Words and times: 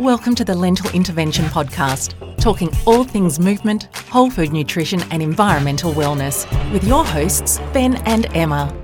Welcome 0.00 0.34
to 0.34 0.44
the 0.44 0.56
Lentil 0.56 0.90
Intervention 0.90 1.44
Podcast, 1.44 2.16
talking 2.38 2.68
all 2.84 3.04
things 3.04 3.38
movement, 3.38 3.84
whole 4.08 4.28
food 4.28 4.52
nutrition, 4.52 5.00
and 5.12 5.22
environmental 5.22 5.92
wellness 5.92 6.50
with 6.72 6.82
your 6.82 7.04
hosts, 7.04 7.60
Ben 7.72 7.94
and 8.04 8.26
Emma. 8.34 8.76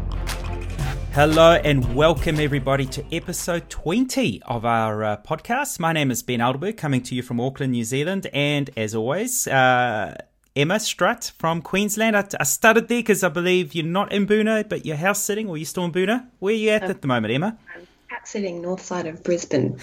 Hello 1.12 1.54
and 1.64 1.96
welcome 1.96 2.38
everybody 2.38 2.86
to 2.86 3.04
episode 3.12 3.68
20 3.68 4.41
of 4.43 4.64
our 4.64 5.02
uh, 5.02 5.16
podcast. 5.16 5.80
My 5.80 5.93
name 5.93 6.12
is 6.12 6.23
Ben 6.23 6.38
Alderberg, 6.38 6.77
coming 6.77 7.02
to 7.02 7.16
you 7.16 7.22
from 7.24 7.40
Auckland, 7.40 7.72
New 7.72 7.82
Zealand, 7.82 8.29
and 8.32 8.70
as 8.77 8.95
always, 8.95 9.48
uh, 9.48 10.16
Emma 10.54 10.79
Strutt 10.79 11.32
from 11.36 11.61
Queensland. 11.61 12.16
I, 12.16 12.24
I 12.38 12.45
started 12.45 12.86
there 12.86 13.00
because 13.00 13.24
I 13.24 13.30
believe 13.30 13.74
you're 13.74 13.84
not 13.84 14.12
in 14.12 14.29
Boonah, 14.29 14.68
but 14.68 14.86
you're 14.86 14.95
house 14.95 15.20
sitting, 15.24 15.48
or 15.48 15.56
you're 15.56 15.66
still 15.66 15.86
in 15.86 15.92
Boonah. 15.92 16.29
Where 16.38 16.54
are 16.54 16.56
you 16.56 16.70
at 16.70 16.84
um, 16.84 16.90
at 16.90 17.02
the 17.02 17.08
moment, 17.08 17.34
Emma? 17.34 17.58
Sitting 18.24 18.61
north 18.61 18.82
side 18.82 19.06
of 19.06 19.22
Brisbane. 19.22 19.79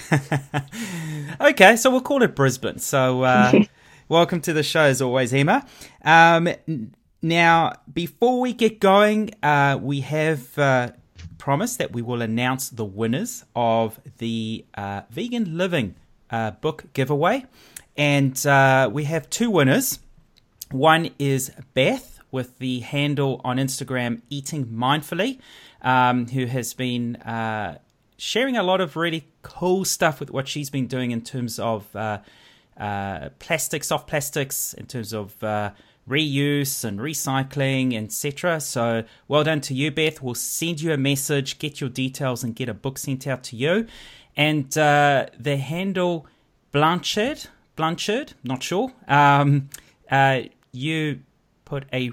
okay, 1.42 1.76
so 1.76 1.90
we'll 1.90 2.02
call 2.02 2.24
it 2.24 2.36
Brisbane. 2.36 2.80
So, 2.80 3.24
uh, 3.24 3.64
welcome 4.10 4.42
to 4.42 4.54
the 4.54 4.64
show 4.64 4.82
as 4.82 5.02
always, 5.02 5.34
Emma. 5.34 5.66
Um, 6.04 6.50
now, 7.22 7.74
before 7.92 8.40
we 8.40 8.54
get 8.54 8.80
going, 8.80 9.32
uh, 9.42 9.80
we 9.82 10.02
have 10.02 10.58
uh, 10.58 10.92
promised 11.38 11.78
that 11.80 11.94
we 11.94 12.02
will 12.02 12.22
announce 12.22 12.70
the 12.70 12.86
winners 12.86 13.46
of 13.56 14.00
the 14.18 14.66
uh, 14.76 15.02
Vegan 15.10 15.58
Living 15.58 15.96
uh, 16.30 16.52
book 16.52 16.86
giveaway. 16.94 17.46
And 17.96 18.46
uh, 18.46 18.90
we 18.92 19.06
have 19.06 19.30
two 19.30 19.50
winners. 19.50 20.00
One 20.72 21.10
is 21.18 21.52
Beth 21.74 22.20
with 22.32 22.60
the 22.60 22.82
handle 22.82 23.42
on 23.44 23.58
Instagram 23.58 24.22
Eating 24.30 24.66
Mindfully, 24.66 25.40
um, 25.82 26.28
who 26.28 26.46
has 26.46 26.74
been 26.74 27.16
sharing 28.18 28.58
a 28.58 28.64
lot 28.64 28.82
of 28.82 28.96
really 28.96 29.28
cool 29.42 29.86
stuff 29.86 30.20
with 30.20 30.32
what 30.32 30.48
she's 30.48 30.70
been 30.70 30.88
doing 30.88 31.12
in 31.12 31.22
terms 31.22 31.60
of 31.60 31.96
uh, 31.96 32.20
uh, 32.78 33.30
plastics, 33.40 33.88
soft 33.88 34.08
plastics, 34.08 34.74
in 34.74 34.86
terms 34.86 35.14
of 35.14 35.42
uh, 35.44 35.72
reuse 36.10 36.84
and 36.84 37.00
recycling, 37.00 37.96
etc. 37.96 38.60
So 38.60 39.04
well 39.28 39.44
done 39.44 39.62
to 39.62 39.74
you, 39.74 39.92
Beth. 39.92 40.22
We'll 40.22 40.36
send 40.36 40.82
you 40.82 40.94
a 40.94 40.98
message, 40.98 41.60
get 41.60 41.80
your 41.80 41.90
details, 41.90 42.44
and 42.44 42.56
get 42.56 42.70
a 42.70 42.74
book 42.74 42.98
sent 42.98 43.28
out 43.28 43.44
to 43.44 43.56
you. 43.56 43.88
And 44.36 44.76
uh, 44.78 45.28
the 45.40 45.58
handle 45.58 46.28
Blanchard, 46.72 47.48
Blanchard, 47.76 48.34
not 48.44 48.62
sure. 48.62 48.94
Um, 49.08 49.70
uh, 50.10 50.42
you 50.72 51.22
put 51.66 51.86
a 51.92 52.12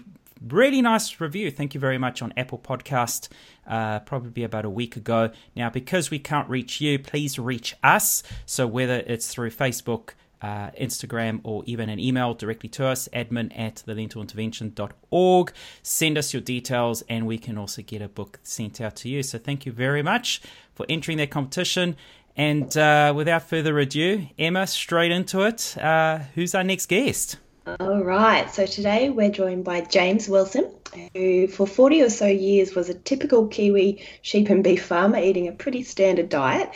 really 0.49 0.83
nice 0.83 1.21
review. 1.21 1.51
Thank 1.51 1.75
you 1.75 1.81
very 1.81 1.99
much 1.99 2.23
on 2.23 2.33
Apple 2.37 2.59
Podcast. 2.59 3.29
Uh, 3.67 4.01
probably 4.01 4.45
about 4.45 4.67
a 4.67 4.71
week 4.71 4.95
ago. 4.95 5.31
Now, 5.57 5.71
because 5.71 6.11
we 6.11 6.19
can't 6.19 6.49
reach 6.51 6.83
you, 6.83 6.99
please 6.99 7.39
reach 7.39 7.75
us. 7.83 8.23
So 8.45 8.67
whether 8.67 9.03
it's 9.07 9.33
through 9.33 9.53
Facebook, 9.53 10.11
uh, 10.45 10.71
Instagram, 10.79 11.41
or 11.43 11.63
even 11.65 11.89
an 11.89 11.99
email 11.99 12.35
directly 12.35 12.69
to 12.69 12.85
us, 12.85 13.09
admin 13.15 13.51
at 13.59 13.83
thelentilintervention.org. 13.87 15.53
Send 15.83 16.19
us 16.19 16.35
your 16.35 16.43
details, 16.43 17.03
and 17.09 17.27
we 17.27 17.39
can 17.39 17.57
also 17.57 17.81
get 17.81 18.03
a 18.03 18.09
book 18.09 18.39
sent 18.43 18.81
out 18.81 18.97
to 18.97 19.09
you. 19.09 19.23
So 19.23 19.39
thank 19.39 19.65
you 19.65 19.73
very 19.73 20.03
much 20.03 20.43
for 20.75 20.85
entering 20.91 21.17
that 21.19 21.31
competition. 21.31 21.97
And 22.37 22.77
uh, 22.77 23.15
without 23.17 23.49
further 23.49 23.79
ado, 23.79 24.27
Emma, 24.39 24.67
straight 24.67 25.13
into 25.13 25.43
it. 25.43 25.79
Uh, 25.79 26.19
who's 26.35 26.55
our 26.55 26.65
next 26.65 26.87
guest? 26.87 27.39
All 27.67 28.05
right, 28.05 28.55
so 28.55 28.67
today 28.67 29.09
we're 29.09 29.31
joined 29.31 29.65
by 29.65 29.81
James 29.81 30.29
Wilson, 30.29 30.71
who 31.15 31.47
for 31.49 31.67
40 31.67 32.03
or 32.03 32.11
so 32.11 32.27
years 32.27 32.75
was 32.75 32.91
a 32.91 32.95
typical 32.95 33.47
Kiwi 33.47 34.05
sheep 34.21 34.51
and 34.51 34.63
beef 34.63 34.85
farmer 34.85 35.17
eating 35.17 35.49
a 35.49 35.53
pretty 35.53 35.83
standard 35.83 36.29
diet. 36.29 36.71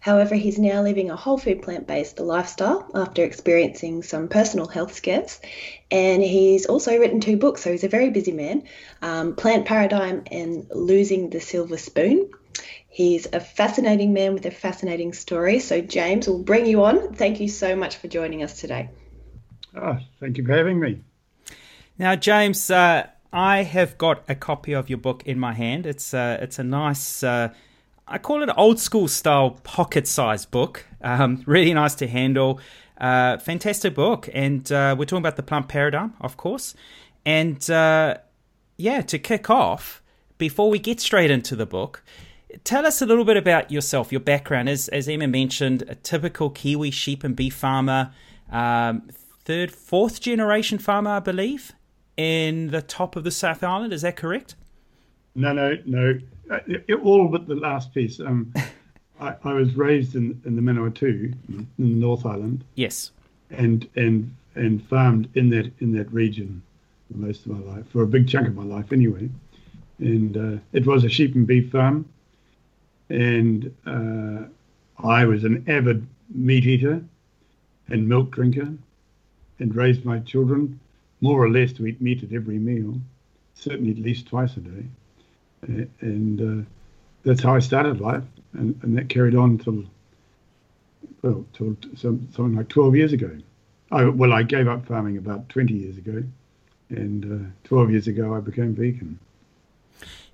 However, 0.00 0.34
he's 0.34 0.58
now 0.58 0.82
living 0.82 1.08
a 1.08 1.16
whole 1.16 1.38
food 1.38 1.62
plant 1.62 1.86
based 1.86 2.20
lifestyle 2.20 2.90
after 2.94 3.24
experiencing 3.24 4.02
some 4.02 4.28
personal 4.28 4.66
health 4.66 4.92
scares. 4.92 5.40
And 5.90 6.22
he's 6.22 6.66
also 6.66 6.98
written 6.98 7.20
two 7.20 7.38
books, 7.38 7.62
so 7.62 7.70
he's 7.70 7.84
a 7.84 7.88
very 7.88 8.10
busy 8.10 8.32
man 8.32 8.64
um, 9.00 9.36
Plant 9.36 9.64
Paradigm 9.64 10.24
and 10.30 10.66
Losing 10.70 11.30
the 11.30 11.40
Silver 11.40 11.78
Spoon. 11.78 12.28
He's 12.86 13.26
a 13.32 13.40
fascinating 13.40 14.12
man 14.12 14.34
with 14.34 14.44
a 14.44 14.50
fascinating 14.50 15.14
story. 15.14 15.60
So, 15.60 15.80
James, 15.80 16.28
we'll 16.28 16.42
bring 16.42 16.66
you 16.66 16.84
on. 16.84 17.14
Thank 17.14 17.40
you 17.40 17.48
so 17.48 17.74
much 17.74 17.96
for 17.96 18.08
joining 18.08 18.42
us 18.42 18.60
today. 18.60 18.90
Oh, 19.76 19.98
thank 20.20 20.38
you 20.38 20.44
for 20.44 20.52
having 20.52 20.78
me. 20.78 21.00
Now, 21.98 22.16
James, 22.16 22.70
uh, 22.70 23.08
I 23.32 23.62
have 23.62 23.98
got 23.98 24.22
a 24.28 24.34
copy 24.34 24.72
of 24.72 24.88
your 24.88 24.98
book 24.98 25.22
in 25.26 25.38
my 25.38 25.52
hand. 25.52 25.86
It's 25.86 26.14
uh, 26.14 26.38
it's 26.40 26.58
a 26.58 26.64
nice, 26.64 27.22
uh, 27.22 27.52
I 28.06 28.18
call 28.18 28.42
it 28.42 28.50
old 28.56 28.78
school 28.78 29.08
style 29.08 29.58
pocket 29.64 30.06
sized 30.06 30.50
book. 30.50 30.86
Um, 31.00 31.42
really 31.46 31.74
nice 31.74 31.94
to 31.96 32.06
handle. 32.06 32.60
Uh, 32.98 33.38
fantastic 33.38 33.94
book, 33.94 34.28
and 34.32 34.70
uh, 34.70 34.94
we're 34.96 35.04
talking 35.04 35.18
about 35.22 35.36
the 35.36 35.42
plant 35.42 35.68
paradigm, 35.68 36.14
of 36.20 36.36
course. 36.36 36.76
And 37.26 37.68
uh, 37.68 38.18
yeah, 38.76 39.00
to 39.02 39.18
kick 39.18 39.50
off, 39.50 40.00
before 40.38 40.70
we 40.70 40.78
get 40.78 41.00
straight 41.00 41.30
into 41.32 41.56
the 41.56 41.66
book, 41.66 42.04
tell 42.62 42.86
us 42.86 43.02
a 43.02 43.06
little 43.06 43.24
bit 43.24 43.36
about 43.36 43.72
yourself, 43.72 44.12
your 44.12 44.20
background. 44.20 44.68
As 44.68 44.88
as 44.88 45.08
Emma 45.08 45.26
mentioned, 45.26 45.82
a 45.88 45.96
typical 45.96 46.50
Kiwi 46.50 46.92
sheep 46.92 47.24
and 47.24 47.34
beef 47.34 47.54
farmer. 47.54 48.12
Um, 48.52 49.10
third, 49.44 49.70
fourth 49.70 50.20
generation 50.20 50.78
farmer, 50.78 51.10
I 51.10 51.20
believe, 51.20 51.72
in 52.16 52.68
the 52.68 52.82
top 52.82 53.16
of 53.16 53.24
the 53.24 53.30
South 53.30 53.62
Island. 53.62 53.92
Is 53.92 54.02
that 54.02 54.16
correct? 54.16 54.54
No, 55.34 55.52
no, 55.52 55.76
no. 55.84 56.18
Uh, 56.50 56.58
all 57.02 57.28
but 57.28 57.46
the 57.46 57.54
last 57.54 57.92
piece. 57.94 58.20
Um, 58.20 58.52
I, 59.20 59.34
I, 59.44 59.52
was 59.52 59.74
raised 59.76 60.16
in, 60.16 60.40
in 60.44 60.56
the 60.56 60.62
Manawatu, 60.62 61.34
in 61.48 61.68
the 61.78 61.84
North 61.84 62.26
Island. 62.26 62.64
Yes. 62.74 63.12
And 63.50 63.88
and 63.94 64.34
and 64.54 64.82
farmed 64.88 65.28
in 65.34 65.50
that 65.50 65.70
in 65.80 65.92
that 65.92 66.12
region 66.12 66.62
for 67.10 67.18
most 67.18 67.46
of 67.46 67.52
my 67.52 67.74
life, 67.74 67.84
for 67.90 68.02
a 68.02 68.06
big 68.06 68.28
chunk 68.28 68.48
of 68.48 68.56
my 68.56 68.64
life 68.64 68.92
anyway. 68.92 69.28
And 69.98 70.36
uh, 70.36 70.60
it 70.72 70.86
was 70.86 71.04
a 71.04 71.08
sheep 71.08 71.34
and 71.36 71.46
beef 71.46 71.70
farm, 71.70 72.08
and 73.08 73.72
uh, 73.86 74.48
I 75.06 75.24
was 75.24 75.44
an 75.44 75.64
avid 75.68 76.06
meat 76.34 76.66
eater 76.66 77.04
and 77.88 78.08
milk 78.08 78.32
drinker 78.32 78.74
and 79.58 79.74
raised 79.74 80.04
my 80.04 80.18
children 80.20 80.80
more 81.20 81.42
or 81.42 81.50
less 81.50 81.72
to 81.72 81.86
eat 81.86 82.00
meat 82.00 82.22
at 82.22 82.32
every 82.32 82.58
meal, 82.58 83.00
certainly 83.54 83.92
at 83.92 83.98
least 83.98 84.26
twice 84.26 84.56
a 84.56 84.60
day. 84.60 84.84
Uh, 85.62 85.84
and 86.00 86.40
uh, 86.40 86.64
that's 87.24 87.42
how 87.42 87.54
I 87.54 87.60
started 87.60 88.00
life, 88.00 88.24
and, 88.52 88.78
and 88.82 88.96
that 88.98 89.08
carried 89.08 89.34
on 89.34 89.58
till 89.58 89.84
well, 91.22 91.44
till 91.54 91.76
some, 91.96 92.28
something 92.34 92.54
like 92.54 92.68
12 92.68 92.96
years 92.96 93.12
ago. 93.12 93.30
I, 93.90 94.04
well, 94.04 94.32
I 94.32 94.42
gave 94.42 94.68
up 94.68 94.86
farming 94.86 95.16
about 95.16 95.48
20 95.48 95.72
years 95.72 95.96
ago, 95.96 96.22
and 96.90 97.46
uh, 97.46 97.50
12 97.64 97.90
years 97.90 98.06
ago 98.06 98.34
I 98.34 98.40
became 98.40 98.74
vegan. 98.74 99.18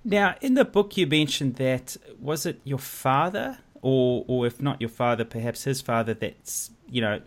Now, 0.05 0.35
in 0.41 0.55
the 0.55 0.65
book, 0.65 0.97
you 0.97 1.07
mentioned 1.07 1.57
that 1.57 1.97
was 2.19 2.47
it 2.47 2.61
your 2.65 2.79
father, 2.79 3.59
or 3.83 4.25
or 4.27 4.47
if 4.47 4.61
not 4.61 4.81
your 4.81 4.89
father, 4.91 5.25
perhaps 5.25 5.65
his 5.65 5.81
father, 5.81 6.15
that's 6.15 6.71
you 6.89 7.03
know 7.03 7.21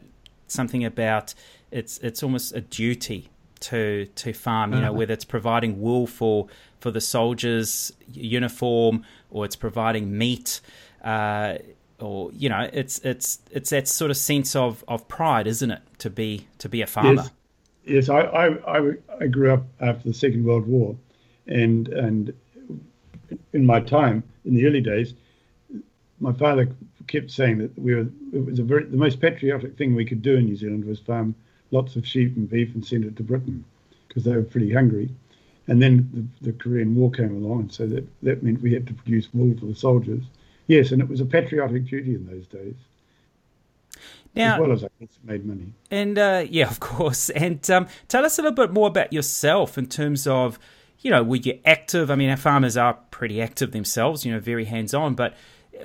something 0.54 0.86
about 0.86 1.34
it's 1.72 1.98
it's 2.00 2.24
almost 2.24 2.56
a 2.56 2.62
duty 2.62 3.30
to 3.62 4.06
to 4.16 4.34
farm. 4.34 4.74
You 4.74 4.80
know, 4.80 4.88
uh-huh. 4.88 4.94
whether 4.94 5.14
it's 5.14 5.26
providing 5.26 5.82
wool 5.82 6.08
for 6.08 6.48
for 6.80 6.92
the 6.92 7.02
soldiers' 7.02 7.94
uniform 8.12 9.04
or 9.32 9.46
it's 9.46 9.56
providing 9.56 10.18
meat. 10.18 10.62
Uh, 11.04 11.58
or 12.00 12.32
you 12.34 12.50
know, 12.50 12.70
it's 12.74 13.00
it's 13.00 13.40
it's 13.52 13.70
that 13.70 13.88
sort 13.88 14.12
of 14.12 14.18
sense 14.18 14.56
of, 14.56 14.84
of 14.88 15.08
pride, 15.08 15.48
isn't 15.48 15.72
it, 15.72 15.82
to 16.00 16.10
be 16.10 16.48
to 16.60 16.70
be 16.70 16.82
a 16.82 16.88
farmer? 16.88 17.24
Yes, 17.86 18.08
yes 18.08 18.10
I, 18.10 18.20
I, 18.20 18.92
I 19.22 19.28
grew 19.28 19.54
up 19.54 19.64
after 19.80 20.10
the 20.10 20.14
Second 20.14 20.44
World 20.44 20.68
War, 20.68 20.96
and 21.48 21.88
and 21.88 22.34
in 23.54 23.66
my 23.66 23.80
time 23.80 24.24
in 24.46 24.56
the 24.56 24.66
early 24.66 24.82
days, 24.82 25.14
my 26.20 26.34
father 26.34 26.68
kept 27.08 27.32
saying 27.32 27.58
that 27.60 27.78
we 27.78 27.96
were 27.96 28.08
it 28.34 28.46
was 28.46 28.60
a 28.60 28.64
very 28.64 28.86
the 28.86 28.98
most 28.98 29.20
patriotic 29.20 29.78
thing 29.78 29.96
we 29.96 30.06
could 30.06 30.22
do 30.22 30.36
in 30.36 30.46
New 30.46 30.56
Zealand 30.56 30.86
was 30.86 31.00
farm 31.00 31.36
lots 31.72 31.96
of 31.96 32.08
sheep 32.08 32.36
and 32.38 32.50
beef 32.50 32.74
and 32.74 32.86
send 32.86 33.04
it 33.04 33.16
to 33.18 33.24
Britain 33.24 33.66
because 34.08 34.24
they 34.24 34.36
were 34.36 34.44
pretty 34.44 34.72
hungry. 34.72 35.10
And 35.68 35.82
then 35.82 36.30
the, 36.42 36.52
the, 36.52 36.58
Korean 36.58 36.94
War 36.94 37.10
came 37.10 37.36
along, 37.36 37.62
and 37.62 37.74
so 37.74 37.88
that, 37.88 38.06
that 38.22 38.44
meant 38.44 38.62
we 38.62 38.74
had 38.74 38.86
to 38.88 38.94
produce 38.94 39.30
wool 39.34 39.58
for 39.58 39.66
the 39.66 39.76
soldiers. 39.76 40.24
Yes, 40.68 40.92
and 40.92 41.02
it 41.02 41.08
was 41.08 41.22
a 41.22 41.26
patriotic 41.26 41.86
duty 41.86 42.16
in 42.16 42.26
those 42.28 42.46
days. 42.48 42.76
Now, 44.36 44.56
as 44.56 44.60
well 44.60 44.72
as 44.72 44.84
I 44.84 44.90
guess 45.00 45.10
made 45.24 45.46
money. 45.46 45.68
And 45.90 46.18
uh, 46.18 46.46
yeah, 46.50 46.70
of 46.70 46.80
course. 46.80 47.30
And 47.30 47.70
um, 47.72 47.88
tell 48.08 48.26
us 48.26 48.38
a 48.38 48.42
little 48.42 48.56
bit 48.56 48.74
more 48.74 48.88
about 48.88 49.14
yourself 49.14 49.78
in 49.78 49.86
terms 49.88 50.28
of, 50.28 50.60
you 51.00 51.12
know, 51.12 51.24
were 51.24 51.38
you 51.38 51.60
active? 51.66 52.12
I 52.12 52.16
mean, 52.16 52.30
our 52.30 52.38
farmers 52.38 52.76
are 52.76 52.96
pretty 53.12 53.42
active 53.42 53.72
themselves, 53.72 54.26
you 54.26 54.34
know, 54.34 54.40
very 54.40 54.66
hands 54.66 54.94
on, 54.94 55.16
but 55.16 55.34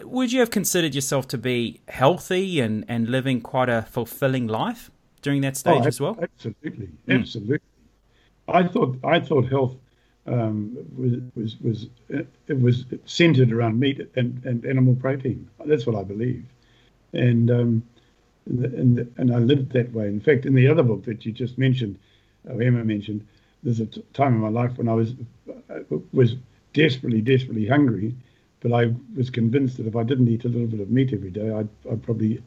would 0.02 0.32
you 0.32 0.40
have 0.40 0.50
considered 0.50 0.94
yourself 0.94 1.28
to 1.28 1.38
be 1.38 1.80
healthy 1.88 2.60
and, 2.60 2.84
and 2.88 3.08
living 3.08 3.40
quite 3.40 3.68
a 3.68 3.82
fulfilling 3.82 4.46
life? 4.46 4.90
during 5.22 5.40
that 5.42 5.56
stage 5.56 5.82
oh, 5.82 5.86
as 5.86 6.00
well? 6.00 6.18
Absolutely, 6.20 6.88
mm. 7.06 7.20
absolutely. 7.20 7.60
I 8.48 8.62
thought 8.66 8.98
I 9.04 9.20
thought 9.20 9.48
health 9.48 9.76
um, 10.26 10.76
was 10.96 11.12
was 11.34 11.60
was 11.60 11.86
it 12.48 12.60
was 12.60 12.84
centered 13.04 13.52
around 13.52 13.78
meat 13.78 14.00
and, 14.16 14.42
and 14.44 14.64
animal 14.64 14.94
protein. 14.94 15.48
That's 15.64 15.86
what 15.86 15.96
I 15.96 16.02
believe, 16.02 16.44
and 17.12 17.50
um, 17.50 17.82
and, 18.46 18.64
and, 18.64 19.14
and 19.18 19.34
I 19.34 19.38
lived 19.38 19.72
that 19.72 19.92
way. 19.92 20.06
In 20.06 20.20
fact, 20.20 20.46
in 20.46 20.54
the 20.54 20.68
other 20.68 20.82
book 20.82 21.04
that 21.04 21.26
you 21.26 21.32
just 21.32 21.58
mentioned, 21.58 21.98
or 22.48 22.62
Emma 22.62 22.84
mentioned, 22.84 23.26
there's 23.62 23.80
a 23.80 23.86
t- 23.86 24.02
time 24.14 24.34
in 24.34 24.40
my 24.40 24.48
life 24.48 24.78
when 24.78 24.88
I 24.88 24.94
was 24.94 25.14
was 26.12 26.36
desperately, 26.72 27.20
desperately 27.20 27.66
hungry, 27.66 28.14
but 28.60 28.72
I 28.72 28.92
was 29.16 29.30
convinced 29.30 29.76
that 29.76 29.86
if 29.86 29.96
I 29.96 30.02
didn't 30.02 30.28
eat 30.28 30.44
a 30.44 30.48
little 30.48 30.66
bit 30.66 30.80
of 30.80 30.90
meat 30.90 31.12
every 31.12 31.30
day, 31.30 31.50
I'd, 31.50 31.68
I'd 31.90 32.02
probably 32.02 32.42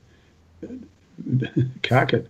cark 1.84 2.13
it. 2.13 2.28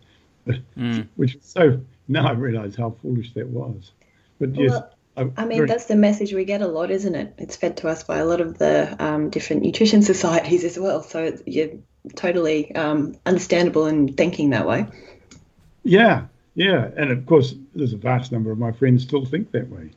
Mm. 0.77 1.07
Which 1.15 1.35
is 1.35 1.45
so 1.45 1.79
now 2.07 2.27
I 2.27 2.31
realise 2.31 2.75
how 2.75 2.95
foolish 3.01 3.33
that 3.33 3.47
was. 3.47 3.91
But 4.39 4.55
yes. 4.55 4.71
Well, 4.71 4.91
I 5.37 5.45
mean, 5.45 5.65
that's 5.65 5.85
the 5.85 5.95
message 5.95 6.33
we 6.33 6.45
get 6.45 6.61
a 6.61 6.67
lot, 6.67 6.89
isn't 6.89 7.15
it? 7.15 7.33
It's 7.37 7.55
fed 7.57 7.77
to 7.77 7.89
us 7.89 8.03
by 8.03 8.19
a 8.19 8.25
lot 8.25 8.39
of 8.39 8.57
the 8.57 8.95
um, 9.03 9.29
different 9.29 9.61
nutrition 9.61 10.01
societies 10.13 10.63
as 10.63 10.79
well. 10.79 11.03
So 11.03 11.37
you're 11.45 11.71
totally 12.15 12.73
um, 12.75 13.15
understandable 13.25 13.87
in 13.87 14.13
thinking 14.13 14.51
that 14.51 14.65
way. 14.65 14.87
Yeah, 15.83 16.27
yeah. 16.55 16.89
And 16.95 17.11
of 17.11 17.25
course, 17.25 17.53
there's 17.75 17.93
a 17.93 17.97
vast 17.97 18.31
number 18.31 18.51
of 18.51 18.57
my 18.57 18.71
friends 18.71 19.03
still 19.03 19.25
think 19.25 19.51
that 19.51 19.69
way. 19.69 19.91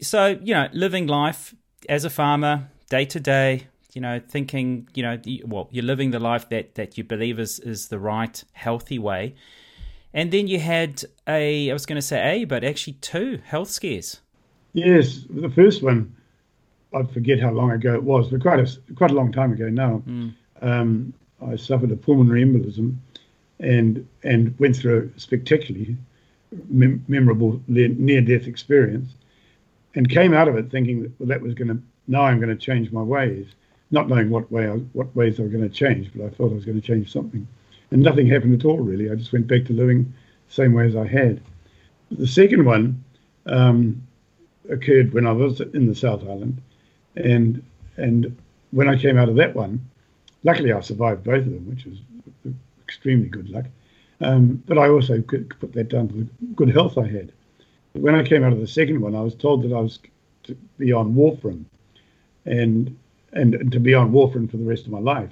So, 0.00 0.38
you 0.42 0.54
know, 0.54 0.68
living 0.72 1.06
life 1.06 1.54
as 1.88 2.04
a 2.04 2.10
farmer, 2.10 2.68
day 2.88 3.04
to 3.04 3.20
day, 3.20 3.66
you 3.94 4.00
know, 4.00 4.20
thinking, 4.28 4.88
you 4.94 5.02
know, 5.02 5.18
well, 5.46 5.68
you're 5.70 5.84
living 5.84 6.10
the 6.10 6.18
life 6.18 6.48
that, 6.50 6.74
that 6.74 6.98
you 6.98 7.04
believe 7.04 7.38
is, 7.38 7.58
is 7.60 7.88
the 7.88 7.98
right, 7.98 8.42
healthy 8.52 8.98
way. 8.98 9.34
And 10.14 10.30
then 10.30 10.46
you 10.46 10.58
had 10.58 11.04
a, 11.26 11.70
I 11.70 11.72
was 11.72 11.86
going 11.86 11.96
to 11.96 12.02
say 12.02 12.42
a, 12.42 12.44
but 12.44 12.64
actually 12.64 12.94
two 12.94 13.40
health 13.44 13.70
scares. 13.70 14.20
Yes, 14.72 15.24
the 15.28 15.50
first 15.50 15.82
one, 15.82 16.14
I 16.94 17.02
forget 17.02 17.40
how 17.40 17.50
long 17.50 17.70
ago 17.70 17.94
it 17.94 18.02
was, 18.02 18.28
but 18.28 18.40
quite 18.40 18.60
a 18.60 18.94
quite 18.94 19.10
a 19.10 19.14
long 19.14 19.32
time 19.32 19.52
ago 19.52 19.68
now. 19.68 20.02
Mm. 20.06 20.34
Um, 20.62 21.14
I 21.46 21.56
suffered 21.56 21.90
a 21.90 21.96
pulmonary 21.96 22.44
embolism, 22.44 22.96
and 23.60 24.06
and 24.22 24.58
went 24.58 24.76
through 24.76 25.12
a 25.14 25.20
spectacularly 25.20 25.96
mem- 26.68 27.04
memorable 27.08 27.60
near 27.66 28.20
death 28.20 28.46
experience, 28.46 29.10
and 29.94 30.08
came 30.08 30.32
out 30.32 30.48
of 30.48 30.56
it 30.56 30.70
thinking 30.70 31.02
that 31.02 31.12
well, 31.18 31.28
that 31.28 31.42
was 31.42 31.54
going 31.54 31.68
to 31.68 31.82
now 32.08 32.22
I'm 32.22 32.40
going 32.40 32.56
to 32.56 32.56
change 32.56 32.90
my 32.90 33.02
ways, 33.02 33.46
not 33.90 34.08
knowing 34.08 34.30
what 34.30 34.50
way 34.50 34.68
I, 34.68 34.76
what 34.92 35.14
ways 35.14 35.38
I 35.38 35.44
were 35.44 35.48
going 35.48 35.68
to 35.68 35.74
change, 35.74 36.10
but 36.14 36.24
I 36.24 36.30
thought 36.30 36.50
I 36.50 36.54
was 36.54 36.64
going 36.64 36.80
to 36.80 36.86
change 36.86 37.12
something, 37.12 37.46
and 37.90 38.02
nothing 38.02 38.26
happened 38.26 38.60
at 38.60 38.66
all 38.66 38.78
really. 38.78 39.10
I 39.10 39.14
just 39.14 39.32
went 39.32 39.46
back 39.46 39.64
to 39.66 39.72
living 39.72 40.12
the 40.48 40.54
same 40.54 40.72
way 40.72 40.86
as 40.86 40.96
I 40.96 41.06
had. 41.06 41.40
The 42.10 42.26
second 42.26 42.64
one. 42.64 43.04
Um, 43.46 44.02
occurred 44.68 45.12
when 45.12 45.26
I 45.26 45.32
was 45.32 45.60
in 45.60 45.86
the 45.86 45.94
South 45.94 46.22
Island, 46.22 46.60
and 47.16 47.62
and 47.96 48.36
when 48.70 48.88
I 48.88 48.96
came 48.96 49.18
out 49.18 49.28
of 49.28 49.36
that 49.36 49.54
one, 49.54 49.80
luckily 50.44 50.72
I 50.72 50.80
survived 50.80 51.24
both 51.24 51.46
of 51.46 51.52
them, 51.52 51.68
which 51.68 51.84
was 51.84 51.98
extremely 52.82 53.28
good 53.28 53.48
luck. 53.48 53.64
Um, 54.20 54.62
but 54.66 54.78
I 54.78 54.88
also 54.88 55.22
could 55.22 55.48
put 55.60 55.72
that 55.74 55.88
down 55.88 56.08
to 56.08 56.14
the 56.14 56.28
good 56.54 56.70
health 56.70 56.98
I 56.98 57.06
had. 57.06 57.32
When 57.92 58.14
I 58.14 58.22
came 58.22 58.44
out 58.44 58.52
of 58.52 58.60
the 58.60 58.66
second 58.66 59.00
one, 59.00 59.14
I 59.14 59.20
was 59.20 59.34
told 59.34 59.62
that 59.62 59.74
I 59.74 59.80
was 59.80 59.98
to 60.44 60.54
be 60.76 60.92
on 60.92 61.14
warfarin, 61.14 61.64
and 62.44 62.96
and 63.32 63.70
to 63.72 63.80
be 63.80 63.94
on 63.94 64.12
warfarin 64.12 64.50
for 64.50 64.56
the 64.56 64.64
rest 64.64 64.86
of 64.86 64.92
my 64.92 65.00
life. 65.00 65.30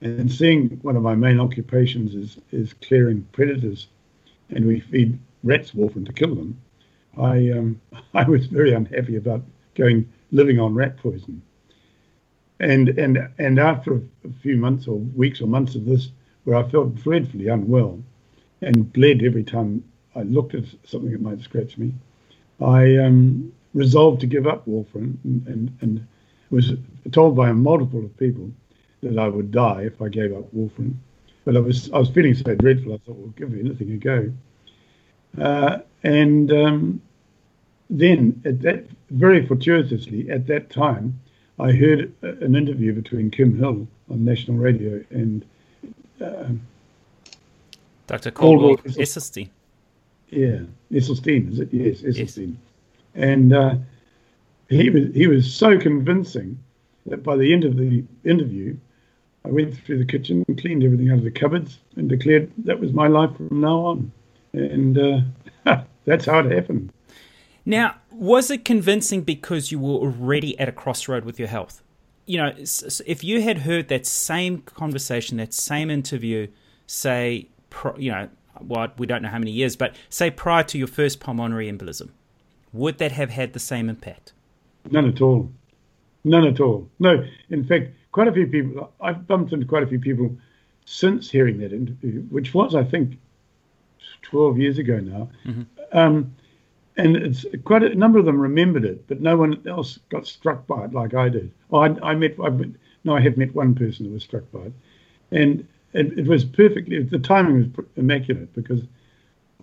And 0.00 0.30
seeing 0.30 0.78
one 0.82 0.96
of 0.96 1.02
my 1.02 1.14
main 1.14 1.40
occupations 1.40 2.14
is 2.14 2.38
is 2.52 2.72
clearing 2.74 3.26
predators, 3.32 3.88
and 4.50 4.66
we 4.66 4.80
feed 4.80 5.18
rats 5.42 5.72
warfarin 5.72 6.06
to 6.06 6.12
kill 6.12 6.34
them. 6.34 6.58
I 7.16 7.50
um, 7.50 7.80
I 8.14 8.24
was 8.24 8.46
very 8.46 8.72
unhappy 8.72 9.16
about 9.16 9.42
going 9.74 10.08
living 10.30 10.58
on 10.60 10.74
rat 10.74 10.96
poison. 10.96 11.42
And 12.60 12.88
and 12.90 13.28
and 13.38 13.58
after 13.58 13.96
a, 13.96 14.00
few 14.42 14.56
months 14.56 14.88
or 14.88 14.96
weeks 14.96 15.40
or 15.40 15.46
months 15.46 15.74
of 15.74 15.84
this, 15.84 16.10
where 16.44 16.56
I 16.56 16.68
felt 16.68 16.96
dreadfully 16.96 17.48
unwell, 17.48 18.02
and 18.62 18.92
bled 18.92 19.22
every 19.22 19.44
time 19.44 19.84
I 20.14 20.22
looked 20.22 20.54
at 20.54 20.64
something 20.84 21.12
that 21.12 21.20
might 21.20 21.40
scratch 21.40 21.78
me, 21.78 21.94
I 22.60 22.96
um, 22.96 23.52
resolved 23.78 24.20
to 24.20 24.26
give 24.26 24.46
up 24.46 24.66
warfarin 24.66 25.16
and, 25.24 25.46
and, 25.46 25.78
and 25.80 26.06
was 26.50 26.72
told 27.12 27.36
by 27.36 27.48
a 27.48 27.54
multiple 27.54 28.04
of 28.04 28.16
people 28.18 28.50
that 29.02 29.18
I 29.18 29.28
would 29.28 29.52
die 29.52 29.82
if 29.82 30.02
I 30.02 30.08
gave 30.08 30.34
up 30.36 30.52
warfarin. 30.54 30.94
But 31.44 31.56
I 31.56 31.60
was 31.60 31.90
I 31.92 31.98
was 31.98 32.10
feeling 32.10 32.34
so 32.34 32.54
dreadful. 32.54 32.92
I 32.92 32.98
thought, 32.98 33.16
well, 33.16 33.32
give 33.36 33.54
anything 33.54 33.92
a 33.92 33.96
go. 33.96 34.32
Uh, 35.40 35.78
and 36.02 36.52
um, 36.52 37.02
then, 37.88 38.42
at 38.44 38.60
that, 38.62 38.84
very 39.10 39.46
fortuitously, 39.46 40.30
at 40.30 40.46
that 40.48 40.70
time, 40.70 41.20
I 41.58 41.72
heard 41.72 42.12
an 42.22 42.54
interview 42.54 42.92
between 42.92 43.30
Kim 43.30 43.58
Hill 43.58 43.86
on 44.10 44.24
national 44.24 44.58
radio 44.58 45.02
and 45.10 45.44
uh, 46.20 46.48
Dr. 48.06 48.30
Caldwell 48.30 48.76
Esselstyn. 48.78 49.48
Yeah, 50.30 50.60
Esselstyn, 50.92 51.52
is 51.52 51.60
it? 51.60 51.72
Yes, 51.72 52.02
Esselstyn. 52.02 52.56
And 53.18 53.52
uh, 53.52 53.74
he 54.68 54.88
was 54.90 55.14
he 55.14 55.26
was 55.26 55.52
so 55.52 55.78
convincing 55.78 56.58
that 57.06 57.22
by 57.22 57.36
the 57.36 57.52
end 57.52 57.64
of 57.64 57.76
the 57.76 58.04
interview, 58.24 58.76
I 59.44 59.48
went 59.48 59.76
through 59.76 59.98
the 59.98 60.04
kitchen 60.04 60.44
and 60.46 60.60
cleaned 60.60 60.84
everything 60.84 61.10
out 61.10 61.18
of 61.18 61.24
the 61.24 61.30
cupboards 61.30 61.78
and 61.96 62.08
declared 62.08 62.50
that 62.64 62.78
was 62.78 62.92
my 62.92 63.08
life 63.08 63.36
from 63.36 63.60
now 63.60 63.78
on. 63.78 64.12
And 64.52 64.98
uh, 64.98 65.82
that's 66.04 66.26
how 66.26 66.38
it 66.40 66.52
happened. 66.52 66.92
Now, 67.64 67.96
was 68.10 68.50
it 68.50 68.64
convincing 68.64 69.22
because 69.22 69.72
you 69.72 69.78
were 69.78 69.98
already 69.98 70.58
at 70.58 70.68
a 70.68 70.72
crossroad 70.72 71.24
with 71.24 71.38
your 71.38 71.48
health? 71.48 71.82
You 72.24 72.38
know, 72.38 72.54
if 73.06 73.24
you 73.24 73.42
had 73.42 73.58
heard 73.58 73.88
that 73.88 74.06
same 74.06 74.62
conversation, 74.62 75.38
that 75.38 75.52
same 75.52 75.90
interview, 75.90 76.48
say, 76.86 77.48
you 77.96 78.12
know, 78.12 78.28
well, 78.60 78.92
we 78.98 79.06
don't 79.06 79.22
know 79.22 79.28
how 79.28 79.38
many 79.38 79.50
years, 79.50 79.76
but 79.76 79.94
say 80.08 80.30
prior 80.30 80.62
to 80.64 80.78
your 80.78 80.86
first 80.86 81.20
pulmonary 81.20 81.70
embolism, 81.70 82.10
would 82.72 82.98
that 82.98 83.12
have 83.12 83.30
had 83.30 83.52
the 83.52 83.58
same 83.58 83.88
impact? 83.88 84.32
None 84.90 85.08
at 85.08 85.20
all. 85.20 85.50
None 86.24 86.46
at 86.46 86.60
all. 86.60 86.88
No, 86.98 87.24
in 87.50 87.64
fact, 87.64 87.90
quite 88.12 88.28
a 88.28 88.32
few 88.32 88.46
people, 88.46 88.92
I've 89.00 89.26
bumped 89.26 89.52
into 89.52 89.66
quite 89.66 89.82
a 89.82 89.86
few 89.86 90.00
people 90.00 90.36
since 90.84 91.30
hearing 91.30 91.58
that 91.58 91.72
interview, 91.72 92.22
which 92.30 92.54
was, 92.54 92.74
I 92.74 92.84
think, 92.84 93.18
12 94.22 94.58
years 94.58 94.78
ago 94.78 94.98
now. 94.98 95.28
Mm-hmm. 95.46 95.62
Um, 95.98 96.34
and 96.96 97.16
it's 97.16 97.44
quite 97.64 97.82
a 97.84 97.94
number 97.94 98.18
of 98.18 98.24
them 98.24 98.40
remembered 98.40 98.84
it, 98.84 99.06
but 99.06 99.20
no 99.20 99.36
one 99.36 99.62
else 99.66 99.98
got 100.08 100.26
struck 100.26 100.66
by 100.66 100.84
it 100.84 100.92
like 100.92 101.14
I 101.14 101.28
did. 101.28 101.52
Oh, 101.70 101.78
I, 101.78 101.96
I 102.02 102.14
met, 102.14 102.34
I, 102.42 102.50
no, 103.04 103.16
I 103.16 103.20
have 103.20 103.36
met 103.36 103.54
one 103.54 103.74
person 103.74 104.06
who 104.06 104.12
was 104.12 104.24
struck 104.24 104.50
by 104.50 104.60
it, 104.60 104.72
and 105.30 105.66
it, 105.92 106.18
it 106.18 106.26
was 106.26 106.44
perfectly. 106.44 107.02
The 107.02 107.18
timing 107.18 107.72
was 107.76 107.86
immaculate 107.96 108.52
because 108.54 108.82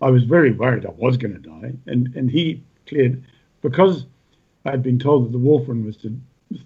I 0.02 0.10
was 0.10 0.24
very 0.24 0.52
worried 0.52 0.86
I 0.86 0.92
was 0.96 1.18
going 1.18 1.34
to 1.34 1.40
die, 1.40 1.74
and 1.88 2.16
and 2.16 2.32
he 2.32 2.64
cleared 2.88 3.24
because 3.62 4.06
I 4.66 4.72
had 4.72 4.84
been 4.84 5.00
told 5.00 5.26
that 5.26 5.32
the 5.32 5.44
warfarin 5.44 5.86
was 5.86 5.98
to 5.98 6.20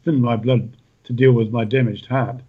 thin 0.04 0.22
my 0.22 0.36
blood 0.36 0.76
to 1.06 1.14
deal 1.14 1.32
with 1.32 1.52
my 1.52 1.66
damaged 1.66 2.06
heart. 2.06 2.42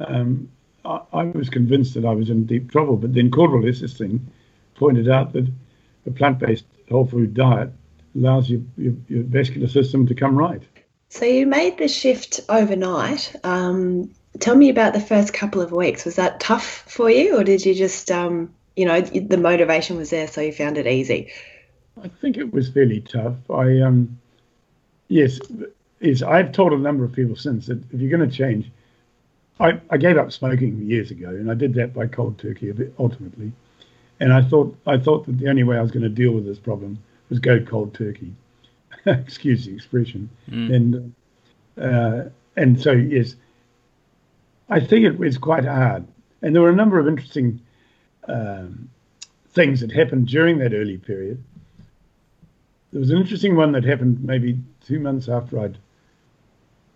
Um, 0.00 0.50
I, 0.84 1.00
I, 1.12 1.24
was 1.24 1.48
convinced 1.48 1.94
that 1.94 2.04
I 2.04 2.12
was 2.12 2.30
in 2.30 2.44
deep 2.44 2.70
trouble, 2.70 2.96
but 2.96 3.14
then 3.14 3.30
Caldwell 3.30 3.62
Esselstyn 3.62 4.20
pointed 4.74 5.08
out 5.08 5.32
that 5.32 5.50
a 6.06 6.10
plant-based 6.10 6.66
whole 6.90 7.06
food 7.06 7.34
diet 7.34 7.70
allows 8.14 8.50
your, 8.50 8.60
your, 8.76 8.94
your, 9.08 9.22
vascular 9.22 9.68
system 9.68 10.06
to 10.06 10.14
come 10.14 10.36
right. 10.36 10.62
So 11.08 11.24
you 11.24 11.46
made 11.46 11.78
the 11.78 11.88
shift 11.88 12.40
overnight. 12.48 13.34
Um, 13.44 14.10
tell 14.40 14.56
me 14.56 14.68
about 14.68 14.92
the 14.92 15.00
first 15.00 15.32
couple 15.32 15.60
of 15.60 15.72
weeks. 15.72 16.04
Was 16.04 16.16
that 16.16 16.40
tough 16.40 16.84
for 16.86 17.10
you, 17.10 17.38
or 17.38 17.44
did 17.44 17.64
you 17.64 17.74
just, 17.74 18.10
um, 18.10 18.52
you 18.76 18.84
know, 18.84 19.00
the 19.00 19.38
motivation 19.38 19.96
was 19.96 20.10
there, 20.10 20.26
so 20.26 20.40
you 20.40 20.52
found 20.52 20.76
it 20.76 20.86
easy? 20.86 21.30
I 22.02 22.08
think 22.08 22.36
it 22.36 22.52
was 22.52 22.68
fairly 22.68 23.00
tough. 23.00 23.36
I, 23.50 23.80
um, 23.80 24.18
yes, 25.08 25.38
is 26.00 26.22
I've 26.22 26.52
told 26.52 26.72
a 26.72 26.78
number 26.78 27.04
of 27.04 27.12
people 27.12 27.36
since 27.36 27.66
that 27.66 27.82
if 27.92 28.00
you're 28.00 28.16
going 28.16 28.28
to 28.28 28.36
change, 28.36 28.70
I, 29.60 29.80
I 29.90 29.96
gave 29.96 30.16
up 30.16 30.32
smoking 30.32 30.84
years 30.86 31.10
ago, 31.10 31.28
and 31.28 31.50
I 31.50 31.54
did 31.54 31.74
that 31.74 31.94
by 31.94 32.06
cold 32.06 32.38
turkey 32.38 32.72
ultimately. 32.98 33.52
And 34.20 34.32
I 34.32 34.42
thought 34.42 34.76
I 34.86 34.98
thought 34.98 35.26
that 35.26 35.38
the 35.38 35.48
only 35.48 35.62
way 35.62 35.76
I 35.76 35.82
was 35.82 35.90
going 35.90 36.02
to 36.02 36.08
deal 36.08 36.32
with 36.32 36.44
this 36.44 36.58
problem 36.58 36.98
was 37.30 37.38
go 37.38 37.60
cold 37.60 37.94
turkey. 37.94 38.32
Excuse 39.06 39.66
the 39.66 39.74
expression. 39.74 40.28
Mm. 40.50 40.74
And 40.74 41.14
uh, 41.80 42.30
and 42.56 42.80
so 42.80 42.92
yes, 42.92 43.34
I 44.68 44.80
think 44.80 45.04
it 45.04 45.18
was 45.18 45.38
quite 45.38 45.64
hard. 45.64 46.06
And 46.42 46.54
there 46.54 46.62
were 46.62 46.70
a 46.70 46.76
number 46.76 46.98
of 46.98 47.08
interesting 47.08 47.60
um, 48.28 48.90
things 49.50 49.80
that 49.80 49.92
happened 49.92 50.28
during 50.28 50.58
that 50.58 50.72
early 50.74 50.98
period. 50.98 51.42
There 52.94 53.00
was 53.00 53.10
an 53.10 53.18
interesting 53.18 53.56
one 53.56 53.72
that 53.72 53.82
happened 53.82 54.22
maybe 54.22 54.56
two 54.86 55.00
months 55.00 55.28
after 55.28 55.58
I'd 55.58 55.78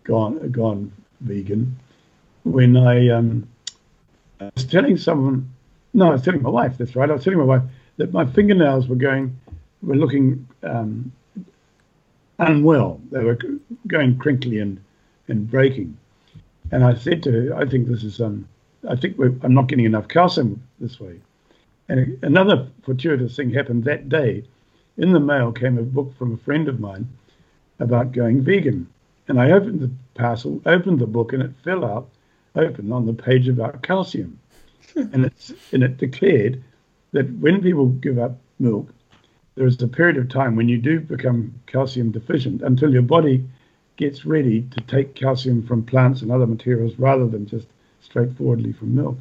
gone 0.05 0.49
gone 0.53 0.93
vegan, 1.23 1.77
when 2.45 2.77
I, 2.77 3.09
um, 3.09 3.49
I 4.41 4.49
was 4.55 4.65
telling 4.65 4.97
someone 4.97 5.51
no, 5.95 6.11
I 6.11 6.13
was 6.13 6.23
telling 6.23 6.41
my 6.41 6.51
wife. 6.51 6.79
That's 6.79 6.95
right. 6.95 7.11
I 7.11 7.15
was 7.15 7.25
telling 7.25 7.41
my 7.41 7.45
wife 7.45 7.63
that 7.97 8.13
my 8.13 8.25
fingernails 8.27 8.87
were 8.87 8.95
going, 8.95 9.37
were 9.83 9.97
looking 9.97 10.47
um, 10.63 11.11
unwell. 12.39 13.01
They 13.11 13.25
were 13.25 13.37
going 13.89 14.19
crinkly 14.19 14.61
and 14.61 14.81
and 15.27 15.51
breaking. 15.51 15.99
And 16.71 16.85
I 16.85 16.95
said 16.95 17.25
to 17.25 17.33
her, 17.33 17.57
I 17.57 17.67
think 17.67 17.89
this 17.89 18.05
is 18.05 18.21
um, 18.21 18.47
I 18.89 18.95
think 18.95 19.19
I'm 19.19 19.53
not 19.53 19.67
getting 19.67 19.87
enough 19.87 20.07
calcium 20.07 20.63
this 20.79 21.01
way. 21.01 21.19
And 21.89 22.23
another 22.23 22.69
fortuitous 22.85 23.35
thing 23.35 23.51
happened 23.53 23.83
that 23.83 24.09
day. 24.09 24.45
In 24.99 25.13
the 25.13 25.21
mail 25.21 25.53
came 25.53 25.79
a 25.79 25.83
book 25.83 26.13
from 26.19 26.35
a 26.35 26.39
friend 26.39 26.69
of 26.69 26.81
mine 26.81 27.09
about 27.79 28.13
going 28.13 28.43
vegan. 28.43 28.89
And 29.29 29.41
I 29.41 29.53
opened 29.53 29.81
the 29.81 29.91
parcel, 30.15 30.61
opened 30.67 30.99
the 30.99 31.07
book, 31.07 31.33
and 31.33 31.43
it 31.43 31.53
fell 31.63 31.85
out 31.85 32.09
open 32.57 32.93
on 32.93 33.07
the 33.07 33.13
page 33.13 33.49
about 33.49 33.83
calcium. 33.83 34.39
and, 34.97 35.25
it's, 35.25 35.53
and 35.73 35.85
it 35.85 35.99
declared 35.99 36.63
that 37.13 37.31
when 37.39 37.63
people 37.63 37.87
give 37.87 38.19
up 38.19 38.39
milk, 38.59 38.89
there 39.55 39.67
is 39.67 39.81
a 39.83 39.89
period 39.89 40.17
of 40.17 40.29
time 40.29 40.57
when 40.57 40.69
you 40.69 40.79
do 40.79 41.01
become 41.01 41.55
calcium 41.67 42.11
deficient 42.11 42.63
until 42.63 42.93
your 42.93 43.03
body 43.03 43.45
gets 43.97 44.25
ready 44.25 44.63
to 44.63 44.81
take 44.83 45.15
calcium 45.15 45.65
from 45.65 45.85
plants 45.85 46.23
and 46.23 46.31
other 46.31 46.47
materials 46.47 46.99
rather 46.99 47.27
than 47.27 47.47
just 47.47 47.67
straightforwardly 48.01 48.73
from 48.73 48.95
milk. 48.95 49.19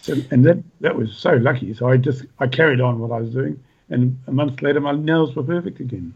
So, 0.00 0.14
and 0.30 0.44
that, 0.44 0.62
that 0.80 0.96
was 0.96 1.16
so 1.16 1.32
lucky. 1.34 1.74
So 1.74 1.88
I 1.88 1.96
just 1.96 2.24
I 2.38 2.46
carried 2.46 2.80
on 2.80 2.98
what 2.98 3.12
I 3.12 3.20
was 3.20 3.30
doing, 3.30 3.62
and 3.92 4.18
a 4.26 4.32
month 4.32 4.62
later 4.62 4.80
my 4.80 4.92
nails 4.92 5.36
were 5.36 5.42
perfect 5.42 5.80
again. 5.80 6.14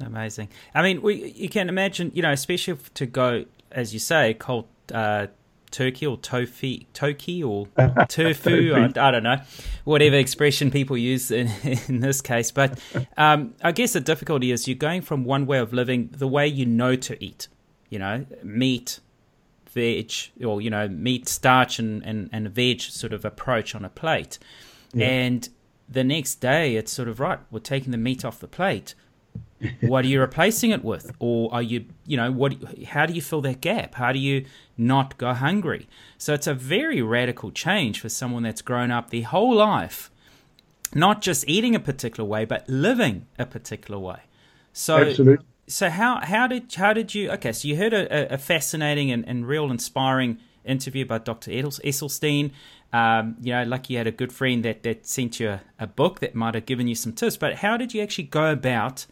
Amazing. 0.00 0.48
I 0.74 0.82
mean, 0.82 1.02
we 1.02 1.32
you 1.32 1.48
can 1.48 1.68
imagine, 1.68 2.10
you 2.14 2.22
know, 2.22 2.32
especially 2.32 2.78
to 2.94 3.06
go 3.06 3.44
as 3.74 3.92
you 3.92 3.98
say, 4.00 4.34
cold 4.34 4.66
uh, 4.92 5.26
turkey 5.70 6.06
or 6.06 6.16
tofu, 6.16 6.78
toki 6.94 7.42
or 7.42 7.66
tofu. 8.08 8.74
I, 8.74 8.84
I, 8.84 9.10
don't 9.10 9.24
know, 9.24 9.40
whatever 9.82 10.16
expression 10.16 10.70
people 10.70 10.96
use 10.96 11.30
in, 11.30 11.48
in 11.88 12.00
this 12.00 12.20
case. 12.20 12.50
But 12.50 12.78
um, 13.16 13.54
I 13.62 13.72
guess 13.72 13.92
the 13.92 14.00
difficulty 14.00 14.52
is 14.52 14.66
you're 14.68 14.76
going 14.76 15.02
from 15.02 15.24
one 15.24 15.46
way 15.46 15.58
of 15.58 15.72
living, 15.72 16.10
the 16.12 16.28
way 16.28 16.46
you 16.46 16.64
know 16.64 16.96
to 16.96 17.22
eat. 17.22 17.48
You 17.90 17.98
know, 17.98 18.26
meat, 18.42 18.98
veg, 19.70 20.12
or 20.44 20.60
you 20.60 20.70
know, 20.70 20.88
meat, 20.88 21.28
starch, 21.28 21.78
and 21.78 22.04
and, 22.04 22.30
and 22.32 22.48
veg 22.48 22.80
sort 22.80 23.12
of 23.12 23.24
approach 23.24 23.74
on 23.74 23.84
a 23.84 23.88
plate, 23.88 24.38
yeah. 24.92 25.06
and 25.06 25.48
the 25.88 26.04
next 26.04 26.36
day 26.36 26.76
it's 26.76 26.92
sort 26.92 27.08
of 27.08 27.20
right. 27.20 27.38
We're 27.50 27.60
taking 27.60 27.90
the 27.92 27.98
meat 27.98 28.24
off 28.24 28.40
the 28.40 28.48
plate 28.48 28.94
what 29.80 30.04
are 30.04 30.08
you 30.08 30.20
replacing 30.20 30.70
it 30.70 30.84
with 30.84 31.12
or 31.18 31.52
are 31.52 31.62
you 31.62 31.84
you 32.06 32.16
know 32.16 32.30
what 32.30 32.54
how 32.86 33.06
do 33.06 33.12
you 33.12 33.22
fill 33.22 33.40
that 33.40 33.60
gap 33.60 33.94
how 33.94 34.12
do 34.12 34.18
you 34.18 34.44
not 34.76 35.16
go 35.16 35.32
hungry 35.32 35.88
so 36.18 36.34
it's 36.34 36.46
a 36.46 36.54
very 36.54 37.00
radical 37.00 37.50
change 37.50 38.00
for 38.00 38.08
someone 38.08 38.42
that's 38.42 38.62
grown 38.62 38.90
up 38.90 39.10
their 39.10 39.24
whole 39.24 39.54
life 39.54 40.10
not 40.94 41.22
just 41.22 41.48
eating 41.48 41.74
a 41.74 41.80
particular 41.80 42.28
way 42.28 42.44
but 42.44 42.68
living 42.68 43.26
a 43.38 43.46
particular 43.46 43.98
way 43.98 44.20
so 44.72 44.98
Absolutely. 44.98 45.44
so 45.66 45.88
how 45.88 46.20
how 46.20 46.46
did 46.46 46.72
how 46.74 46.92
did 46.92 47.14
you 47.14 47.30
okay 47.30 47.52
so 47.52 47.68
you 47.68 47.76
heard 47.76 47.92
a, 47.92 48.34
a 48.34 48.38
fascinating 48.38 49.10
and, 49.10 49.26
and 49.26 49.46
real 49.46 49.70
inspiring 49.70 50.38
interview 50.64 51.04
by 51.04 51.18
Dr. 51.18 51.50
Esselstyn. 51.50 52.52
Um, 52.92 53.36
you 53.40 53.52
know, 53.52 53.64
like 53.64 53.90
you 53.90 53.98
had 53.98 54.06
a 54.06 54.12
good 54.12 54.32
friend 54.32 54.64
that, 54.64 54.82
that 54.84 55.06
sent 55.06 55.40
you 55.40 55.48
a, 55.50 55.60
a, 55.80 55.86
book 55.86 56.20
that 56.20 56.36
might 56.36 56.54
have 56.54 56.64
given 56.64 56.86
you 56.86 56.94
some 56.94 57.12
tips, 57.12 57.36
but 57.36 57.56
how 57.56 57.76
did 57.76 57.92
you 57.92 58.00
actually 58.00 58.24
go 58.24 58.52
about 58.52 59.06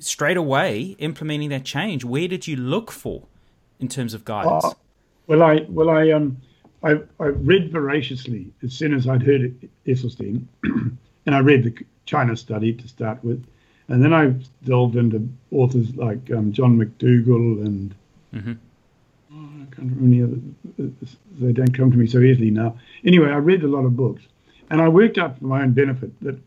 straight 0.00 0.36
away 0.36 0.96
implementing 0.98 1.48
that 1.50 1.64
change, 1.64 2.04
where 2.04 2.28
did 2.28 2.46
you 2.46 2.56
look 2.56 2.90
for 2.90 3.22
in 3.80 3.88
terms 3.88 4.14
of 4.14 4.24
guidance? 4.24 4.64
Uh, 4.64 4.72
well, 5.26 5.42
I 5.42 5.66
well 5.68 5.90
I 5.90 6.10
um 6.10 6.38
I, 6.82 7.00
I 7.18 7.26
read 7.26 7.72
voraciously 7.72 8.52
as 8.62 8.72
soon 8.72 8.94
as 8.94 9.08
I'd 9.08 9.22
heard 9.22 9.68
Esselstyn, 9.86 10.44
and 10.64 11.34
I 11.34 11.38
read 11.38 11.64
the 11.64 11.84
China 12.04 12.36
study 12.36 12.72
to 12.72 12.88
start 12.88 13.22
with, 13.24 13.44
and 13.88 14.02
then 14.02 14.12
I 14.12 14.34
delved 14.64 14.96
into 14.96 15.28
authors 15.50 15.94
like 15.96 16.30
um, 16.30 16.52
John 16.52 16.78
McDougall 16.78 17.64
and 17.64 17.94
mm-hmm. 18.34 18.52
Can't 19.76 19.90
remember 19.90 20.06
any 20.06 20.22
other. 20.22 20.92
They 21.38 21.52
don't 21.52 21.74
come 21.76 21.90
to 21.90 21.96
me 21.96 22.06
so 22.06 22.20
easily 22.20 22.50
now. 22.50 22.78
Anyway, 23.04 23.28
I 23.28 23.36
read 23.36 23.62
a 23.62 23.68
lot 23.68 23.84
of 23.84 23.96
books, 23.96 24.22
and 24.70 24.80
I 24.80 24.88
worked 24.88 25.18
out 25.18 25.38
for 25.38 25.44
my 25.44 25.62
own 25.62 25.72
benefit 25.72 26.10
that 26.22 26.38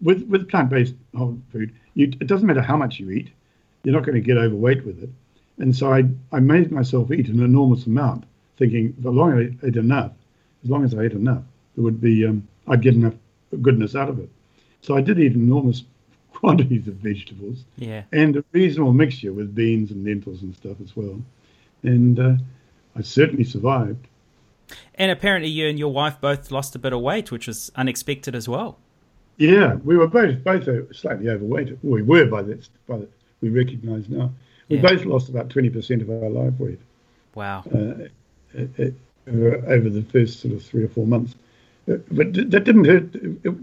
with 0.00 0.22
with 0.26 0.48
plant 0.48 0.70
based 0.70 0.94
whole 1.16 1.38
food, 1.52 1.72
you, 1.94 2.06
it 2.06 2.26
doesn't 2.26 2.46
matter 2.46 2.62
how 2.62 2.76
much 2.76 2.98
you 2.98 3.10
eat, 3.10 3.30
you're 3.84 3.94
not 3.94 4.04
going 4.04 4.14
to 4.14 4.20
get 4.20 4.36
overweight 4.36 4.84
with 4.84 5.02
it. 5.02 5.10
And 5.58 5.74
so 5.74 5.92
I 5.92 6.04
I 6.32 6.40
made 6.40 6.72
myself 6.72 7.10
eat 7.10 7.28
an 7.28 7.42
enormous 7.42 7.86
amount, 7.86 8.24
thinking 8.58 8.94
as 8.98 9.04
long 9.04 9.38
as 9.38 9.50
I 9.62 9.66
ate 9.66 9.76
enough, 9.76 10.12
as 10.64 10.70
long 10.70 10.84
as 10.84 10.94
I 10.94 11.04
ate 11.04 11.12
enough, 11.12 11.42
there 11.74 11.84
would 11.84 12.00
be 12.00 12.26
um, 12.26 12.46
I'd 12.68 12.82
get 12.82 12.94
enough 12.94 13.14
goodness 13.60 13.94
out 13.94 14.08
of 14.08 14.18
it. 14.18 14.30
So 14.80 14.96
I 14.96 15.00
did 15.00 15.18
eat 15.18 15.34
an 15.34 15.42
enormous 15.42 15.84
quantities 16.42 16.88
of 16.88 16.94
vegetables, 16.94 17.64
yeah, 17.76 18.02
and 18.12 18.36
a 18.36 18.44
reasonable 18.52 18.92
mixture 18.92 19.32
with 19.32 19.54
beans 19.54 19.90
and 19.90 20.04
lentils 20.04 20.42
and 20.42 20.54
stuff 20.56 20.76
as 20.82 20.96
well. 20.96 21.22
And 21.82 22.18
uh, 22.18 22.34
I 22.96 23.02
certainly 23.02 23.44
survived. 23.44 24.08
And 24.96 25.10
apparently, 25.10 25.50
you 25.50 25.68
and 25.68 25.78
your 25.78 25.92
wife 25.92 26.20
both 26.20 26.50
lost 26.50 26.74
a 26.74 26.78
bit 26.78 26.92
of 26.92 27.00
weight, 27.00 27.30
which 27.30 27.46
was 27.46 27.70
unexpected 27.76 28.34
as 28.34 28.48
well. 28.48 28.78
Yeah, 29.38 29.74
we 29.76 29.96
were 29.96 30.08
both 30.08 30.42
both 30.44 30.68
slightly 30.94 31.28
overweight. 31.28 31.78
We 31.82 32.02
were 32.02 32.26
by 32.26 32.42
that, 32.42 32.68
by 32.86 32.98
that 32.98 33.10
we 33.40 33.48
recognise 33.48 34.08
now. 34.08 34.32
We 34.68 34.76
yeah. 34.76 34.82
both 34.82 35.04
lost 35.04 35.28
about 35.28 35.48
twenty 35.48 35.70
percent 35.70 36.02
of 36.02 36.10
our 36.10 36.28
life 36.28 36.54
weight. 36.58 36.80
Wow. 37.34 37.64
Uh, 37.74 38.08
it, 38.54 38.78
it, 38.78 38.94
over 39.26 39.88
the 39.88 40.02
first 40.02 40.40
sort 40.40 40.52
of 40.54 40.62
three 40.62 40.82
or 40.84 40.88
four 40.88 41.06
months, 41.06 41.34
uh, 41.88 41.96
but 42.10 42.34
that 42.34 42.64
didn't 42.64 42.84
hurt. 42.84 43.12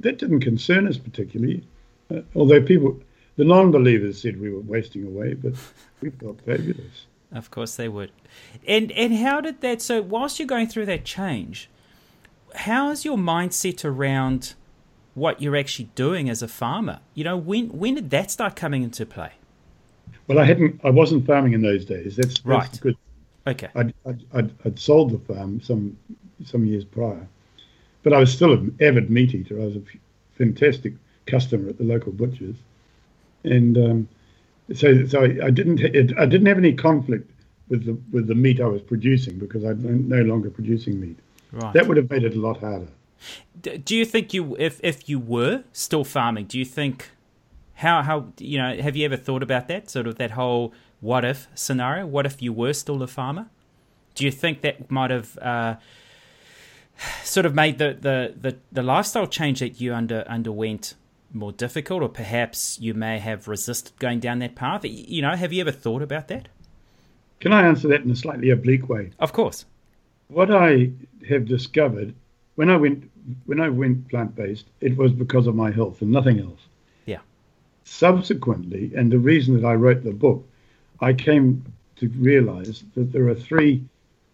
That 0.01 0.17
didn't 0.17 0.39
concern 0.39 0.87
us 0.87 0.97
particularly. 0.97 1.63
Uh, 2.11 2.21
although 2.35 2.61
people, 2.61 2.99
the 3.37 3.43
non-believers 3.43 4.21
said 4.21 4.39
we 4.39 4.49
were 4.49 4.61
wasting 4.61 5.05
away, 5.05 5.33
but 5.33 5.53
we 6.01 6.09
felt 6.09 6.41
fabulous. 6.41 7.05
Of 7.31 7.51
course 7.51 7.75
they 7.75 7.87
would. 7.87 8.11
And 8.67 8.91
and 8.93 9.15
how 9.15 9.41
did 9.41 9.61
that? 9.61 9.81
So 9.81 10.01
whilst 10.01 10.39
you're 10.39 10.47
going 10.47 10.67
through 10.67 10.87
that 10.87 11.05
change, 11.05 11.69
how 12.55 12.89
is 12.89 13.05
your 13.05 13.17
mindset 13.17 13.85
around? 13.85 14.55
what 15.19 15.41
you're 15.41 15.55
actually 15.55 15.89
doing 15.95 16.29
as 16.29 16.41
a 16.41 16.47
farmer. 16.47 16.99
You 17.13 17.23
know, 17.23 17.37
when 17.37 17.67
when 17.69 17.95
did 17.95 18.09
that 18.11 18.31
start 18.31 18.55
coming 18.55 18.83
into 18.83 19.05
play? 19.05 19.33
Well, 20.27 20.39
I 20.39 20.45
hadn't. 20.45 20.79
I 20.83 20.89
wasn't 20.89 21.25
farming 21.25 21.53
in 21.53 21.61
those 21.61 21.85
days. 21.85 22.15
That's, 22.15 22.35
that's 22.35 22.45
right. 22.45 22.79
Good. 22.81 22.97
Okay. 23.47 23.69
I'd, 23.75 23.93
I'd, 24.33 24.51
I'd, 24.65 24.79
sold 24.79 25.11
the 25.11 25.33
farm 25.33 25.61
some 25.61 25.97
some 26.45 26.65
years 26.65 26.85
prior, 26.85 27.27
but 28.03 28.13
I 28.13 28.19
was 28.19 28.31
still 28.31 28.53
an 28.53 28.75
avid 28.81 29.09
meat 29.09 29.33
eater. 29.33 29.59
I 29.59 29.65
was 29.65 29.75
a 29.75 29.81
fantastic 30.37 30.93
customer 31.29 31.69
at 31.69 31.77
the 31.77 31.83
local 31.83 32.11
butchers, 32.11 32.55
and 33.43 33.77
um, 33.77 34.09
so 34.73 35.05
so 35.05 35.23
I, 35.23 35.47
I 35.47 35.51
didn't 35.51 35.81
I 36.17 36.25
didn't 36.25 36.45
have 36.45 36.57
any 36.57 36.73
conflict 36.73 37.29
with 37.69 37.85
the 37.85 37.97
with 38.11 38.27
the 38.27 38.35
meat 38.35 38.59
I 38.59 38.65
was 38.65 38.81
producing 38.81 39.39
because 39.39 39.63
I'm 39.63 40.07
no 40.07 40.21
longer 40.21 40.49
producing 40.49 40.99
meat. 40.99 41.17
Right. 41.51 41.73
That 41.73 41.87
would 41.87 41.97
have 41.97 42.09
made 42.09 42.23
it 42.23 42.35
a 42.35 42.39
lot 42.39 42.59
harder 42.59 42.87
do 43.61 43.95
you 43.95 44.05
think 44.05 44.33
you 44.33 44.55
if 44.57 44.79
if 44.83 45.09
you 45.09 45.19
were 45.19 45.63
still 45.73 46.03
farming 46.03 46.45
do 46.45 46.57
you 46.57 46.65
think 46.65 47.09
how 47.75 48.01
how 48.01 48.27
you 48.37 48.57
know 48.57 48.77
have 48.81 48.95
you 48.95 49.05
ever 49.05 49.17
thought 49.17 49.43
about 49.43 49.67
that 49.67 49.89
sort 49.89 50.07
of 50.07 50.15
that 50.15 50.31
whole 50.31 50.73
what 51.01 51.25
if 51.25 51.47
scenario 51.53 52.05
what 52.05 52.25
if 52.25 52.41
you 52.41 52.53
were 52.53 52.73
still 52.73 53.01
a 53.03 53.07
farmer 53.07 53.47
do 54.15 54.23
you 54.23 54.31
think 54.31 54.61
that 54.61 54.89
might 54.89 55.11
have 55.11 55.37
uh, 55.39 55.75
sort 57.23 57.45
of 57.45 57.55
made 57.55 57.77
the, 57.77 57.95
the, 58.01 58.33
the, 58.37 58.57
the 58.71 58.83
lifestyle 58.83 59.27
change 59.27 59.59
that 59.59 59.79
you 59.79 59.93
under 59.93 60.21
underwent 60.27 60.95
more 61.31 61.51
difficult 61.51 62.01
or 62.01 62.09
perhaps 62.09 62.79
you 62.79 62.93
may 62.93 63.19
have 63.19 63.47
resisted 63.47 63.97
going 63.99 64.19
down 64.19 64.39
that 64.39 64.55
path 64.55 64.81
you 64.83 65.21
know 65.21 65.35
have 65.35 65.53
you 65.53 65.61
ever 65.61 65.71
thought 65.71 66.01
about 66.01 66.27
that 66.27 66.47
can 67.39 67.53
i 67.53 67.65
answer 67.65 67.87
that 67.87 68.01
in 68.01 68.11
a 68.11 68.15
slightly 68.15 68.49
oblique 68.49 68.89
way 68.89 69.11
of 69.19 69.31
course 69.31 69.65
what 70.27 70.51
i 70.51 70.89
have 71.27 71.45
discovered 71.45 72.13
when 72.55 72.69
i 72.69 72.75
went 72.75 73.09
when 73.45 73.59
I 73.59 73.69
went 73.69 74.07
plant 74.09 74.35
based, 74.35 74.65
it 74.81 74.97
was 74.97 75.11
because 75.11 75.47
of 75.47 75.55
my 75.55 75.71
health 75.71 76.01
and 76.01 76.11
nothing 76.11 76.39
else. 76.39 76.59
Yeah. 77.05 77.19
Subsequently, 77.83 78.91
and 78.95 79.11
the 79.11 79.19
reason 79.19 79.59
that 79.59 79.67
I 79.67 79.73
wrote 79.73 80.03
the 80.03 80.11
book, 80.13 80.47
I 81.01 81.13
came 81.13 81.63
to 81.97 82.07
realize 82.09 82.83
that 82.95 83.11
there 83.11 83.27
are 83.27 83.35
three 83.35 83.83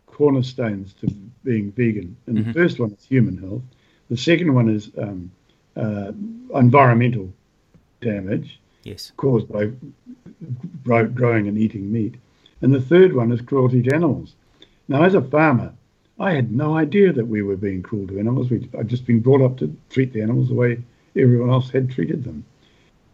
cornerstones 0.07 0.93
to 1.01 1.07
being 1.43 1.71
vegan. 1.71 2.15
And 2.27 2.37
mm-hmm. 2.37 2.51
the 2.51 2.53
first 2.53 2.79
one 2.79 2.91
is 2.91 3.05
human 3.05 3.37
health. 3.37 3.63
The 4.09 4.17
second 4.17 4.53
one 4.53 4.69
is 4.69 4.91
um, 4.97 5.31
uh, 5.75 6.11
environmental 6.53 7.31
damage 8.01 8.59
yes. 8.83 9.11
caused 9.17 9.47
by 9.51 9.71
growing 10.83 11.47
and 11.47 11.57
eating 11.57 11.91
meat. 11.91 12.15
And 12.61 12.73
the 12.73 12.81
third 12.81 13.13
one 13.13 13.31
is 13.31 13.41
cruelty 13.41 13.81
to 13.83 13.93
animals. 13.93 14.35
Now, 14.87 15.03
as 15.03 15.15
a 15.15 15.21
farmer, 15.21 15.73
I 16.19 16.31
had 16.31 16.51
no 16.51 16.77
idea 16.77 17.11
that 17.11 17.27
we 17.27 17.41
were 17.41 17.57
being 17.57 17.83
cruel 17.83 18.07
to 18.07 18.19
animals. 18.19 18.49
We, 18.49 18.69
I'd 18.77 18.87
just 18.87 19.05
been 19.05 19.19
brought 19.19 19.41
up 19.41 19.57
to 19.57 19.75
treat 19.89 20.13
the 20.13 20.21
animals 20.21 20.47
the 20.47 20.55
way 20.55 20.81
everyone 21.15 21.49
else 21.49 21.69
had 21.69 21.91
treated 21.91 22.23
them. 22.23 22.45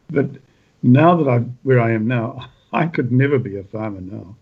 But 0.10 0.30
now 0.84 1.16
that 1.16 1.30
I'm 1.30 1.58
where 1.64 1.80
I 1.80 1.92
am 1.92 2.08
now, 2.08 2.48
I 2.74 2.86
could 2.88 3.12
never 3.12 3.40
be 3.40 3.58
a 3.58 3.64
farmer 3.64 4.02
now 4.02 4.36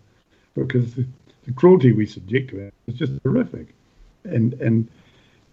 because 0.54 0.94
the, 0.94 1.06
the 1.46 1.52
cruelty 1.52 1.92
we 1.92 2.06
subject 2.06 2.50
to 2.50 2.56
animals 2.56 2.74
is 2.86 2.94
just 2.94 3.12
horrific. 3.22 3.68
And 4.24 4.52
and 4.54 4.88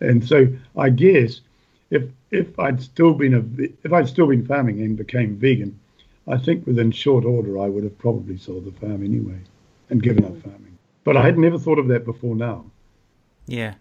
and 0.01 0.27
so 0.27 0.47
I 0.75 0.89
guess 0.89 1.41
if 1.89 2.03
if 2.31 2.59
I'd 2.59 2.81
still 2.81 3.13
been 3.13 3.33
a 3.33 3.63
if 3.83 3.93
I'd 3.93 4.07
still 4.07 4.27
been 4.27 4.45
farming 4.45 4.81
and 4.81 4.97
became 4.97 5.35
vegan, 5.37 5.79
I 6.27 6.37
think 6.37 6.65
within 6.65 6.91
short 6.91 7.25
order 7.25 7.59
I 7.59 7.67
would 7.67 7.83
have 7.83 7.97
probably 7.97 8.37
sold 8.37 8.65
the 8.65 8.71
farm 8.71 9.03
anyway 9.03 9.39
and 9.89 10.03
given 10.03 10.25
up 10.25 10.41
farming 10.41 10.77
But 11.03 11.17
I 11.17 11.23
had 11.23 11.37
never 11.37 11.57
thought 11.57 11.79
of 11.79 11.87
that 11.87 12.05
before 12.05 12.35
now. 12.35 12.65
Yeah. 13.45 13.75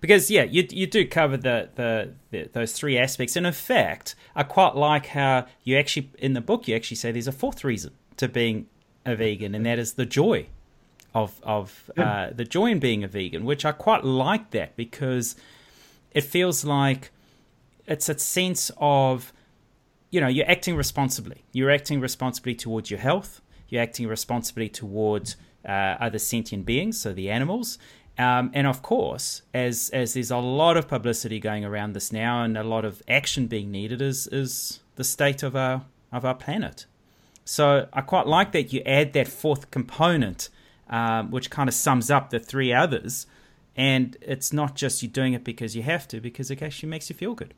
Because 0.00 0.30
yeah, 0.30 0.44
you 0.44 0.66
you 0.70 0.86
do 0.86 1.06
cover 1.06 1.36
the, 1.36 1.68
the, 1.74 2.12
the 2.30 2.48
those 2.52 2.72
three 2.72 2.96
aspects, 2.96 3.36
and 3.36 3.46
in 3.46 3.52
fact, 3.52 4.14
I 4.34 4.42
quite 4.42 4.74
like 4.74 5.06
how 5.08 5.46
you 5.64 5.76
actually 5.76 6.10
in 6.18 6.32
the 6.32 6.40
book 6.40 6.66
you 6.66 6.74
actually 6.74 6.96
say 6.96 7.12
there's 7.12 7.28
a 7.28 7.32
fourth 7.32 7.62
reason 7.62 7.92
to 8.16 8.26
being 8.26 8.68
a 9.04 9.14
vegan, 9.14 9.54
and 9.54 9.66
that 9.66 9.78
is 9.78 9.94
the 9.94 10.06
joy 10.06 10.46
of 11.14 11.38
of 11.42 11.90
uh, 11.98 12.30
the 12.30 12.44
joy 12.44 12.70
in 12.70 12.78
being 12.78 13.04
a 13.04 13.08
vegan, 13.08 13.44
which 13.44 13.66
I 13.66 13.72
quite 13.72 14.02
like 14.02 14.50
that 14.52 14.76
because 14.76 15.36
it 16.12 16.22
feels 16.22 16.64
like 16.64 17.10
it's 17.86 18.08
a 18.08 18.18
sense 18.18 18.70
of 18.78 19.32
you 20.10 20.20
know 20.20 20.28
you're 20.28 20.50
acting 20.50 20.76
responsibly. 20.76 21.44
You're 21.52 21.70
acting 21.70 22.00
responsibly 22.00 22.54
towards 22.54 22.90
your 22.90 23.00
health. 23.00 23.40
You're 23.68 23.82
acting 23.82 24.06
responsibly 24.06 24.68
towards 24.68 25.36
uh, 25.64 25.96
other 26.00 26.18
sentient 26.18 26.64
beings, 26.64 27.00
so 27.00 27.12
the 27.12 27.30
animals, 27.30 27.78
um, 28.18 28.50
and 28.54 28.66
of 28.66 28.82
course, 28.82 29.42
as 29.52 29.90
as 29.90 30.14
there's 30.14 30.30
a 30.30 30.38
lot 30.38 30.76
of 30.76 30.88
publicity 30.88 31.38
going 31.38 31.64
around 31.64 31.92
this 31.92 32.12
now, 32.12 32.42
and 32.42 32.56
a 32.56 32.64
lot 32.64 32.84
of 32.84 33.02
action 33.08 33.46
being 33.46 33.70
needed, 33.70 34.00
is 34.00 34.26
is 34.28 34.80
the 34.94 35.04
state 35.04 35.42
of 35.42 35.54
our 35.54 35.84
of 36.12 36.24
our 36.24 36.34
planet. 36.34 36.86
So 37.44 37.88
I 37.92 38.00
quite 38.00 38.26
like 38.26 38.52
that 38.52 38.72
you 38.72 38.80
add 38.86 39.12
that 39.12 39.28
fourth 39.28 39.70
component, 39.70 40.48
um, 40.88 41.30
which 41.30 41.50
kind 41.50 41.68
of 41.68 41.74
sums 41.74 42.10
up 42.10 42.30
the 42.30 42.40
three 42.40 42.72
others, 42.72 43.26
and 43.76 44.16
it's 44.22 44.52
not 44.52 44.74
just 44.74 45.02
you're 45.02 45.12
doing 45.12 45.34
it 45.34 45.44
because 45.44 45.76
you 45.76 45.82
have 45.82 46.08
to, 46.08 46.20
because 46.20 46.50
it 46.50 46.62
actually 46.62 46.88
makes 46.88 47.10
you 47.10 47.16
feel 47.16 47.34
good. 47.34 47.54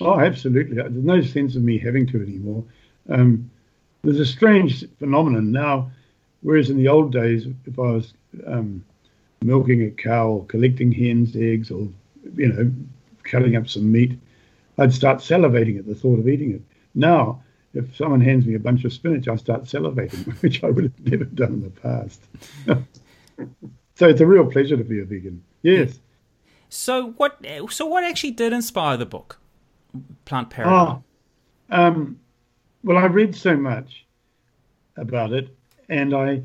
Oh, 0.00 0.20
absolutely. 0.20 0.76
There's 0.76 0.92
no 0.92 1.20
sense 1.22 1.56
of 1.56 1.62
me 1.62 1.78
having 1.78 2.06
to 2.08 2.22
anymore. 2.22 2.64
Um, 3.08 3.50
there's 4.02 4.20
a 4.20 4.26
strange 4.26 4.84
phenomenon 4.98 5.50
now, 5.50 5.90
whereas 6.42 6.70
in 6.70 6.76
the 6.76 6.88
old 6.88 7.12
days, 7.12 7.46
if 7.66 7.78
I 7.78 7.82
was 7.82 8.14
um, 8.46 8.84
milking 9.42 9.82
a 9.82 9.90
cow 9.90 10.28
or 10.28 10.44
collecting 10.46 10.92
hens' 10.92 11.34
eggs 11.36 11.70
or, 11.70 11.88
you 12.36 12.48
know, 12.48 12.72
cutting 13.24 13.56
up 13.56 13.68
some 13.68 13.90
meat, 13.90 14.18
I'd 14.78 14.92
start 14.92 15.18
salivating 15.18 15.78
at 15.78 15.86
the 15.86 15.94
thought 15.94 16.18
of 16.18 16.28
eating 16.28 16.52
it. 16.52 16.62
Now, 16.94 17.42
if 17.74 17.96
someone 17.96 18.20
hands 18.20 18.46
me 18.46 18.54
a 18.54 18.60
bunch 18.60 18.84
of 18.84 18.92
spinach, 18.92 19.28
I 19.28 19.36
start 19.36 19.64
salivating, 19.64 20.26
which 20.42 20.62
I 20.62 20.70
would 20.70 20.84
have 20.84 21.00
never 21.00 21.24
done 21.24 21.54
in 21.54 21.62
the 21.62 21.70
past. 21.70 22.20
so 23.94 24.08
it's 24.08 24.20
a 24.20 24.26
real 24.26 24.46
pleasure 24.46 24.76
to 24.76 24.84
be 24.84 25.00
a 25.00 25.04
vegan. 25.04 25.42
Yes. 25.62 25.98
So 26.68 27.10
what? 27.12 27.44
So 27.70 27.86
what 27.86 28.04
actually 28.04 28.32
did 28.32 28.52
inspire 28.52 28.96
the 28.96 29.06
book, 29.06 29.40
Plant 30.24 30.50
Paradigm? 30.50 31.02
Oh, 31.70 31.76
um, 31.76 32.20
well, 32.84 32.96
I 32.96 33.06
read 33.06 33.34
so 33.34 33.56
much 33.56 34.04
about 34.96 35.32
it, 35.32 35.48
and 35.88 36.14
I, 36.14 36.42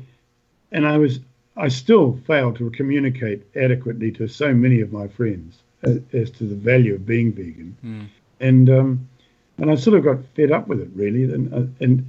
and 0.72 0.86
I 0.86 0.98
was 0.98 1.20
I 1.56 1.68
still 1.68 2.18
fail 2.26 2.52
to 2.54 2.70
communicate 2.70 3.44
adequately 3.56 4.10
to 4.12 4.26
so 4.26 4.52
many 4.52 4.80
of 4.80 4.92
my 4.92 5.06
friends 5.06 5.62
as, 5.82 6.00
as 6.12 6.30
to 6.32 6.44
the 6.44 6.56
value 6.56 6.94
of 6.94 7.06
being 7.06 7.32
vegan, 7.32 7.76
mm. 7.84 8.06
and 8.40 8.68
um, 8.70 9.08
and 9.58 9.70
I 9.70 9.76
sort 9.76 9.96
of 9.96 10.04
got 10.04 10.24
fed 10.34 10.50
up 10.50 10.66
with 10.66 10.80
it 10.80 10.90
really, 10.94 11.24
and 11.24 11.52
uh, 11.54 11.84
and 11.84 12.06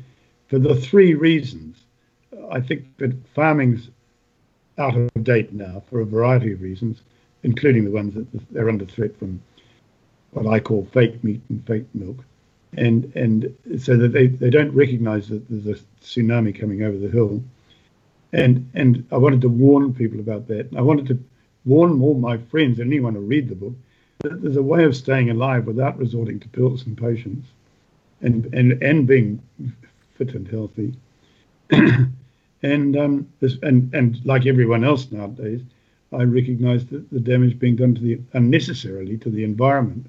for 0.47 0.59
the 0.59 0.75
three 0.75 1.13
reasons, 1.13 1.77
I 2.51 2.59
think 2.59 2.97
that 2.97 3.13
farming's 3.33 3.89
out 4.77 4.95
of 4.95 5.09
date 5.23 5.53
now 5.53 5.83
for 5.89 6.01
a 6.01 6.05
variety 6.05 6.51
of 6.51 6.61
reasons, 6.61 7.01
including 7.43 7.85
the 7.85 7.91
ones 7.91 8.13
that 8.15 8.27
they're 8.51 8.69
under 8.69 8.85
threat 8.85 9.17
from 9.17 9.41
what 10.35 10.47
I 10.47 10.59
call 10.59 10.87
fake 10.93 11.23
meat 11.23 11.41
and 11.49 11.65
fake 11.65 11.87
milk, 11.93 12.23
and 12.77 13.11
and 13.15 13.55
so 13.79 13.97
that 13.97 14.09
they, 14.13 14.27
they 14.27 14.49
don't 14.49 14.71
recognise 14.71 15.29
that 15.29 15.43
there's 15.49 15.79
a 15.79 15.81
tsunami 16.03 16.57
coming 16.57 16.83
over 16.83 16.97
the 16.97 17.09
hill 17.09 17.43
and 18.35 18.69
and 18.73 19.05
I 19.11 19.17
wanted 19.17 19.41
to 19.41 19.49
warn 19.49 19.93
people 19.93 20.19
about 20.19 20.47
that. 20.47 20.69
I 20.75 20.81
wanted 20.81 21.07
to 21.07 21.19
warn 21.63 22.01
all 22.01 22.15
my 22.15 22.37
friends 22.37 22.79
and 22.79 22.91
anyone 22.91 23.15
who 23.15 23.21
read 23.21 23.49
the 23.49 23.55
book 23.55 23.73
that 24.19 24.41
there's 24.41 24.57
a 24.57 24.63
way 24.63 24.83
of 24.83 24.95
staying 24.95 25.29
alive 25.29 25.65
without 25.65 25.97
resorting 25.97 26.39
to 26.41 26.49
pills 26.49 26.85
and 26.85 26.97
potions, 26.97 27.45
and 28.21 28.53
and 28.53 28.83
and 28.83 29.07
being 29.07 29.41
fit 30.17 30.35
and 30.35 30.47
healthy. 30.47 30.93
and 31.69 32.97
um, 32.97 33.27
and 33.63 33.93
and 33.93 34.25
like 34.25 34.45
everyone 34.45 34.83
else 34.83 35.11
nowadays, 35.11 35.61
I 36.11 36.23
recognise 36.23 36.85
that 36.87 37.09
the 37.11 37.21
damage 37.21 37.57
being 37.57 37.77
done 37.77 37.95
to 37.95 38.01
the 38.01 38.19
unnecessarily 38.33 39.17
to 39.19 39.29
the 39.29 39.45
environment, 39.45 40.07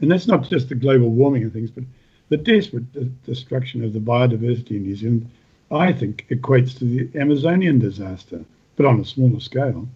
and 0.00 0.10
that's 0.10 0.26
not 0.26 0.48
just 0.48 0.68
the 0.68 0.74
global 0.74 1.10
warming 1.10 1.42
and 1.42 1.52
things, 1.52 1.70
but 1.70 1.84
the 2.28 2.36
desperate 2.36 2.92
de- 2.92 3.04
destruction 3.04 3.84
of 3.84 3.92
the 3.92 3.98
biodiversity 3.98 4.72
in 4.72 4.82
New 4.82 4.96
Zealand 4.96 5.30
I 5.70 5.92
think 5.92 6.26
equates 6.30 6.78
to 6.78 6.84
the 6.84 7.20
Amazonian 7.20 7.78
disaster, 7.78 8.44
but 8.76 8.86
on 8.86 9.00
a 9.00 9.04
smaller 9.04 9.40
scale. 9.40 9.88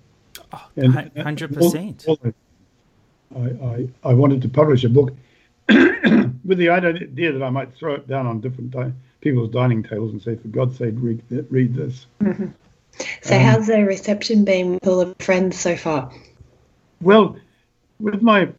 Oh, 0.53 0.69
hundred 1.17 1.55
percent. 1.55 2.07
I, 3.35 3.38
I, 3.38 3.88
I 4.05 4.12
wanted 4.12 4.43
to 4.43 4.49
publish 4.49 4.85
a 4.85 4.91
book 4.91 5.15
with 5.69 6.59
the 6.59 6.69
idea 6.69 7.33
that 7.33 7.43
I 7.43 7.49
might 7.49 7.75
throw 7.75 7.95
it 7.95 8.07
down 8.07 8.27
on 8.27 8.41
different 8.41 8.71
di- 8.71 8.93
people's 9.23 9.51
dining 9.51 9.83
tables 9.83 10.12
and 10.12 10.21
say, 10.21 10.37
"For 10.37 10.49
God's 10.49 10.77
sake, 10.77 10.95
read 10.97 11.23
read 11.51 11.75
this." 11.75 12.07
Mm-hmm. 12.21 12.49
So, 13.23 13.37
um, 13.37 13.41
how's 13.41 13.69
the 13.69 13.85
reception 13.85 14.45
been 14.45 14.75
with 14.75 14.87
all 14.87 15.05
the 15.05 15.15
friends 15.25 15.59
so 15.59 15.77
far? 15.77 16.12
Well, 17.01 17.37
with 17.99 18.21
my 18.21 18.41
with 18.43 18.55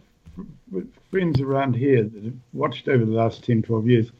friends 1.11 1.39
around 1.41 1.75
here 1.75 2.03
that 2.03 2.23
have 2.23 2.33
watched 2.53 2.87
over 2.87 3.05
the 3.05 3.11
last 3.11 3.43
10, 3.43 3.63
12 3.63 3.87
years, 3.87 4.11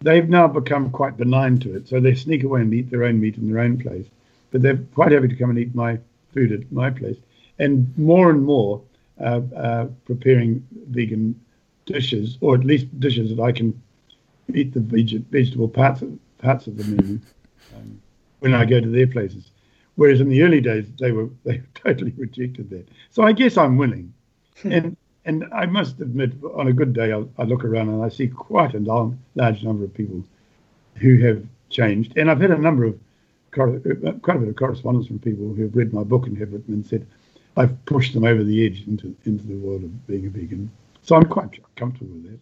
they've 0.00 0.28
now 0.28 0.46
become 0.46 0.90
quite 0.90 1.16
benign 1.16 1.58
to 1.58 1.76
it. 1.76 1.88
So 1.88 2.00
they 2.00 2.14
sneak 2.14 2.44
away 2.44 2.62
and 2.62 2.72
eat 2.72 2.90
their 2.90 3.04
own 3.04 3.20
meat 3.20 3.36
in 3.36 3.50
their 3.50 3.62
own 3.62 3.78
place. 3.78 4.06
But 4.50 4.62
they're 4.62 4.78
quite 4.94 5.12
happy 5.12 5.28
to 5.28 5.36
come 5.36 5.50
and 5.50 5.58
eat 5.58 5.74
my 5.74 5.98
food 6.32 6.52
at 6.52 6.70
my 6.72 6.90
place. 6.90 7.16
And 7.58 7.96
more 7.98 8.30
and 8.30 8.44
more 8.44 8.82
uh, 9.20 9.40
uh, 9.54 9.86
preparing 10.06 10.66
vegan 10.88 11.38
dishes, 11.86 12.38
or 12.40 12.54
at 12.54 12.64
least 12.64 13.00
dishes 13.00 13.34
that 13.34 13.42
I 13.42 13.52
can 13.52 13.80
eat 14.54 14.72
the 14.72 14.80
veg- 14.80 15.26
vegetable 15.26 15.68
parts 15.68 16.02
of, 16.02 16.18
parts 16.38 16.66
of 16.66 16.76
the 16.76 16.84
menu 16.84 17.20
um, 17.74 18.00
when 18.38 18.54
I 18.54 18.64
go 18.64 18.80
to 18.80 18.88
their 18.88 19.06
places. 19.06 19.50
Whereas 19.96 20.20
in 20.20 20.28
the 20.28 20.42
early 20.42 20.60
days, 20.60 20.86
they 21.00 21.10
were 21.10 21.28
they 21.44 21.60
totally 21.74 22.12
rejected 22.16 22.70
that. 22.70 22.88
So 23.10 23.22
I 23.22 23.32
guess 23.32 23.56
I'm 23.56 23.76
winning. 23.76 24.14
and 24.64 24.96
and 25.28 25.44
I 25.52 25.66
must 25.66 26.00
admit, 26.00 26.32
on 26.54 26.68
a 26.68 26.72
good 26.72 26.94
day, 26.94 27.12
I, 27.12 27.22
I 27.36 27.44
look 27.44 27.62
around 27.62 27.90
and 27.90 28.02
I 28.02 28.08
see 28.08 28.28
quite 28.28 28.74
a 28.74 28.80
long, 28.80 29.18
large 29.34 29.62
number 29.62 29.84
of 29.84 29.92
people 29.92 30.24
who 30.94 31.18
have 31.18 31.44
changed. 31.68 32.16
And 32.16 32.30
I've 32.30 32.40
had 32.40 32.50
a 32.50 32.56
number 32.56 32.84
of 32.84 32.94
uh, 33.58 34.12
quite 34.22 34.36
a 34.36 34.40
bit 34.40 34.48
of 34.48 34.56
correspondence 34.56 35.06
from 35.06 35.18
people 35.18 35.52
who 35.52 35.62
have 35.62 35.76
read 35.76 35.92
my 35.92 36.02
book 36.02 36.26
and 36.26 36.36
have 36.38 36.52
written 36.52 36.74
and 36.74 36.86
said 36.86 37.06
I've 37.56 37.84
pushed 37.86 38.14
them 38.14 38.24
over 38.24 38.42
the 38.42 38.64
edge 38.64 38.84
into 38.86 39.14
into 39.24 39.46
the 39.46 39.56
world 39.56 39.84
of 39.84 40.06
being 40.06 40.26
a 40.26 40.30
vegan. 40.30 40.70
So 41.02 41.16
I'm 41.16 41.24
quite 41.24 41.58
comfortable 41.76 42.14
with 42.14 42.30
that. 42.30 42.38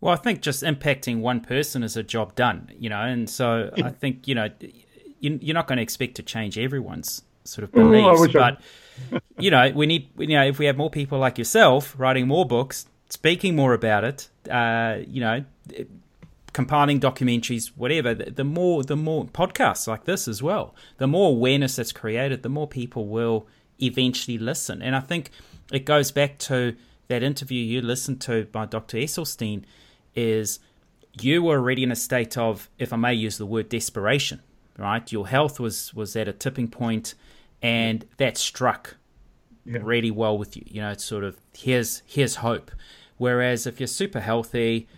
Well, 0.00 0.12
I 0.12 0.16
think 0.16 0.40
just 0.40 0.62
impacting 0.62 1.20
one 1.20 1.40
person 1.40 1.82
is 1.82 1.96
a 1.96 2.02
job 2.02 2.34
done, 2.34 2.70
you 2.78 2.88
know, 2.88 3.00
and 3.00 3.28
so 3.28 3.70
I 3.76 3.90
think 3.90 4.26
you 4.26 4.34
know 4.34 4.48
you're 5.20 5.54
not 5.54 5.66
going 5.66 5.76
to 5.76 5.82
expect 5.82 6.14
to 6.16 6.22
change 6.22 6.58
everyone's 6.58 7.22
sort 7.44 7.64
of 7.64 7.72
beliefs, 7.72 8.20
oh, 8.20 8.28
but. 8.32 8.60
You 9.38 9.50
know, 9.50 9.72
we 9.74 9.86
need, 9.86 10.10
you 10.18 10.28
know, 10.28 10.44
if 10.44 10.58
we 10.58 10.66
have 10.66 10.76
more 10.76 10.90
people 10.90 11.18
like 11.18 11.38
yourself 11.38 11.94
writing 11.98 12.28
more 12.28 12.44
books, 12.44 12.86
speaking 13.08 13.56
more 13.56 13.72
about 13.72 14.04
it, 14.04 14.28
uh, 14.50 14.98
you 15.08 15.20
know, 15.20 15.44
compiling 16.52 17.00
documentaries, 17.00 17.68
whatever, 17.76 18.14
the, 18.14 18.30
the 18.30 18.44
more, 18.44 18.82
the 18.82 18.96
more 18.96 19.24
podcasts 19.24 19.86
like 19.86 20.04
this 20.04 20.28
as 20.28 20.42
well, 20.42 20.74
the 20.98 21.06
more 21.06 21.30
awareness 21.30 21.76
that's 21.76 21.92
created, 21.92 22.42
the 22.42 22.48
more 22.48 22.68
people 22.68 23.06
will 23.06 23.46
eventually 23.80 24.38
listen. 24.38 24.82
And 24.82 24.94
I 24.94 25.00
think 25.00 25.30
it 25.72 25.84
goes 25.84 26.10
back 26.10 26.38
to 26.40 26.76
that 27.08 27.22
interview 27.22 27.62
you 27.62 27.80
listened 27.80 28.20
to 28.22 28.44
by 28.46 28.66
Dr. 28.66 28.98
Esselstyn 28.98 29.64
is 30.14 30.60
you 31.20 31.42
were 31.42 31.56
already 31.56 31.82
in 31.82 31.90
a 31.90 31.96
state 31.96 32.36
of, 32.38 32.68
if 32.78 32.92
I 32.92 32.96
may 32.96 33.14
use 33.14 33.38
the 33.38 33.46
word 33.46 33.68
desperation, 33.68 34.42
right? 34.78 35.10
Your 35.10 35.26
health 35.28 35.60
was 35.60 35.92
was 35.94 36.16
at 36.16 36.28
a 36.28 36.32
tipping 36.32 36.68
point 36.68 37.14
and 37.62 38.04
that 38.16 38.36
struck 38.36 38.96
yeah. 39.64 39.78
really 39.82 40.10
well 40.10 40.36
with 40.36 40.56
you. 40.56 40.64
You 40.66 40.82
know, 40.82 40.90
it's 40.90 41.04
sort 41.04 41.24
of 41.24 41.38
here's 41.56 42.02
here's 42.06 42.36
hope. 42.36 42.70
Whereas 43.18 43.66
if 43.66 43.78
you're 43.78 43.86
super 43.86 44.20
healthy, 44.20 44.88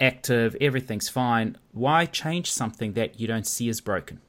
active, 0.00 0.56
everything's 0.60 1.08
fine, 1.08 1.56
why 1.72 2.06
change 2.06 2.50
something 2.50 2.94
that 2.94 3.20
you 3.20 3.26
don't 3.26 3.46
see 3.46 3.68
as 3.68 3.80
broken? 3.80 4.20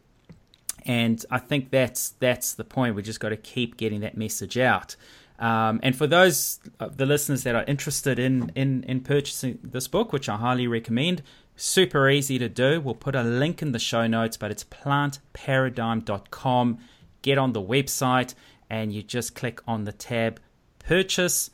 And 0.86 1.24
I 1.30 1.40
think 1.40 1.72
that's 1.72 2.12
that's 2.20 2.54
the 2.54 2.64
point. 2.64 2.96
We 2.96 3.02
just 3.02 3.20
got 3.20 3.30
to 3.30 3.38
keep 3.38 3.78
getting 3.78 4.02
that 4.02 4.18
message 4.18 4.58
out. 4.58 4.96
Um, 5.40 5.80
and 5.84 5.96
for 5.96 6.06
those 6.06 6.60
of 6.80 6.98
the 6.98 7.06
listeners 7.06 7.44
that 7.44 7.56
are 7.56 7.64
interested 7.64 8.20
in, 8.20 8.52
in 8.56 8.84
in 8.84 9.02
purchasing 9.02 9.60
this 9.64 9.88
book, 9.88 10.12
which 10.14 10.30
I 10.30 10.36
highly 10.38 10.68
recommend, 10.68 11.22
super 11.62 12.10
easy 12.10 12.40
to 12.40 12.50
do. 12.50 12.82
We'll 12.82 12.96
put 12.96 13.16
a 13.16 13.24
link 13.24 13.62
in 13.62 13.72
the 13.72 13.80
show 13.80 14.08
notes, 14.08 14.38
but 14.38 14.52
it's 14.52 14.64
plantparadigm.com 14.64 16.80
get 17.22 17.38
on 17.38 17.54
the 17.54 17.62
website 17.62 18.34
and 18.70 18.94
you 18.94 19.04
just 19.04 19.36
click 19.36 19.62
on 19.68 19.84
the 19.84 19.92
tab 19.92 20.40
purchase 20.80 21.52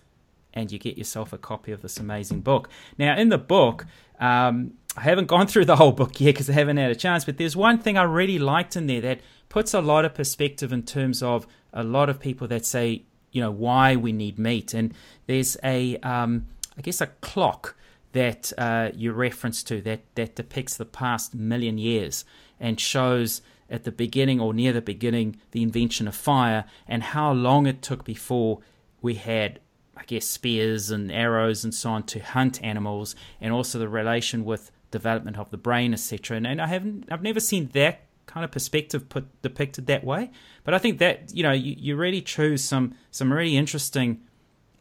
and 0.53 0.71
you 0.71 0.79
get 0.79 0.97
yourself 0.97 1.33
a 1.33 1.37
copy 1.37 1.71
of 1.71 1.81
this 1.81 1.97
amazing 1.97 2.41
book. 2.41 2.69
Now, 2.97 3.17
in 3.17 3.29
the 3.29 3.37
book, 3.37 3.85
um, 4.19 4.73
I 4.95 5.01
haven't 5.01 5.27
gone 5.27 5.47
through 5.47 5.65
the 5.65 5.75
whole 5.75 5.91
book 5.91 6.19
yet 6.21 6.33
because 6.33 6.49
I 6.49 6.53
haven't 6.53 6.77
had 6.77 6.91
a 6.91 6.95
chance, 6.95 7.25
but 7.25 7.37
there's 7.37 7.55
one 7.55 7.79
thing 7.79 7.97
I 7.97 8.03
really 8.03 8.39
liked 8.39 8.75
in 8.75 8.87
there 8.87 9.01
that 9.01 9.21
puts 9.49 9.73
a 9.73 9.81
lot 9.81 10.05
of 10.05 10.13
perspective 10.13 10.71
in 10.71 10.83
terms 10.83 11.21
of 11.21 11.45
a 11.73 11.83
lot 11.83 12.09
of 12.09 12.19
people 12.19 12.47
that 12.47 12.65
say, 12.65 13.03
you 13.31 13.41
know, 13.41 13.51
why 13.51 13.95
we 13.95 14.13
need 14.13 14.39
meat. 14.39 14.73
And 14.73 14.93
there's 15.27 15.57
a, 15.63 15.97
um, 15.97 16.45
I 16.77 16.81
guess, 16.81 17.01
a 17.01 17.07
clock 17.07 17.75
that 18.15 18.53
uh, 18.57 18.91
you 18.95 19.11
reference 19.11 19.61
to 19.61 19.81
that, 19.81 20.01
that 20.15 20.35
depicts 20.35 20.77
the 20.77 20.85
past 20.85 21.35
million 21.35 21.77
years 21.77 22.23
and 22.61 22.79
shows 22.79 23.41
at 23.69 23.83
the 23.83 23.91
beginning 23.91 24.39
or 24.39 24.53
near 24.53 24.71
the 24.71 24.81
beginning 24.81 25.35
the 25.51 25.61
invention 25.61 26.07
of 26.07 26.15
fire 26.15 26.63
and 26.87 27.03
how 27.03 27.33
long 27.33 27.67
it 27.67 27.81
took 27.81 28.05
before 28.05 28.59
we 29.01 29.15
had 29.15 29.59
I 29.97 30.03
guess 30.03 30.25
spears 30.25 30.91
and 30.91 31.11
arrows 31.11 31.65
and 31.65 31.73
so 31.73 31.89
on 31.89 32.03
to 32.03 32.19
hunt 32.19 32.61
animals, 32.61 33.15
and 33.39 33.53
also 33.53 33.79
the 33.79 33.87
relation 33.87 34.43
with 34.43 34.71
development 34.91 35.37
of 35.37 35.51
the 35.51 35.57
brain, 35.57 35.93
etc. 35.93 36.35
And, 36.35 36.45
and 36.45 36.61
I 36.61 36.67
haven't, 36.67 37.05
I've 37.09 37.21
never 37.21 37.39
seen 37.39 37.69
that 37.73 38.01
kind 38.25 38.43
of 38.43 38.51
perspective 38.51 39.07
put 39.07 39.41
depicted 39.41 39.87
that 39.87 40.03
way. 40.03 40.31
But 40.65 40.73
I 40.73 40.79
think 40.79 40.99
that 40.99 41.33
you 41.33 41.43
know 41.43 41.53
you, 41.53 41.75
you 41.77 41.95
really 41.95 42.21
choose 42.21 42.61
some 42.61 42.95
some 43.09 43.31
really 43.31 43.55
interesting 43.55 44.21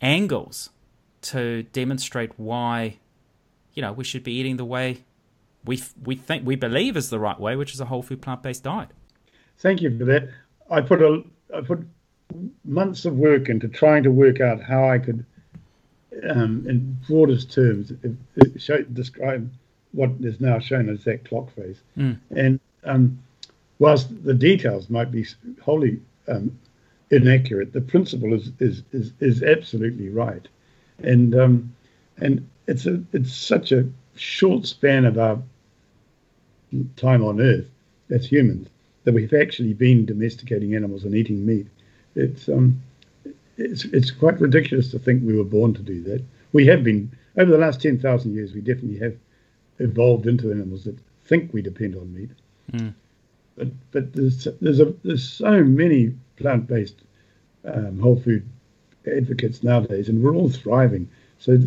angles 0.01 0.71
to 1.23 1.63
demonstrate 1.63 2.33
why 2.37 2.99
you 3.75 3.83
know 3.83 3.93
we 3.93 4.05
should 4.05 4.25
be 4.25 4.33
eating 4.33 4.57
the 4.57 4.65
way 4.65 5.05
we 5.65 5.83
we 6.03 6.17
think 6.17 6.47
we 6.47 6.57
believe 6.57 6.97
is 6.97 7.11
the 7.11 7.19
right 7.19 7.39
way, 7.39 7.57
which 7.57 7.73
is 7.73 7.81
a 7.81 7.87
whole 7.87 8.03
food 8.03 8.23
plant 8.23 8.43
based 8.43 8.63
diet. 8.63 8.91
Thank 9.59 9.83
you 9.83 9.97
for 9.97 10.05
that. 10.05 10.29
I 10.71 10.81
put 10.81 11.03
a 11.03 11.23
I 11.55 11.61
put 11.61 11.87
months 12.65 13.05
of 13.05 13.17
work 13.17 13.49
into 13.49 13.69
trying 13.69 14.03
to 14.03 14.11
work 14.11 14.41
out 14.41 14.61
how 14.61 14.89
I 14.89 14.99
could, 14.99 15.25
um, 16.29 16.67
in 16.69 16.99
broadest 17.07 17.53
terms, 17.53 17.93
show, 18.59 18.83
describe 18.83 19.51
what 19.93 20.11
is 20.21 20.41
now 20.41 20.59
shown 20.59 20.89
as 20.89 21.05
that 21.05 21.25
clock 21.29 21.55
face. 21.55 21.81
Mm. 21.97 22.19
And 22.31 22.61
um, 22.85 23.23
whilst 23.79 24.25
the 24.25 24.35
details 24.35 24.91
might 24.91 25.11
be 25.13 25.27
wholly 25.63 26.01
um, 26.27 26.59
inaccurate, 27.11 27.73
the 27.73 27.81
principle 27.81 28.35
is, 28.35 28.51
is, 28.59 28.83
is, 28.93 29.13
is 29.21 29.43
absolutely 29.43 30.09
right. 30.09 30.47
And 30.99 31.35
um, 31.35 31.75
and 32.19 32.49
it's 32.67 32.87
a 32.87 33.03
it's 33.13 33.35
such 33.35 33.73
a 33.73 33.89
short 34.17 34.67
span 34.67 35.05
of 35.05 35.19
our 35.19 35.39
time 36.97 37.23
on 37.23 37.41
Earth 37.41 37.69
as 38.11 38.27
humans 38.27 38.69
that 39.05 39.13
we've 39.13 39.35
actually 39.35 39.75
been 39.75 40.07
domesticating 40.07 40.75
animals 40.75 41.05
and 41.05 41.15
eating 41.15 41.45
meat 41.45 41.67
it's 42.15 42.49
um, 42.49 42.81
it's 43.57 43.85
it's 43.87 44.11
quite 44.11 44.41
ridiculous 44.41 44.91
to 44.91 44.99
think 44.99 45.23
we 45.23 45.37
were 45.37 45.45
born 45.45 45.75
to 45.75 45.83
do 45.83 46.03
that. 46.05 46.23
We 46.53 46.67
have 46.67 46.85
been 46.85 47.11
over 47.37 47.51
the 47.51 47.59
last 47.59 47.81
ten 47.83 47.99
thousand 47.99 48.35
years. 48.35 48.53
We 48.53 48.61
definitely 48.61 48.99
have 48.99 49.17
evolved 49.79 50.27
into 50.27 50.51
animals 50.51 50.85
that 50.85 50.97
think 51.25 51.53
we 51.53 51.63
depend 51.63 51.97
on 51.97 52.15
meat. 52.15 52.31
Mm. 52.73 52.95
But 53.57 53.69
but 53.93 54.13
there's 54.13 54.47
there's 54.61 54.81
a 54.81 54.95
there's 55.05 55.29
so 55.29 55.65
many 55.65 56.15
plant 56.37 56.67
based 56.67 57.03
um, 57.65 57.99
whole 57.99 58.21
food 58.21 58.49
advocates 59.07 59.63
nowadays, 59.63 60.09
and 60.09 60.23
we're 60.23 60.35
all 60.35 60.51
thriving. 60.51 61.09
So 61.39 61.59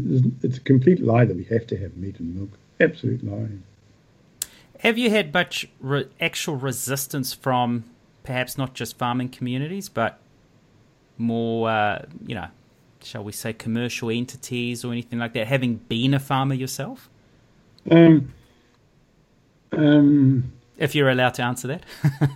it's 0.42 0.58
a 0.58 0.62
complete 0.62 1.02
lie 1.02 1.26
that 1.26 1.36
we 1.36 1.44
have 1.46 1.68
to 1.68 1.78
have 1.78 1.96
meat 1.98 2.20
and 2.20 2.36
milk. 2.36 2.50
Absolute 2.80 3.24
lie. 3.24 3.50
Have 4.80 4.98
you 4.98 5.10
had 5.10 5.34
much 5.34 5.68
re- 5.80 6.08
actual 6.20 6.56
resistance 6.56 7.34
from 7.34 7.84
perhaps 8.24 8.58
not 8.58 8.74
just 8.74 8.98
farming 8.98 9.30
communities, 9.30 9.90
but 9.90 10.20
more, 11.18 11.70
uh, 11.70 12.06
you 12.26 12.36
know, 12.36 12.48
shall 13.04 13.24
we 13.24 13.32
say, 13.32 13.54
commercial 13.54 14.10
entities 14.10 14.84
or 14.84 14.92
anything 14.92 15.20
like 15.20 15.34
that? 15.34 15.48
Having 15.48 15.76
been 15.88 16.14
a 16.14 16.20
farmer 16.20 16.54
yourself? 16.54 17.10
Um, 17.90 18.34
um, 19.72 20.52
if 20.78 20.94
you're 20.94 21.10
allowed 21.10 21.34
to 21.36 21.44
answer 21.44 21.68
that. 21.68 21.84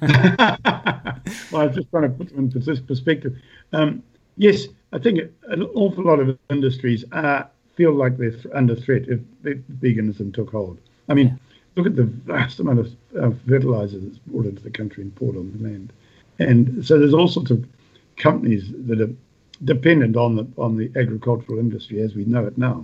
well, 1.52 1.62
I 1.62 1.66
was 1.66 1.76
just 1.76 1.90
trying 1.92 2.04
to 2.04 2.10
put 2.10 2.30
them 2.30 2.40
into 2.40 2.60
this 2.60 2.80
perspective. 2.80 3.38
Um, 3.74 4.04
yes, 4.38 4.68
I 4.94 5.00
think 5.00 5.20
an 5.48 5.64
awful 5.64 6.04
lot 6.04 6.20
of 6.20 6.38
industries 6.50 7.06
are, 7.12 7.50
feel 7.76 7.94
like 7.94 8.18
they're 8.18 8.36
under 8.54 8.76
threat 8.76 9.04
if 9.08 9.20
veganism 9.44 10.34
took 10.34 10.52
hold. 10.52 10.78
I 11.08 11.14
mean, 11.14 11.28
yeah. 11.28 11.36
look 11.76 11.88
at 11.88 11.96
the 11.96 12.04
vast 12.04 12.60
amount 12.60 12.80
of 12.80 12.96
uh, 13.20 13.32
fertilizer 13.48 14.00
that's 14.00 14.18
brought 14.20 14.46
into 14.46 14.62
the 14.62 14.70
country 14.70 15.04
and 15.04 15.16
poured 15.16 15.38
on 15.38 15.52
the 15.54 15.64
land. 15.64 15.94
And 16.40 16.86
so 16.86 17.00
there's 17.00 17.14
all 17.14 17.28
sorts 17.28 17.52
of 17.52 17.66
companies 18.18 18.72
that 18.88 19.00
are 19.00 19.14
dependent 19.64 20.18
on 20.18 20.36
the 20.36 20.48
on 20.58 20.76
the 20.76 20.92
agricultural 21.00 21.60
industry 21.60 22.02
as 22.02 22.16
we 22.16 22.26
know 22.26 22.46
it 22.46 22.58
now, 22.58 22.84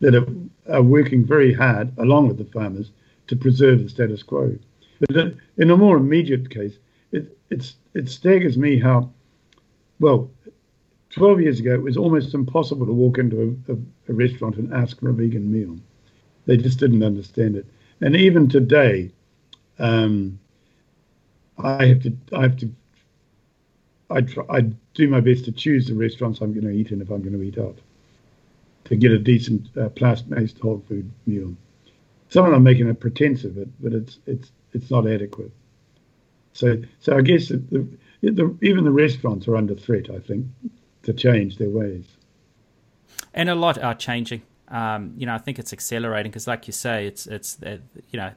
that 0.00 0.14
are, 0.14 0.26
are 0.72 0.82
working 0.82 1.24
very 1.24 1.52
hard 1.52 1.92
along 1.98 2.28
with 2.28 2.38
the 2.38 2.44
farmers 2.46 2.90
to 3.26 3.36
preserve 3.36 3.82
the 3.82 3.88
status 3.88 4.22
quo. 4.22 4.56
But 5.00 5.34
in 5.58 5.70
a 5.70 5.76
more 5.76 5.96
immediate 5.96 6.50
case, 6.50 6.74
it 7.12 7.36
it's 7.50 7.76
it 7.94 8.08
staggers 8.08 8.56
me 8.56 8.78
how 8.78 9.10
well. 10.00 10.30
12 11.14 11.40
years 11.40 11.60
ago, 11.60 11.74
it 11.74 11.82
was 11.82 11.96
almost 11.96 12.34
impossible 12.34 12.86
to 12.86 12.92
walk 12.92 13.18
into 13.18 13.56
a, 13.68 13.72
a, 13.72 13.76
a 14.08 14.12
restaurant 14.12 14.56
and 14.56 14.74
ask 14.74 14.98
for 14.98 15.10
a 15.10 15.12
vegan 15.12 15.50
meal. 15.50 15.78
They 16.46 16.56
just 16.56 16.80
didn't 16.80 17.04
understand 17.04 17.56
it. 17.56 17.66
And 18.00 18.16
even 18.16 18.48
today, 18.48 19.12
um, 19.78 20.40
I 21.58 21.86
have 21.86 22.02
to 22.02 22.12
I 22.32 22.42
have 22.42 22.56
to 22.58 22.70
I 24.10 24.20
try, 24.22 24.44
I 24.50 24.60
do 24.94 25.08
my 25.08 25.20
best 25.20 25.44
to 25.44 25.52
choose 25.52 25.86
the 25.86 25.94
restaurants 25.94 26.40
I'm 26.40 26.52
going 26.52 26.66
to 26.66 26.72
eat 26.72 26.90
in 26.90 27.00
if 27.00 27.10
I'm 27.10 27.22
going 27.22 27.38
to 27.38 27.42
eat 27.42 27.58
out 27.58 27.78
to 28.86 28.96
get 28.96 29.12
a 29.12 29.18
decent 29.18 29.68
uh, 29.78 29.88
plant-based 29.90 30.58
whole 30.58 30.84
food 30.88 31.10
meal. 31.26 31.54
Some 32.28 32.44
of 32.44 32.50
them 32.50 32.60
are 32.60 32.62
making 32.62 32.90
a 32.90 32.94
pretense 32.94 33.44
of 33.44 33.56
it, 33.56 33.68
but 33.80 33.92
it's 33.92 34.18
it's 34.26 34.50
it's 34.72 34.90
not 34.90 35.06
adequate. 35.06 35.52
So 36.54 36.82
so 36.98 37.16
I 37.16 37.22
guess 37.22 37.48
the, 37.48 37.58
the, 38.20 38.30
the, 38.32 38.58
even 38.62 38.82
the 38.82 38.90
restaurants 38.90 39.46
are 39.46 39.56
under 39.56 39.76
threat. 39.76 40.10
I 40.10 40.18
think 40.18 40.46
to 41.04 41.12
change 41.12 41.58
their 41.58 41.70
ways. 41.70 42.04
And 43.32 43.48
a 43.48 43.54
lot 43.54 43.78
are 43.82 43.94
changing. 43.94 44.42
Um, 44.68 45.14
you 45.16 45.26
know, 45.26 45.34
I 45.34 45.38
think 45.38 45.58
it's 45.58 45.72
accelerating 45.72 46.30
because, 46.30 46.46
like 46.46 46.66
you 46.66 46.72
say, 46.72 47.06
it's 47.06 47.26
it's 47.26 47.62
uh, 47.62 47.78
you 48.10 48.18
know 48.18 48.32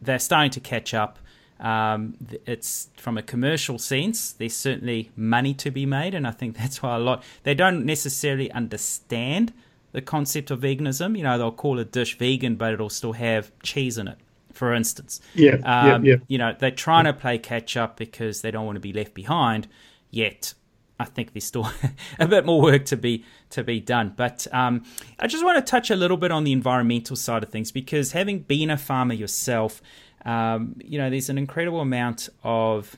they're 0.00 0.18
starting 0.18 0.50
to 0.52 0.60
catch 0.60 0.94
up. 0.94 1.18
Um, 1.58 2.16
it's 2.46 2.88
from 2.96 3.18
a 3.18 3.22
commercial 3.22 3.78
sense, 3.78 4.32
there's 4.32 4.56
certainly 4.56 5.10
money 5.14 5.52
to 5.54 5.70
be 5.70 5.84
made, 5.84 6.14
and 6.14 6.26
I 6.26 6.30
think 6.30 6.56
that's 6.58 6.82
why 6.82 6.96
a 6.96 6.98
lot 6.98 7.22
they 7.42 7.54
don't 7.54 7.84
necessarily 7.84 8.50
understand 8.52 9.52
the 9.92 10.00
concept 10.00 10.50
of 10.50 10.60
veganism. 10.60 11.16
You 11.16 11.24
know, 11.24 11.36
they'll 11.36 11.52
call 11.52 11.78
a 11.78 11.84
dish 11.84 12.16
vegan, 12.16 12.56
but 12.56 12.72
it'll 12.72 12.88
still 12.88 13.12
have 13.12 13.52
cheese 13.62 13.98
in 13.98 14.08
it, 14.08 14.18
for 14.52 14.72
instance. 14.72 15.20
Yeah, 15.34 15.56
um, 15.64 16.04
yeah, 16.04 16.12
yeah. 16.12 16.16
You 16.28 16.38
know, 16.38 16.56
they're 16.58 16.70
trying 16.70 17.04
to 17.04 17.12
play 17.12 17.36
catch 17.38 17.76
up 17.76 17.96
because 17.96 18.40
they 18.40 18.50
don't 18.50 18.64
want 18.64 18.76
to 18.76 18.80
be 18.80 18.92
left 18.92 19.12
behind. 19.12 19.68
Yet, 20.10 20.54
I 21.00 21.04
think 21.04 21.32
there's 21.32 21.44
still 21.44 21.68
a 22.18 22.28
bit 22.28 22.44
more 22.46 22.60
work 22.60 22.84
to 22.86 22.96
be 22.96 23.24
to 23.50 23.64
be 23.64 23.80
done. 23.80 24.12
But 24.16 24.46
um, 24.52 24.84
I 25.18 25.26
just 25.26 25.44
want 25.44 25.64
to 25.64 25.68
touch 25.68 25.90
a 25.90 25.96
little 25.96 26.16
bit 26.16 26.30
on 26.30 26.44
the 26.44 26.52
environmental 26.52 27.16
side 27.16 27.42
of 27.42 27.48
things 27.48 27.72
because 27.72 28.12
having 28.12 28.40
been 28.40 28.70
a 28.70 28.76
farmer 28.76 29.14
yourself 29.14 29.82
um, 30.24 30.76
you 30.84 30.98
know, 30.98 31.10
there's 31.10 31.30
an 31.30 31.38
incredible 31.38 31.80
amount 31.80 32.28
of, 32.42 32.96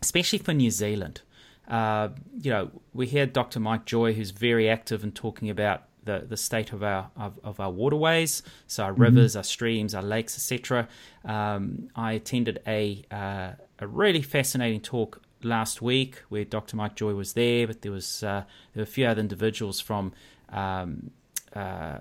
especially 0.00 0.38
for 0.38 0.54
New 0.54 0.70
Zealand. 0.70 1.20
Uh, 1.68 2.08
you 2.40 2.50
know, 2.50 2.70
we 2.94 3.06
hear 3.06 3.26
Dr. 3.26 3.60
Mike 3.60 3.84
Joy, 3.84 4.12
who's 4.12 4.30
very 4.30 4.68
active 4.68 5.02
in 5.02 5.12
talking 5.12 5.50
about 5.50 5.84
the, 6.04 6.24
the 6.26 6.36
state 6.36 6.72
of 6.72 6.84
our 6.84 7.10
of, 7.16 7.40
of 7.42 7.58
our 7.58 7.70
waterways, 7.70 8.42
so 8.68 8.84
our 8.84 8.92
mm-hmm. 8.92 9.02
rivers, 9.02 9.34
our 9.34 9.42
streams, 9.42 9.92
our 9.92 10.02
lakes, 10.02 10.36
etc. 10.36 10.86
Um, 11.24 11.88
I 11.96 12.12
attended 12.12 12.62
a 12.66 13.02
uh, 13.10 13.52
a 13.80 13.86
really 13.86 14.22
fascinating 14.22 14.80
talk 14.80 15.20
last 15.42 15.82
week 15.82 16.22
where 16.28 16.44
Dr. 16.44 16.76
Mike 16.76 16.94
Joy 16.94 17.14
was 17.14 17.34
there, 17.34 17.66
but 17.66 17.82
there 17.82 17.92
was 17.92 18.22
uh, 18.22 18.44
there 18.72 18.80
were 18.80 18.84
a 18.84 18.86
few 18.86 19.06
other 19.06 19.20
individuals 19.20 19.80
from 19.80 20.12
um, 20.50 21.10
uh, 21.54 21.98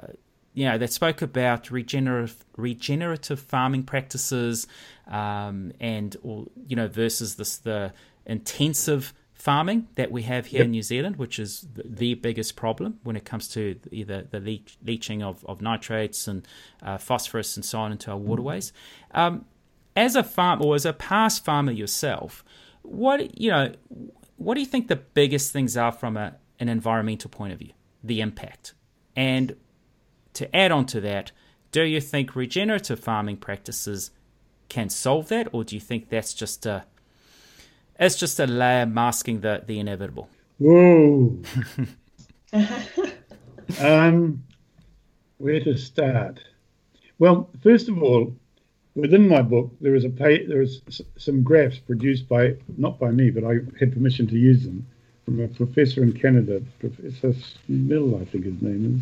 you 0.56 0.66
know, 0.66 0.78
that 0.78 0.92
spoke 0.92 1.22
about 1.22 1.70
regenerative 1.70 2.44
regenerative 2.56 3.40
farming 3.40 3.84
practices, 3.84 4.68
um, 5.08 5.74
and 5.80 6.16
or 6.24 6.48
you 6.68 6.76
know 6.76 6.88
versus 6.88 7.36
this 7.36 7.58
the 7.58 7.94
intensive 8.26 9.14
farming 9.34 9.88
that 9.96 10.12
we 10.12 10.24
have 10.24 10.48
here 10.48 10.60
yep. 10.60 10.66
in 10.66 10.72
New 10.72 10.82
Zealand, 10.82 11.18
which 11.18 11.38
is 11.38 11.68
the 11.76 12.16
biggest 12.16 12.56
problem 12.56 13.00
when 13.04 13.18
it 13.18 13.26
comes 13.26 13.50
to 13.50 13.78
either 13.92 14.24
the 14.32 14.40
leach, 14.40 14.78
leaching 14.84 15.22
of, 15.22 15.46
of 15.46 15.62
nitrates 15.62 16.28
and 16.28 16.48
uh, 16.82 16.98
phosphorus 16.98 17.58
and 17.58 17.64
so 17.64 17.80
on 17.80 17.92
into 17.92 18.10
our 18.10 18.18
waterways. 18.18 18.72
Um, 19.12 19.46
as 19.96 20.16
a 20.16 20.24
farm 20.24 20.62
or 20.64 20.74
as 20.74 20.86
a 20.86 20.94
past 20.94 21.44
farmer 21.46 21.74
yourself, 21.74 22.44
what 22.86 23.40
you 23.40 23.52
know, 23.52 23.74
what 24.38 24.56
do 24.56 24.60
you 24.60 24.66
think 24.66 24.88
the 24.88 24.96
biggest 24.96 25.52
things 25.52 25.76
are 25.78 25.92
from 25.92 26.18
a, 26.18 26.36
an 26.60 26.70
environmental 26.70 27.30
point 27.30 27.54
of 27.54 27.60
view? 27.60 27.72
The 28.04 28.22
impact, 28.22 28.74
and 29.16 29.56
to 30.34 30.54
add 30.56 30.72
on 30.72 30.86
to 30.88 31.02
that, 31.02 31.32
do 31.72 31.84
you 31.84 32.00
think 32.00 32.36
regenerative 32.36 33.00
farming 33.00 33.38
practices 33.38 34.12
can 34.70 34.90
solve 34.90 35.30
that, 35.30 35.48
or 35.52 35.64
do 35.64 35.76
you 35.76 35.82
think 35.82 36.10
that's 36.10 36.34
just 36.34 36.66
a 36.66 36.86
it's 38.00 38.16
just 38.16 38.40
a 38.40 38.48
layer 38.48 38.86
masking 38.86 39.42
the 39.42 39.64
the 39.66 39.80
inevitable? 39.80 40.30
Whoa. 40.58 41.38
um, 43.82 44.44
where 45.38 45.60
to 45.62 45.78
start? 45.78 46.40
Well, 47.20 47.50
first 47.62 47.90
of 47.90 48.02
all, 48.02 48.36
within 48.96 49.28
my 49.28 49.42
book, 49.42 49.72
there 49.82 49.96
is 49.96 50.06
a 50.06 50.10
pay, 50.10 50.46
there 50.46 50.62
is 50.62 50.82
some 51.18 51.44
graphs 51.44 51.78
produced 51.80 52.28
by 52.28 52.56
not 52.78 53.00
by 53.00 53.12
me, 53.12 53.30
but 53.30 53.44
I 53.44 53.60
had 53.80 53.94
permission 53.94 54.28
to 54.28 54.38
use 54.38 54.64
them 54.64 54.86
from 55.26 55.42
a 55.42 55.48
professor 55.48 56.04
in 56.04 56.14
Canada, 56.14 56.62
Professor 56.80 57.34
Mill, 57.68 58.16
I 58.22 58.26
think 58.26 58.46
his 58.46 58.62
name 58.62 58.96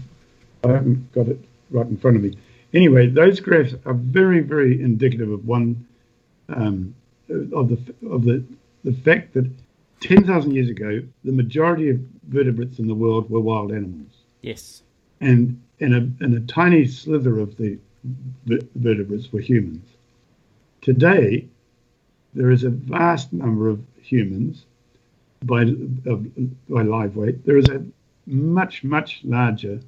is. 0.64 0.70
I 0.70 0.74
haven't 0.74 1.12
got 1.12 1.28
it 1.28 1.40
right 1.70 1.86
in 1.86 1.98
front 1.98 2.18
of 2.18 2.24
me. 2.24 2.38
Anyway, 2.74 3.08
those 3.08 3.40
graphs 3.40 3.76
are 3.86 3.94
very, 3.94 4.40
very 4.40 4.82
indicative 4.82 5.30
of 5.30 5.46
one 5.46 5.86
um, 6.50 6.96
of 7.30 7.70
the 7.70 7.78
of 8.10 8.24
the 8.24 8.44
the 8.84 8.94
fact 8.94 9.34
that 9.34 9.50
10,000 10.02 10.54
years 10.54 10.70
ago, 10.70 11.02
the 11.24 11.32
majority 11.32 11.90
of 11.90 12.00
vertebrates 12.28 12.80
in 12.80 12.88
the 12.88 12.96
world 12.96 13.30
were 13.30 13.40
wild 13.40 13.72
animals. 13.72 14.12
Yes. 14.42 14.84
And 15.22 15.62
and 15.80 15.94
a, 15.94 16.24
and 16.24 16.36
a 16.36 16.40
tiny 16.42 16.88
slither 16.88 17.40
of 17.40 17.58
the 17.58 17.78
vertebrates 18.76 19.32
were 19.32 19.40
humans. 19.40 19.88
Today, 20.82 21.48
there 22.34 22.52
is 22.52 22.64
a 22.64 22.70
vast 22.70 23.32
number 23.32 23.70
of 23.70 23.82
humans 24.02 24.66
by, 25.44 25.66
by 26.70 26.82
live 26.82 27.16
weight. 27.16 27.46
There 27.46 27.58
is 27.58 27.70
a 27.70 27.84
much, 28.26 28.84
much 28.84 29.22
larger 29.24 29.80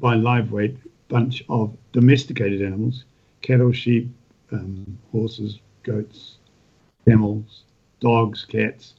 by 0.00 0.14
live 0.14 0.50
weight 0.50 0.76
bunch 1.08 1.44
of 1.48 1.76
domesticated 1.92 2.62
animals 2.62 3.04
cattle, 3.42 3.72
sheep, 3.72 4.08
um, 4.52 4.98
horses, 5.12 5.60
goats, 5.82 6.36
camels, 7.06 7.62
dogs, 8.00 8.44
cats, 8.44 8.94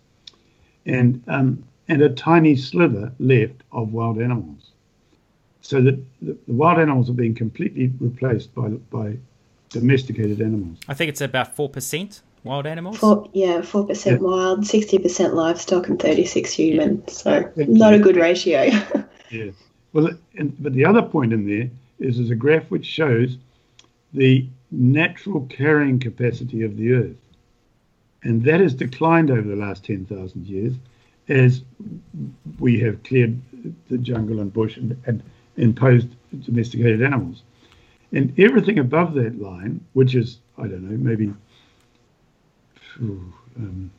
and, 0.86 1.23
um, 1.27 1.63
and 1.88 2.01
a 2.01 2.10
tiny 2.10 2.56
sliver 2.56 3.12
left 3.19 3.62
of 3.71 3.93
wild 3.93 4.19
animals 4.19 4.71
so 5.62 5.82
that 5.82 6.04
the, 6.21 6.38
the 6.47 6.54
wild 6.54 6.80
animals 6.80 7.10
are 7.10 7.13
being 7.13 7.36
completely 7.36 7.91
replaced 8.00 8.54
by 8.54 8.69
by 8.69 9.17
domesticated 9.69 10.41
animals. 10.41 10.78
I 10.88 10.93
think 10.93 11.10
it's 11.10 11.21
about 11.21 11.56
four 11.56 11.69
percent 11.69 12.21
wild 12.43 12.65
animals. 12.65 12.97
Four, 12.97 13.30
yeah, 13.34 13.62
four 13.62 13.86
percent 13.86 14.21
yeah. 14.21 14.28
wild, 14.28 14.65
sixty 14.65 14.97
percent 14.97 15.34
livestock, 15.34 15.88
and 15.88 16.00
thirty-six 16.00 16.52
human. 16.52 17.04
Yeah. 17.08 17.13
So 17.13 17.54
not 17.58 17.93
a 17.93 18.00
good 18.00 18.15
ratio. 18.15 18.63
yeah. 19.30 19.52
Well, 19.93 20.10
and, 20.36 20.62
but 20.62 20.74
the 20.74 20.86
other 20.86 21.02
point 21.02 21.34
in 21.34 21.47
there 21.47 21.69
is 22.00 22.17
there's 22.17 22.30
a 22.30 22.36
graph 22.36 22.69
which 22.69 22.86
shows 22.86 23.38
the 24.13 24.47
natural 24.71 25.45
carrying 25.50 26.00
capacity 26.00 26.63
of 26.63 26.78
the 26.78 26.93
Earth, 26.93 27.17
and 28.24 28.43
that 28.43 28.60
has 28.60 28.74
declined 28.74 29.32
over 29.32 29.47
the 29.47 29.56
last 29.56 29.86
ten 29.86 30.06
thousand 30.06 30.47
years 30.47 30.74
as 31.28 31.62
we 32.60 32.80
have 32.80 33.02
cleared 33.04 33.39
the 33.89 33.97
jungle 33.97 34.39
and 34.39 34.52
bush 34.52 34.76
and, 34.76 35.02
and 35.06 35.21
imposed 35.57 36.09
domesticated 36.45 37.01
animals. 37.01 37.43
And 38.13 38.37
everything 38.39 38.79
above 38.79 39.13
that 39.15 39.41
line, 39.41 39.83
which 39.93 40.15
is, 40.15 40.39
I 40.57 40.63
don't 40.63 40.83
know, 40.83 40.97
maybe 40.97 41.33
um, 42.99 43.91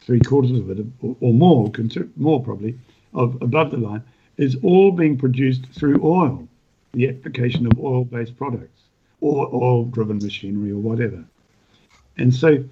three 0.00 0.20
quarters 0.20 0.52
of 0.52 0.70
it 0.70 0.86
or, 1.02 1.16
or 1.20 1.32
more, 1.34 1.70
more 2.16 2.42
probably, 2.42 2.78
of 3.14 3.40
above 3.42 3.70
the 3.70 3.76
line, 3.76 4.02
is 4.36 4.56
all 4.62 4.92
being 4.92 5.18
produced 5.18 5.66
through 5.72 6.00
oil, 6.02 6.48
the 6.92 7.08
application 7.08 7.66
of 7.66 7.78
oil 7.78 8.04
based 8.04 8.36
products 8.36 8.82
or 9.20 9.48
oil 9.52 9.84
driven 9.84 10.18
machinery 10.18 10.70
or 10.70 10.78
whatever. 10.78 11.22
And 12.16 12.34
so 12.34 12.64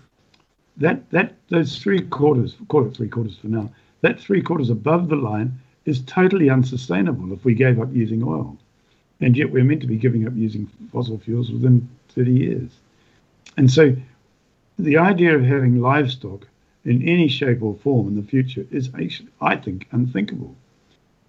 that 0.76 1.08
that 1.10 1.34
those 1.48 1.78
three 1.78 2.00
quarters, 2.02 2.56
call 2.68 2.86
it 2.86 2.96
three 2.96 3.08
quarters 3.08 3.36
for 3.36 3.48
now, 3.48 3.70
that 4.00 4.20
three 4.20 4.42
quarters 4.42 4.70
above 4.70 5.08
the 5.08 5.16
line 5.16 5.58
is 5.86 6.02
totally 6.02 6.50
unsustainable 6.50 7.32
if 7.32 7.44
we 7.44 7.54
gave 7.54 7.80
up 7.80 7.88
using 7.92 8.22
oil. 8.22 8.56
And 9.20 9.36
yet 9.36 9.50
we're 9.50 9.64
meant 9.64 9.80
to 9.80 9.86
be 9.86 9.96
giving 9.96 10.26
up 10.26 10.34
using 10.34 10.66
fossil 10.92 11.18
fuels 11.18 11.50
within 11.50 11.88
30 12.10 12.32
years. 12.32 12.70
And 13.56 13.70
so 13.70 13.96
the 14.78 14.98
idea 14.98 15.34
of 15.34 15.42
having 15.42 15.80
livestock 15.80 16.46
in 16.84 17.08
any 17.08 17.28
shape 17.28 17.62
or 17.62 17.74
form 17.76 18.08
in 18.08 18.16
the 18.16 18.22
future 18.22 18.66
is 18.70 18.90
actually, 18.94 19.30
I 19.40 19.56
think, 19.56 19.86
unthinkable. 19.92 20.54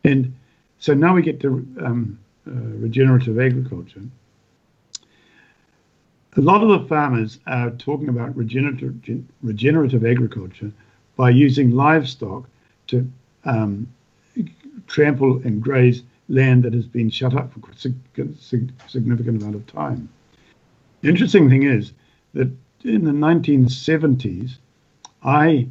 And 0.04 0.36
so 0.80 0.94
now 0.94 1.14
we 1.14 1.22
get 1.22 1.40
to 1.42 1.66
um, 1.82 2.20
uh, 2.48 2.52
regenerative 2.52 3.40
agriculture. 3.40 4.02
A 6.36 6.42
lot 6.42 6.62
of 6.62 6.70
the 6.70 6.88
farmers 6.88 7.40
are 7.48 7.72
talking 7.72 8.10
about 8.10 8.36
regenerative, 8.36 9.24
regenerative 9.42 10.06
agriculture 10.06 10.72
by 11.16 11.32
using 11.32 11.72
livestock 11.72 12.48
to 12.88 13.10
um, 13.44 13.88
trample 14.88 15.42
and 15.44 15.62
graze 15.62 16.04
land 16.30 16.64
that 16.64 16.74
has 16.74 16.86
been 16.86 17.10
shut 17.10 17.36
up 17.36 17.52
for 17.54 17.62
a 17.72 18.28
significant 18.88 19.42
amount 19.42 19.56
of 19.56 19.66
time. 19.68 20.10
The 21.02 21.10
interesting 21.10 21.50
thing 21.50 21.64
is 21.64 21.94
that 22.34 22.50
in 22.84 23.06
the 23.06 23.12
1970s, 23.12 24.58
I 25.24 25.68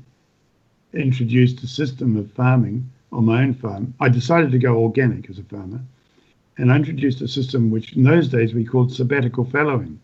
introduced 0.93 1.63
a 1.63 1.67
system 1.67 2.17
of 2.17 2.31
farming 2.33 2.91
on 3.13 3.25
my 3.25 3.43
own 3.43 3.55
farm. 3.55 3.95
I 4.01 4.09
decided 4.09 4.51
to 4.53 4.59
go 4.59 4.79
organic 4.79 5.29
as 5.31 5.39
a 5.39 5.45
farmer, 5.45 5.81
and 6.59 6.73
I 6.73 6.77
introduced 6.77 7.21
a 7.21 7.29
system 7.29 7.71
which 7.71 7.95
in 7.95 8.03
those 8.03 8.29
days 8.29 8.55
we 8.55 8.65
called 8.65 8.93
sabbatical 8.93 9.45
fallowing, 9.45 10.01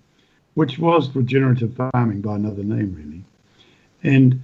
which 0.55 0.79
was 0.79 1.15
regenerative 1.15 1.75
farming 1.75 2.21
by 2.21 2.37
another 2.37 2.63
name, 2.63 2.95
really. 2.95 3.25
And 4.03 4.41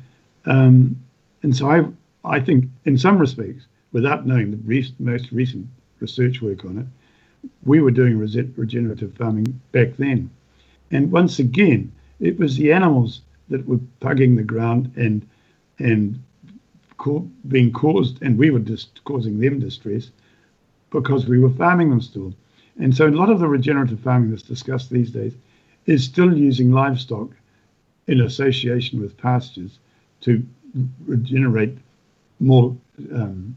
um, 0.47 0.97
and 1.43 1.55
so 1.55 1.71
I 1.71 1.85
I 2.25 2.41
think 2.41 2.67
in 2.85 2.97
some 2.99 3.19
respects 3.19 3.67
without 3.93 4.27
knowing 4.27 4.51
the 4.51 4.93
most 4.99 5.33
recent 5.33 5.67
research 6.01 6.43
work 6.43 6.65
on 6.65 6.79
it, 6.79 6.87
we 7.65 7.81
were 7.81 7.91
doing 7.91 8.19
regenerative 8.19 9.15
farming 9.15 9.61
back 9.73 9.97
then. 9.97 10.31
And 10.91 11.11
once 11.13 11.39
again, 11.39 11.93
it 12.21 12.39
was 12.39 12.57
the 12.57 12.73
animals 12.73 13.23
that 13.49 13.67
were 13.67 13.81
pugging 14.01 14.37
the 14.37 14.43
ground 14.43 14.93
and 14.97 15.27
and 15.79 16.21
being 17.47 17.73
caused, 17.73 18.21
and 18.23 18.37
we 18.37 18.51
were 18.51 18.59
just 18.59 19.03
causing 19.05 19.39
them 19.39 19.61
distress 19.61 20.11
because 20.91 21.27
we 21.27 21.39
were 21.39 21.51
farming 21.51 21.91
them 21.91 22.01
still. 22.01 22.35
And 22.81 22.95
so 22.97 23.07
a 23.07 23.11
lot 23.11 23.31
of 23.31 23.39
the 23.39 23.47
regenerative 23.47 24.01
farming 24.01 24.31
that's 24.31 24.43
discussed 24.43 24.91
these 24.91 25.11
days 25.11 25.35
is 25.87 26.05
still 26.05 26.37
using 26.37 26.73
livestock 26.73 27.31
in 28.09 28.21
association 28.21 29.01
with 29.01 29.17
pastures 29.17 29.79
to 30.23 30.45
regenerate 31.07 31.79
more 32.41 32.77
um, 33.13 33.57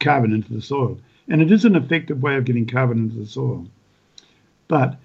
carbon 0.00 0.32
into 0.32 0.52
the 0.52 0.62
soil. 0.62 0.98
And 1.28 1.42
it 1.42 1.50
is 1.50 1.64
an 1.64 1.76
effective 1.76 2.22
way 2.22 2.36
of 2.36 2.44
getting 2.44 2.66
carbon 2.66 2.98
into 2.98 3.16
the 3.16 3.26
soil. 3.26 3.66
But 4.68 4.96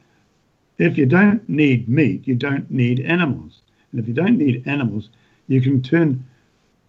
if 0.78 0.98
you 0.98 1.06
don't 1.06 1.48
need 1.48 1.88
meat, 1.88 2.28
you 2.28 2.36
don't 2.36 2.70
need 2.70 3.00
animals. 3.02 3.62
And 3.92 4.00
if 4.00 4.08
you 4.08 4.14
don't 4.14 4.38
need 4.38 4.68
animals, 4.68 5.10
you 5.48 5.62
can 5.62 5.82
turn, 5.82 6.26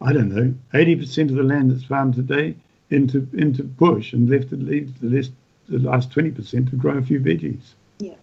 I 0.01 0.13
don't 0.13 0.29
know, 0.29 0.55
80% 0.73 1.31
of 1.31 1.37
the 1.37 1.43
land 1.43 1.71
that's 1.71 1.85
farmed 1.85 2.15
today 2.15 2.55
into 2.91 3.27
into 3.33 3.65
bush 3.65 4.13
and 4.13 4.29
left 4.29 4.53
leave 4.53 4.99
the, 5.01 5.07
list, 5.07 5.33
the 5.69 5.79
last 5.79 6.11
20% 6.11 6.71
to 6.71 6.77
grow 6.77 6.99
a 6.99 7.03
few 7.03 7.21
veggies. 7.21 7.75
Yeah. 7.99 8.15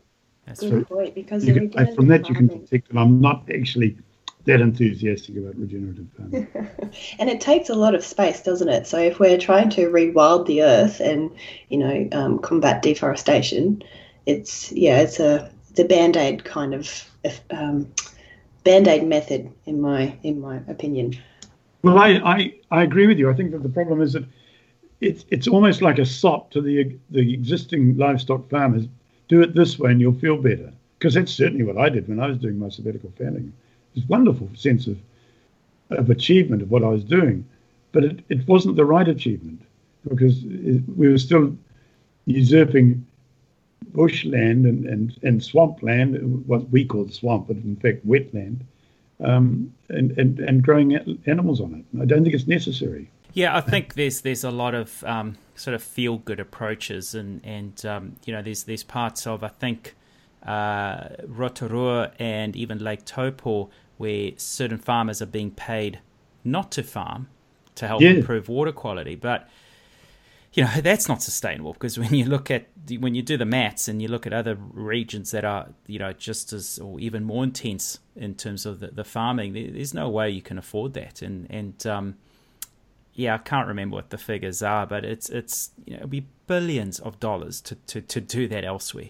That's 0.45 0.61
Good 0.61 0.87
point, 0.87 1.15
because 1.15 1.43
can, 1.43 1.71
from 1.95 2.07
that 2.07 2.29
you 2.29 2.35
can 2.35 2.47
detect 2.47 2.91
that 2.91 2.99
I'm 2.99 3.19
not 3.19 3.43
actually 3.53 3.97
that 4.45 4.61
enthusiastic 4.61 5.35
about 5.37 5.55
regenerative 5.57 6.07
farming. 6.15 6.47
and 7.19 7.29
it 7.29 7.41
takes 7.41 7.69
a 7.69 7.75
lot 7.75 7.93
of 7.93 8.03
space, 8.03 8.41
doesn't 8.41 8.69
it? 8.69 8.87
So 8.87 8.97
if 8.97 9.19
we're 9.19 9.37
trying 9.37 9.69
to 9.71 9.89
rewild 9.89 10.45
the 10.45 10.63
earth 10.63 10.99
and 10.99 11.31
you 11.69 11.77
know 11.77 12.07
um, 12.11 12.39
combat 12.39 12.81
deforestation, 12.81 13.83
it's 14.25 14.71
yeah, 14.71 14.99
it's 14.99 15.19
a 15.19 15.51
a 15.77 15.83
band 15.83 16.17
aid 16.17 16.43
kind 16.43 16.73
of 16.73 17.09
um, 17.51 17.91
band 18.63 18.87
aid 18.87 19.07
method 19.07 19.51
in 19.65 19.81
my 19.81 20.17
in 20.23 20.41
my 20.41 20.57
opinion. 20.67 21.17
Well, 21.81 21.97
I, 21.97 22.09
I 22.23 22.53
I 22.71 22.83
agree 22.83 23.07
with 23.07 23.17
you. 23.17 23.29
I 23.29 23.33
think 23.33 23.51
that 23.51 23.63
the 23.63 23.69
problem 23.69 24.01
is 24.01 24.13
that 24.13 24.25
it's 25.01 25.25
it's 25.29 25.47
almost 25.47 25.81
like 25.81 25.99
a 25.99 26.05
sop 26.05 26.51
to 26.51 26.61
the 26.61 26.97
the 27.09 27.33
existing 27.33 27.97
livestock 27.97 28.49
farmers. 28.49 28.85
Do 29.27 29.41
it 29.41 29.53
this 29.53 29.77
way, 29.77 29.91
and 29.91 30.01
you'll 30.01 30.13
feel 30.13 30.37
better. 30.37 30.73
Because 30.97 31.13
that's 31.13 31.31
certainly 31.31 31.63
what 31.63 31.77
I 31.77 31.87
did 31.87 32.09
when 32.09 32.19
I 32.19 32.27
was 32.27 32.37
doing 32.37 32.59
my 32.59 32.67
sabbatical 32.67 33.13
farming 33.17 33.53
this 33.95 34.05
wonderful 34.07 34.49
sense 34.55 34.87
of 34.87 34.97
of 35.91 36.09
achievement 36.09 36.61
of 36.61 36.69
what 36.69 36.83
I 36.83 36.87
was 36.87 37.03
doing, 37.03 37.45
but 37.91 38.03
it, 38.03 38.19
it 38.29 38.47
wasn't 38.47 38.75
the 38.75 38.85
right 38.85 39.07
achievement 39.07 39.61
because 40.07 40.43
it, 40.43 40.83
we 40.95 41.09
were 41.09 41.17
still 41.17 41.57
usurping 42.25 43.05
bushland 43.91 44.65
and, 44.65 44.85
and, 44.85 45.17
and 45.23 45.43
swampland, 45.43 46.45
what 46.47 46.69
we 46.69 46.85
call 46.85 47.05
the 47.05 47.13
swamp, 47.13 47.47
but 47.47 47.57
in 47.57 47.75
fact 47.75 48.07
wetland, 48.07 48.59
um, 49.21 49.73
and, 49.89 50.11
and, 50.17 50.39
and 50.39 50.63
growing 50.63 50.95
animals 51.25 51.59
on 51.59 51.73
it. 51.73 52.01
I 52.01 52.05
don't 52.05 52.23
think 52.23 52.35
it's 52.35 52.47
necessary. 52.47 53.09
Yeah, 53.33 53.55
I 53.55 53.61
think 53.61 53.93
there's 53.93 54.21
there's 54.21 54.43
a 54.43 54.49
lot 54.49 54.73
of 54.73 55.03
um, 55.03 55.37
sort 55.55 55.75
of 55.75 55.83
feel 55.83 56.17
good 56.17 56.39
approaches, 56.39 57.13
and 57.13 57.41
and 57.45 57.85
um, 57.85 58.15
you 58.25 58.33
know 58.33 58.41
there's 58.41 58.63
there's 58.63 58.83
parts 58.83 59.27
of 59.27 59.43
I 59.43 59.49
think 59.49 59.95
uh, 60.45 61.09
Rotorua 61.25 62.11
and 62.19 62.55
even 62.55 62.79
Lake 62.79 63.05
Taupo, 63.05 63.69
where 63.97 64.31
certain 64.37 64.77
farmers 64.77 65.21
are 65.21 65.27
being 65.27 65.51
paid 65.51 65.99
not 66.43 66.71
to 66.71 66.83
farm 66.83 67.27
to 67.75 67.87
help 67.87 68.01
yeah. 68.01 68.11
improve 68.11 68.49
water 68.49 68.71
quality. 68.71 69.15
But 69.15 69.49
you 70.53 70.63
know 70.63 70.69
that's 70.81 71.07
not 71.07 71.21
sustainable 71.21 71.73
because 71.73 71.97
when 71.97 72.13
you 72.13 72.25
look 72.25 72.49
at 72.51 72.67
when 72.99 73.15
you 73.15 73.21
do 73.21 73.37
the 73.37 73.45
maths 73.45 73.87
and 73.87 74.01
you 74.01 74.07
look 74.07 74.25
at 74.25 74.33
other 74.33 74.55
regions 74.55 75.31
that 75.31 75.45
are 75.45 75.69
you 75.87 75.99
know 75.99 76.13
just 76.13 76.53
as 76.53 76.79
or 76.79 76.99
even 76.99 77.23
more 77.23 77.43
intense 77.43 77.99
in 78.15 78.35
terms 78.35 78.65
of 78.65 78.79
the, 78.79 78.87
the 78.87 79.03
farming 79.03 79.53
there's 79.53 79.93
no 79.93 80.09
way 80.09 80.29
you 80.29 80.41
can 80.41 80.57
afford 80.57 80.93
that 80.93 81.21
and 81.21 81.47
and 81.49 81.85
um, 81.85 82.15
yeah 83.13 83.35
I 83.35 83.37
can't 83.37 83.67
remember 83.67 83.95
what 83.95 84.09
the 84.09 84.17
figures 84.17 84.63
are 84.63 84.85
but 84.85 85.05
it's 85.05 85.29
it's 85.29 85.71
you 85.85 85.93
know 85.93 85.97
it'll 85.97 86.09
be 86.09 86.27
billions 86.47 86.99
of 86.99 87.19
dollars 87.19 87.61
to, 87.61 87.75
to, 87.75 88.01
to 88.01 88.19
do 88.21 88.47
that 88.47 88.63
elsewhere 88.63 89.09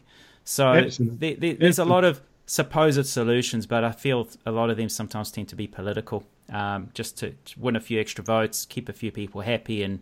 so 0.49 0.89
there, 0.99 1.35
there, 1.35 1.53
there's 1.53 1.79
a 1.79 1.85
lot 1.85 2.03
of 2.03 2.21
supposed 2.45 3.05
solutions 3.05 3.65
but 3.65 3.83
I 3.83 3.91
feel 3.91 4.27
a 4.45 4.51
lot 4.51 4.69
of 4.69 4.77
them 4.77 4.89
sometimes 4.89 5.31
tend 5.31 5.47
to 5.49 5.55
be 5.55 5.67
political 5.67 6.23
um, 6.51 6.89
just 6.93 7.17
to 7.19 7.35
win 7.57 7.75
a 7.75 7.79
few 7.79 7.99
extra 7.99 8.23
votes 8.23 8.65
keep 8.65 8.89
a 8.89 8.93
few 8.93 9.12
people 9.12 9.41
happy 9.41 9.83
and 9.83 9.99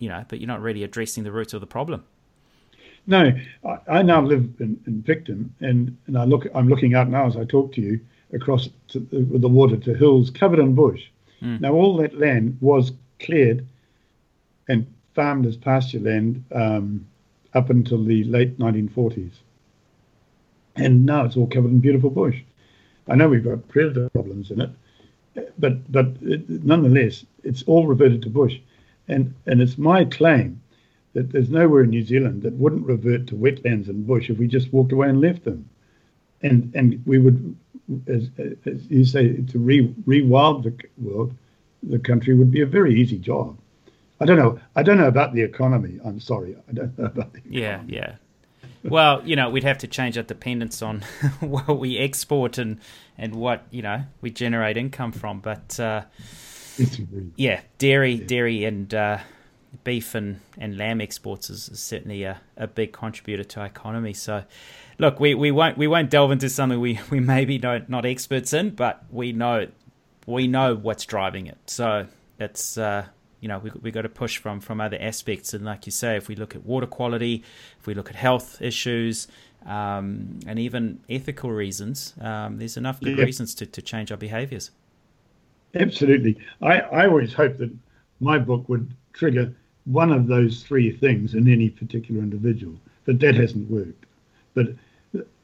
you 0.00 0.08
know, 0.08 0.24
but 0.26 0.40
you're 0.40 0.48
not 0.48 0.60
really 0.60 0.82
addressing 0.82 1.22
the 1.22 1.30
root 1.30 1.54
of 1.54 1.60
the 1.60 1.66
problem. 1.66 2.02
No, 3.06 3.32
I, 3.64 3.78
I 3.88 4.02
now 4.02 4.20
live 4.20 4.50
in, 4.58 4.80
in 4.86 5.02
Picton, 5.04 5.54
and, 5.60 5.96
and 6.06 6.18
I 6.18 6.24
look. 6.24 6.46
I'm 6.54 6.68
looking 6.68 6.94
out 6.94 7.08
now 7.08 7.26
as 7.26 7.36
I 7.36 7.44
talk 7.44 7.72
to 7.74 7.80
you 7.80 8.00
across 8.32 8.68
to, 8.88 8.98
with 9.30 9.42
the 9.42 9.48
water 9.48 9.76
to 9.76 9.94
hills 9.94 10.30
covered 10.30 10.58
in 10.58 10.74
bush. 10.74 11.02
Mm. 11.42 11.60
Now 11.60 11.72
all 11.72 11.96
that 11.98 12.18
land 12.18 12.58
was 12.60 12.92
cleared 13.20 13.66
and 14.68 14.86
farmed 15.14 15.46
as 15.46 15.56
pasture 15.56 16.00
land 16.00 16.44
um, 16.52 17.06
up 17.54 17.70
until 17.70 18.02
the 18.02 18.24
late 18.24 18.58
1940s, 18.58 19.32
and 20.80 21.06
now 21.06 21.24
it's 21.24 21.36
all 21.36 21.46
covered 21.46 21.70
in 21.70 21.80
beautiful 21.80 22.10
bush. 22.10 22.38
I 23.08 23.14
know 23.14 23.28
we've 23.28 23.44
got 23.44 23.68
predator 23.68 24.08
problems 24.10 24.50
in 24.50 24.60
it, 24.60 24.70
but 25.58 25.90
but 25.90 26.06
it, 26.22 26.48
nonetheless, 26.64 27.24
it's 27.42 27.62
all 27.64 27.86
reverted 27.86 28.22
to 28.22 28.30
bush. 28.30 28.56
And, 29.08 29.34
and 29.46 29.60
it's 29.60 29.76
my 29.76 30.04
claim 30.04 30.62
that 31.14 31.32
there's 31.32 31.50
nowhere 31.50 31.82
in 31.82 31.90
New 31.90 32.04
Zealand 32.04 32.42
that 32.42 32.52
wouldn't 32.54 32.86
revert 32.86 33.26
to 33.26 33.34
wetlands 33.34 33.88
and 33.88 34.06
bush 34.06 34.30
if 34.30 34.38
we 34.38 34.46
just 34.46 34.72
walked 34.72 34.92
away 34.92 35.08
and 35.08 35.20
left 35.20 35.44
them. 35.44 35.68
And 36.42 36.72
and 36.74 37.02
we 37.04 37.18
would, 37.18 37.56
as, 38.06 38.30
as 38.38 38.86
you 38.88 39.04
say, 39.04 39.42
to 39.42 39.58
re 39.58 39.88
rewild 40.06 40.62
the 40.62 40.74
world, 40.98 41.34
the 41.82 41.98
country 41.98 42.34
would 42.34 42.50
be 42.50 42.62
a 42.62 42.66
very 42.66 42.94
easy 43.00 43.18
job. 43.18 43.58
I 44.20 44.26
don't 44.26 44.38
know. 44.38 44.60
I 44.76 44.82
don't 44.82 44.98
know 44.98 45.08
about 45.08 45.34
the 45.34 45.42
economy. 45.42 45.98
I'm 46.04 46.20
sorry. 46.20 46.56
I 46.68 46.72
don't 46.72 46.96
know 46.98 47.06
about 47.06 47.32
the 47.32 47.38
economy. 47.38 47.60
Yeah, 47.62 47.82
yeah. 47.86 48.14
Well, 48.82 49.22
you 49.26 49.36
know, 49.36 49.50
we'd 49.50 49.64
have 49.64 49.78
to 49.78 49.86
change 49.86 50.16
our 50.16 50.24
dependence 50.24 50.80
on 50.82 51.00
what 51.40 51.78
we 51.78 51.98
export 51.98 52.58
and 52.58 52.80
and 53.18 53.34
what 53.34 53.66
you 53.70 53.82
know 53.82 54.04
we 54.20 54.30
generate 54.30 54.76
income 54.76 55.12
from. 55.12 55.40
But 55.40 55.78
uh, 55.78 56.02
yeah, 57.36 57.60
dairy, 57.78 58.12
yeah. 58.12 58.26
dairy, 58.26 58.64
and 58.64 58.92
uh, 58.94 59.18
beef 59.84 60.14
and, 60.14 60.40
and 60.58 60.76
lamb 60.76 61.00
exports 61.00 61.50
is, 61.50 61.68
is 61.68 61.80
certainly 61.80 62.24
a, 62.24 62.40
a 62.56 62.66
big 62.66 62.92
contributor 62.92 63.44
to 63.44 63.60
our 63.60 63.66
economy. 63.66 64.12
So, 64.12 64.44
look, 64.98 65.20
we, 65.20 65.34
we 65.34 65.50
won't 65.50 65.78
we 65.78 65.86
won't 65.86 66.10
delve 66.10 66.32
into 66.32 66.48
something 66.48 66.80
we, 66.80 67.00
we 67.10 67.20
maybe 67.20 67.58
don't 67.58 67.88
not 67.88 68.04
experts 68.04 68.52
in, 68.52 68.70
but 68.70 69.04
we 69.10 69.32
know 69.32 69.68
we 70.26 70.46
know 70.46 70.74
what's 70.74 71.04
driving 71.04 71.46
it. 71.46 71.58
So 71.66 72.06
it's 72.38 72.78
uh, 72.78 73.06
you 73.40 73.48
know 73.48 73.58
we 73.58 73.70
we 73.82 73.90
got 73.90 74.02
to 74.02 74.08
push 74.08 74.38
from 74.38 74.60
from 74.60 74.80
other 74.80 74.98
aspects. 75.00 75.54
And 75.54 75.64
like 75.64 75.86
you 75.86 75.92
say, 75.92 76.16
if 76.16 76.28
we 76.28 76.36
look 76.36 76.54
at 76.54 76.64
water 76.64 76.86
quality, 76.86 77.42
if 77.78 77.86
we 77.86 77.94
look 77.94 78.10
at 78.10 78.16
health 78.16 78.60
issues. 78.60 79.28
Um, 79.66 80.40
and 80.46 80.58
even 80.58 81.00
ethical 81.10 81.50
reasons, 81.50 82.14
um, 82.18 82.56
there's 82.56 82.78
enough 82.78 82.98
good 82.98 83.18
yeah. 83.18 83.24
reasons 83.24 83.54
to, 83.56 83.66
to 83.66 83.82
change 83.82 84.10
our 84.10 84.16
behaviors. 84.16 84.70
Absolutely. 85.74 86.38
I, 86.62 86.80
I 86.80 87.06
always 87.06 87.34
hope 87.34 87.58
that 87.58 87.70
my 88.20 88.38
book 88.38 88.68
would 88.70 88.94
trigger 89.12 89.54
one 89.84 90.12
of 90.12 90.26
those 90.26 90.62
three 90.62 90.90
things 90.90 91.34
in 91.34 91.46
any 91.46 91.68
particular 91.68 92.22
individual, 92.22 92.74
but 93.04 93.20
that 93.20 93.34
hasn't 93.34 93.70
worked. 93.70 94.06
But 94.54 94.68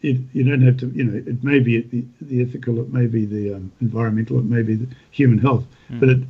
it, 0.03 0.19
you 0.33 0.45
don't 0.45 0.63
have 0.63 0.77
to, 0.79 0.91
you 0.91 1.05
know, 1.05 1.17
it 1.19 1.43
may 1.43 1.59
be 1.59 1.81
the, 1.81 2.05
the 2.21 2.43
ethical, 2.43 2.81
it 2.81 2.93
may 2.93 3.07
be 3.07 3.25
the 3.25 3.55
um, 3.55 3.73
environmental, 3.81 4.39
it 4.39 4.45
may 4.45 4.63
be 4.63 4.77
the 4.77 4.89
human 5.11 5.39
health, 5.39 5.65
mm. 5.91 6.01
but 6.01 6.09
it, 6.09 6.21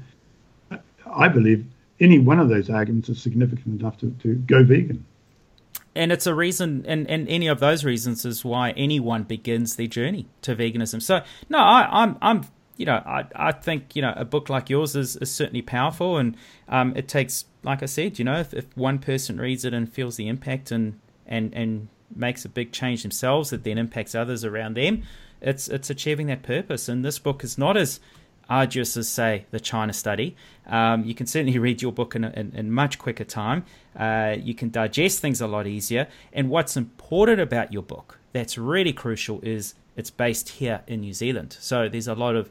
I 1.12 1.28
believe 1.28 1.66
any 2.00 2.18
one 2.18 2.38
of 2.38 2.48
those 2.48 2.68
arguments 2.68 3.08
is 3.08 3.20
significant 3.20 3.80
enough 3.80 3.98
to, 3.98 4.10
to 4.22 4.34
go 4.34 4.64
vegan. 4.64 5.04
And 5.94 6.12
it's 6.12 6.26
a 6.26 6.34
reason, 6.34 6.84
and, 6.86 7.08
and 7.08 7.26
any 7.28 7.46
of 7.46 7.58
those 7.58 7.82
reasons 7.82 8.26
is 8.26 8.44
why 8.44 8.72
anyone 8.72 9.22
begins 9.22 9.76
their 9.76 9.86
journey 9.86 10.26
to 10.42 10.54
veganism. 10.54 11.00
So, 11.00 11.22
no, 11.48 11.58
I, 11.58 11.88
I'm 11.90 12.18
I'm 12.20 12.44
you 12.76 12.86
know, 12.86 13.02
I, 13.06 13.24
I 13.34 13.52
think, 13.52 13.96
you 13.96 14.02
know, 14.02 14.12
a 14.16 14.24
book 14.24 14.48
like 14.48 14.68
yours 14.68 14.94
is, 14.94 15.16
is 15.16 15.30
certainly 15.30 15.62
powerful 15.62 16.18
and 16.18 16.36
um, 16.68 16.92
it 16.96 17.08
takes, 17.08 17.46
like 17.62 17.82
I 17.82 17.86
said, 17.86 18.18
you 18.18 18.24
know, 18.24 18.38
if, 18.38 18.52
if 18.52 18.76
one 18.76 18.98
person 18.98 19.38
reads 19.38 19.64
it 19.64 19.72
and 19.72 19.90
feels 19.90 20.16
the 20.16 20.28
impact 20.28 20.70
and, 20.70 20.98
and, 21.26 21.54
and 21.54 21.88
makes 22.14 22.44
a 22.44 22.48
big 22.48 22.72
change 22.72 23.02
themselves 23.02 23.50
that 23.50 23.64
then 23.64 23.78
impacts 23.78 24.14
others 24.14 24.44
around 24.44 24.76
them, 24.76 25.02
it's, 25.40 25.68
it's 25.68 25.90
achieving 25.90 26.26
that 26.26 26.42
purpose. 26.42 26.88
And 26.88 27.04
this 27.04 27.18
book 27.18 27.42
is 27.42 27.56
not 27.56 27.76
as 27.76 27.98
arduous 28.48 28.96
as, 28.96 29.08
say, 29.08 29.46
the 29.50 29.60
China 29.60 29.92
study. 29.92 30.36
Um, 30.66 31.04
you 31.04 31.14
can 31.14 31.26
certainly 31.26 31.58
read 31.66 31.82
your 31.82 31.92
book 31.92 32.14
in, 32.14 32.24
in, 32.24 32.52
in 32.54 32.70
much 32.70 32.98
quicker 32.98 33.24
time. 33.24 33.64
Uh, 33.96 34.36
you 34.38 34.54
can 34.54 34.70
digest 34.70 35.20
things 35.20 35.40
a 35.40 35.46
lot 35.46 35.66
easier. 35.66 36.08
And 36.32 36.50
what's 36.50 36.76
important 36.76 37.40
about 37.40 37.72
your 37.72 37.82
book 37.82 38.18
that's 38.32 38.58
really 38.58 38.92
crucial 38.92 39.40
is 39.42 39.74
it's 39.96 40.10
based 40.10 40.50
here 40.50 40.82
in 40.86 41.00
New 41.00 41.14
Zealand. 41.14 41.56
So 41.58 41.88
there's 41.88 42.08
a 42.08 42.14
lot 42.14 42.36
of 42.36 42.50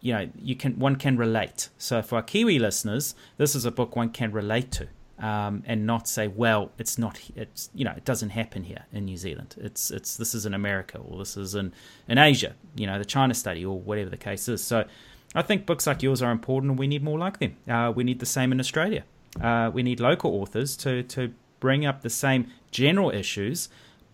you 0.00 0.12
know 0.12 0.28
you 0.40 0.54
can 0.54 0.78
one 0.78 0.96
can 0.96 1.16
relate. 1.16 1.68
So 1.78 2.02
for 2.02 2.16
our 2.16 2.22
Kiwi 2.22 2.58
listeners, 2.58 3.14
this 3.36 3.54
is 3.54 3.64
a 3.64 3.70
book 3.70 3.96
one 3.96 4.10
can 4.10 4.32
relate 4.32 4.70
to. 4.72 4.88
Um, 5.22 5.62
and 5.66 5.86
not 5.86 6.08
say, 6.08 6.26
well, 6.26 6.72
it's 6.78 6.98
not, 6.98 7.20
it's 7.36 7.70
you 7.72 7.84
know, 7.84 7.94
it 7.96 8.04
doesn't 8.04 8.30
happen 8.30 8.64
here 8.64 8.86
in 8.92 9.04
New 9.04 9.16
Zealand. 9.16 9.54
It's 9.56 9.92
it's 9.92 10.16
this 10.16 10.34
is 10.34 10.46
in 10.46 10.52
America 10.52 10.98
or 10.98 11.16
this 11.18 11.36
is 11.36 11.54
in 11.54 11.72
in 12.08 12.18
Asia, 12.18 12.56
you 12.74 12.88
know, 12.88 12.98
the 12.98 13.04
China 13.04 13.32
study 13.32 13.64
or 13.64 13.78
whatever 13.78 14.10
the 14.10 14.16
case 14.16 14.48
is. 14.48 14.64
So, 14.64 14.84
I 15.32 15.42
think 15.42 15.64
books 15.64 15.86
like 15.86 16.02
yours 16.02 16.22
are 16.22 16.32
important, 16.32 16.70
and 16.70 16.78
we 16.78 16.88
need 16.88 17.04
more 17.04 17.20
like 17.20 17.38
them. 17.38 17.56
Uh, 17.68 17.92
we 17.94 18.02
need 18.02 18.18
the 18.18 18.26
same 18.26 18.50
in 18.50 18.58
Australia. 18.58 19.04
Uh, 19.40 19.70
we 19.72 19.84
need 19.84 20.00
local 20.00 20.34
authors 20.42 20.76
to 20.78 21.04
to 21.04 21.32
bring 21.60 21.86
up 21.86 22.02
the 22.02 22.10
same 22.10 22.50
general 22.72 23.10
issues, 23.10 23.68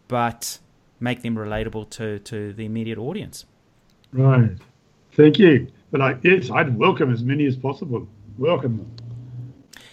but 0.08 0.58
make 1.00 1.22
them 1.22 1.36
relatable 1.36 1.88
to 1.90 2.18
to 2.18 2.52
the 2.52 2.66
immediate 2.66 2.98
audience. 2.98 3.46
Right. 4.12 4.50
Thank 5.12 5.38
you. 5.38 5.68
But 5.90 6.02
I, 6.02 6.16
yes, 6.22 6.50
I'd 6.50 6.76
welcome 6.78 7.12
as 7.12 7.22
many 7.22 7.46
as 7.46 7.56
possible. 7.56 8.06
Welcome 8.36 8.76
them. 8.76 8.92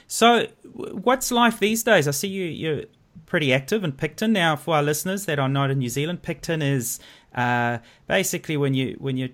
So, 0.08 0.48
what's 0.76 1.32
life 1.32 1.60
these 1.60 1.84
days? 1.84 2.08
I 2.08 2.12
see 2.12 2.28
you 2.28 2.46
you're 2.46 2.84
pretty 3.26 3.54
active 3.54 3.84
in 3.84 3.94
Picton 3.94 4.34
now. 4.34 4.56
For 4.56 4.76
our 4.76 4.84
listeners 4.84 5.26
that 5.26 5.40
are 5.40 5.50
not 5.50 5.72
in 5.72 5.80
New 5.80 5.90
Zealand, 5.90 6.22
Picton 6.22 6.62
is 6.62 7.00
uh, 7.34 7.80
basically 8.08 8.58
when 8.58 8.74
you 8.74 8.96
when 9.00 9.18
you're 9.18 9.30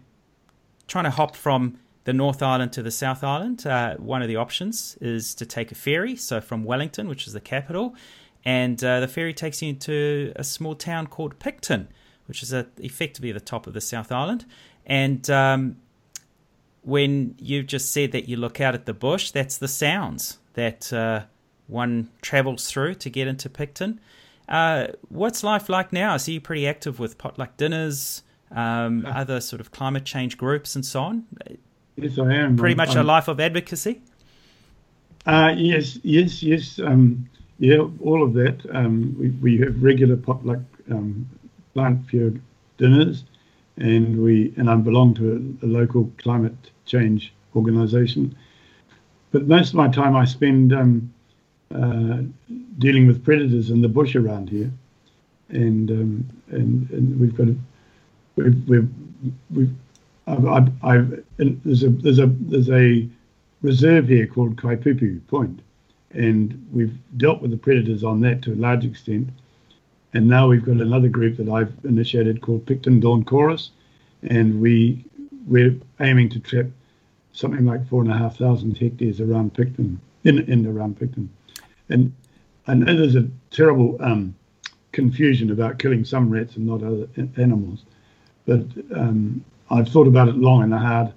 trying 0.88 1.06
to 1.06 1.12
hop 1.12 1.36
from 1.36 1.78
the 2.04 2.14
North 2.14 2.42
Island 2.42 2.74
to 2.74 2.84
the 2.84 2.92
South 2.92 3.24
Island. 3.24 3.66
Uh, 3.66 3.96
one 3.98 4.22
of 4.22 4.28
the 4.28 4.36
options 4.36 4.98
is 5.02 5.36
to 5.36 5.46
take 5.46 5.72
a 5.72 5.76
ferry. 5.76 6.16
So 6.16 6.42
from 6.42 6.64
Wellington, 6.64 7.08
which 7.08 7.28
is 7.28 7.34
the 7.34 7.42
capital, 7.42 7.96
and 8.44 8.84
uh, 8.84 9.00
the 9.00 9.08
ferry 9.08 9.34
takes 9.34 9.62
you 9.62 9.70
into 9.70 10.34
a 10.36 10.44
small 10.44 10.76
town 10.76 11.08
called 11.08 11.40
Picton, 11.40 11.88
which 12.26 12.42
is 12.44 12.54
effectively 12.54 13.32
the 13.32 13.40
top 13.40 13.68
of 13.68 13.74
the 13.74 13.82
South 13.82 14.12
Island. 14.12 14.46
And 14.86 15.30
um, 15.30 15.78
when 16.82 17.36
you've 17.38 17.68
just 17.68 17.92
said 17.92 18.12
that 18.14 18.28
you 18.28 18.38
look 18.38 18.60
out 18.60 18.74
at 18.74 18.86
the 18.86 18.94
bush, 18.94 19.32
that's 19.32 19.58
the 19.58 19.68
sounds 19.68 20.40
that 20.54 20.92
uh, 20.92 21.24
one 21.72 22.10
travels 22.22 22.70
through 22.70 22.96
to 22.96 23.10
get 23.10 23.28
into 23.28 23.50
Picton. 23.50 24.00
Uh, 24.48 24.88
what's 25.10 25.44
life 25.44 25.70
like 25.70 25.94
now? 25.94 26.14
I 26.14 26.18
see 26.18 26.34
you 26.34 26.42
pretty 26.42 26.68
active 26.68 27.00
with 27.00 27.18
potluck 27.18 27.58
dinners, 27.58 28.24
um, 28.52 29.06
other 29.06 29.40
sort 29.40 29.62
of 29.62 29.72
climate 29.72 30.04
change 30.04 30.38
groups, 30.38 30.76
and 30.76 30.86
so 30.86 31.02
on. 31.02 31.26
Yes, 31.96 32.20
I 32.20 32.34
am. 32.34 32.58
Pretty 32.58 32.76
much 32.76 32.96
a 32.96 33.04
life 33.04 33.28
of 33.28 33.40
advocacy. 33.40 34.02
Uh, 35.26 35.54
yes, 35.56 36.00
yes, 36.04 36.44
yes. 36.44 36.80
Um, 36.80 37.30
yeah, 37.60 37.86
all 38.02 38.24
of 38.24 38.34
that. 38.34 38.60
Um, 38.74 39.16
we, 39.18 39.30
we 39.30 39.58
have 39.60 39.82
regular 39.82 40.18
potluck 40.18 40.62
um, 40.90 41.30
PlantPure 41.76 42.42
dinners 42.78 43.24
and 43.78 44.22
we 44.22 44.54
and 44.58 44.70
I 44.70 44.76
belong 44.76 45.14
to 45.16 45.58
a, 45.62 45.66
a 45.66 45.68
local 45.68 46.12
climate 46.18 46.72
change 46.86 47.34
organisation. 47.56 48.36
But 49.32 49.48
most 49.48 49.70
of 49.70 49.76
my 49.76 49.88
time 49.88 50.16
I 50.16 50.26
spend 50.26 50.74
um, 50.74 51.14
uh, 51.74 52.22
dealing 52.80 53.08
with 53.08 53.24
predators 53.24 53.70
in 53.70 53.82
the 53.82 53.88
bush 53.88 54.16
around 54.16 54.50
here, 54.50 54.72
and 55.50 55.90
um, 55.92 56.30
and, 56.50 56.90
and 56.92 57.20
we've 57.20 57.36
got 57.36 57.48
a, 57.48 57.56
we've 58.36 58.68
we've, 58.68 58.90
we've 59.52 59.76
I've, 60.28 60.48
I've, 60.48 60.72
I've 60.84 61.24
there's 61.38 61.84
a 61.84 61.90
there's 61.90 62.20
a 62.20 62.28
there's 62.28 62.70
a 62.70 63.08
reserve 63.62 64.08
here 64.08 64.28
called 64.28 64.56
Kaipupu 64.56 65.26
Point, 65.28 65.60
and 66.12 66.68
we've 66.72 66.98
dealt 67.18 67.42
with 67.42 67.52
the 67.52 67.58
predators 67.58 68.04
on 68.04 68.22
that 68.22 68.42
to 68.44 68.54
a 68.54 68.56
large 68.56 68.86
extent. 68.86 69.30
And 70.14 70.28
now 70.28 70.50
we've 70.50 70.66
got 70.66 70.78
another 70.78 71.08
group 71.08 71.38
that 71.38 71.48
I've 71.48 71.74
initiated 71.86 72.42
called 72.42 72.66
Picton 72.66 73.00
Dawn 73.00 73.24
Chorus, 73.24 73.72
and 74.24 74.62
we 74.62 75.06
we're 75.48 75.76
aiming 76.00 76.30
to 76.30 76.40
trap 76.40 76.68
something 77.34 77.66
like 77.66 77.88
four 77.88 78.02
and 78.02 78.12
a 78.12 78.18
half 78.18 78.38
thousand 78.38 78.78
hectares 78.78 79.22
around 79.22 79.54
Picton, 79.54 80.00
in 80.24 80.40
in 80.40 80.66
around 80.66 81.00
Picton, 81.00 81.30
And 81.92 82.14
know 82.74 82.96
there's 82.96 83.16
a 83.16 83.28
terrible 83.50 83.98
um, 84.02 84.36
confusion 84.92 85.52
about 85.52 85.80
killing 85.80 86.06
some 86.06 86.30
rats 86.30 86.56
and 86.56 86.66
not 86.66 86.84
other 86.84 87.08
animals, 87.38 87.84
but 88.46 88.66
um, 88.96 89.44
I've 89.70 89.90
thought 89.90 90.08
about 90.08 90.28
it 90.28 90.36
long 90.36 90.64
and 90.64 90.74
hard, 90.74 91.14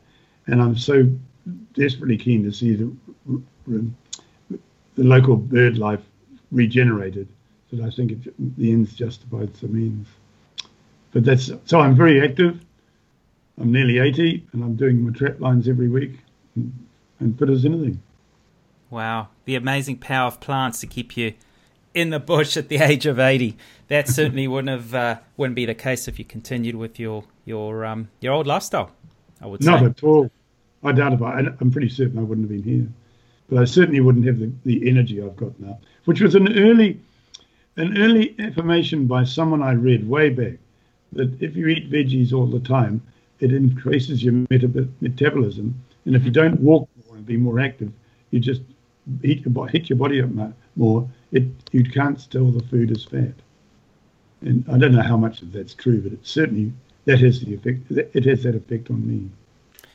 and 0.46 0.62
I'm 0.62 0.76
so 0.76 1.08
desperately 1.74 2.16
keen 2.16 2.44
to 2.44 2.52
see 2.52 2.74
the, 2.74 2.92
the 3.66 5.04
local 5.04 5.36
bird 5.36 5.78
life 5.78 6.00
regenerated 6.52 7.28
that 7.72 7.84
I 7.84 7.90
think 7.90 8.12
it, 8.12 8.56
the 8.56 8.70
ends 8.70 8.94
justified 8.94 9.52
the 9.54 9.68
means. 9.68 10.06
But 11.12 11.24
that's 11.24 11.50
so 11.64 11.80
I'm 11.80 11.94
very 11.94 12.22
active. 12.22 12.60
I'm 13.60 13.70
nearly 13.70 13.98
80, 13.98 14.46
and 14.52 14.64
I'm 14.64 14.74
doing 14.74 15.00
my 15.00 15.12
trap 15.12 15.40
lines 15.40 15.68
every 15.68 15.88
week, 15.88 16.18
and, 16.56 16.72
and 17.20 17.38
fit 17.38 17.50
as 17.50 17.64
anything. 17.64 18.00
Wow, 18.94 19.30
the 19.44 19.56
amazing 19.56 19.96
power 19.98 20.28
of 20.28 20.38
plants 20.38 20.78
to 20.78 20.86
keep 20.86 21.16
you 21.16 21.34
in 21.94 22.10
the 22.10 22.20
bush 22.20 22.56
at 22.56 22.68
the 22.68 22.76
age 22.76 23.06
of 23.06 23.18
80. 23.18 23.56
That 23.88 24.06
certainly 24.06 24.46
wouldn't 24.54 24.68
have 24.68 24.94
uh, 24.94 25.18
wouldn't 25.36 25.56
be 25.56 25.66
the 25.66 25.74
case 25.74 26.06
if 26.06 26.16
you 26.16 26.24
continued 26.24 26.76
with 26.76 27.00
your 27.00 27.24
your 27.44 27.84
um, 27.84 28.08
your 28.20 28.32
old 28.32 28.46
lifestyle. 28.46 28.92
I 29.40 29.46
would 29.46 29.64
say. 29.64 29.70
not 29.72 29.80
say. 29.80 29.86
at 29.86 30.04
all. 30.04 30.30
I 30.84 30.92
doubt 30.92 31.12
about 31.12 31.44
it. 31.44 31.52
I'm 31.60 31.72
pretty 31.72 31.88
certain 31.88 32.20
I 32.20 32.22
wouldn't 32.22 32.48
have 32.48 32.64
been 32.64 32.72
here, 32.72 32.86
but 33.48 33.60
I 33.60 33.64
certainly 33.64 33.98
wouldn't 33.98 34.26
have 34.26 34.38
the, 34.38 34.52
the 34.64 34.88
energy 34.88 35.20
I've 35.20 35.34
got 35.34 35.58
now, 35.58 35.76
which 36.04 36.20
was 36.20 36.36
an 36.36 36.56
early 36.56 37.00
an 37.76 37.98
early 37.98 38.36
affirmation 38.38 39.08
by 39.08 39.24
someone 39.24 39.60
I 39.60 39.72
read 39.72 40.08
way 40.08 40.30
back 40.30 40.60
that 41.14 41.42
if 41.42 41.56
you 41.56 41.66
eat 41.66 41.90
veggies 41.90 42.32
all 42.32 42.46
the 42.46 42.60
time, 42.60 43.02
it 43.40 43.52
increases 43.52 44.22
your 44.22 44.34
metab- 44.34 44.88
metabolism, 45.00 45.74
and 46.04 46.14
if 46.14 46.24
you 46.24 46.30
don't 46.30 46.60
walk 46.60 46.88
more 47.08 47.16
and 47.16 47.26
be 47.26 47.36
more 47.36 47.58
active, 47.58 47.90
you 48.30 48.38
just 48.38 48.60
hit 49.22 49.44
your, 49.44 49.68
hit 49.68 49.88
your 49.90 49.98
body 49.98 50.22
up 50.22 50.30
more. 50.76 51.08
It 51.32 51.44
you 51.72 51.84
can't 51.84 52.20
store 52.20 52.50
the 52.50 52.62
food 52.64 52.90
is 52.90 53.04
fat, 53.04 53.34
and 54.40 54.64
I 54.70 54.78
don't 54.78 54.92
know 54.92 55.02
how 55.02 55.16
much 55.16 55.42
of 55.42 55.52
that's 55.52 55.74
true, 55.74 56.00
but 56.00 56.12
it 56.12 56.26
certainly 56.26 56.72
that 57.06 57.20
has 57.20 57.40
the 57.40 57.54
effect. 57.54 57.90
It 57.90 58.24
has 58.24 58.42
that 58.44 58.54
effect 58.54 58.90
on 58.90 59.06
me. 59.06 59.30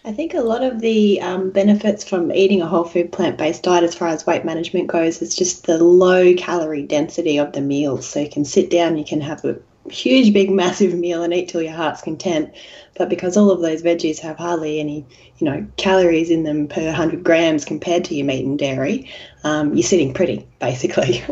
I 0.06 0.14
think 0.14 0.34
a 0.34 0.42
lot 0.42 0.64
of 0.64 0.80
the 0.80 1.22
um, 1.22 1.50
benefits 1.50 2.08
from 2.08 2.32
eating 2.32 2.62
a 2.62 2.68
whole 2.68 2.86
food 2.86 3.12
plant 3.12 3.38
based 3.38 3.64
diet, 3.64 3.84
as 3.84 3.96
far 3.96 4.08
as 4.08 4.26
weight 4.26 4.46
management 4.46 4.88
goes, 4.88 5.22
is 5.22 5.36
just 5.36 5.66
the 5.66 5.84
low 5.84 6.34
calorie 6.36 6.86
density 6.86 7.38
of 7.38 7.52
the 7.52 7.62
meals. 7.62 8.08
So 8.08 8.22
you 8.22 8.30
can 8.30 8.46
sit 8.46 8.70
down, 8.70 8.98
you 8.98 9.04
can 9.04 9.22
have 9.22 9.44
a 9.44 9.60
huge, 9.92 10.34
big, 10.34 10.50
massive 10.50 10.94
meal 10.94 11.24
and 11.24 11.34
eat 11.34 11.50
till 11.50 11.62
your 11.62 11.74
heart's 11.74 12.02
content. 12.02 12.54
But 12.98 13.10
because 13.10 13.38
all 13.38 13.52
of 13.52 13.62
those 13.62 13.82
veggies 13.82 14.20
have 14.20 14.38
hardly 14.38 14.80
any, 14.80 15.06
you 15.38 15.46
know, 15.46 15.66
calories 15.78 16.30
in 16.30 16.44
them 16.44 16.68
per 16.68 16.86
100 16.86 17.24
grams 17.24 17.66
compared 17.66 18.04
to 18.06 18.16
your 18.16 18.26
meat 18.26 18.46
and 18.46 18.60
dairy, 18.60 19.10
um, 19.44 19.74
you're 19.74 19.84
sitting 19.84 20.14
pretty, 20.14 20.48
basically. 20.60 21.24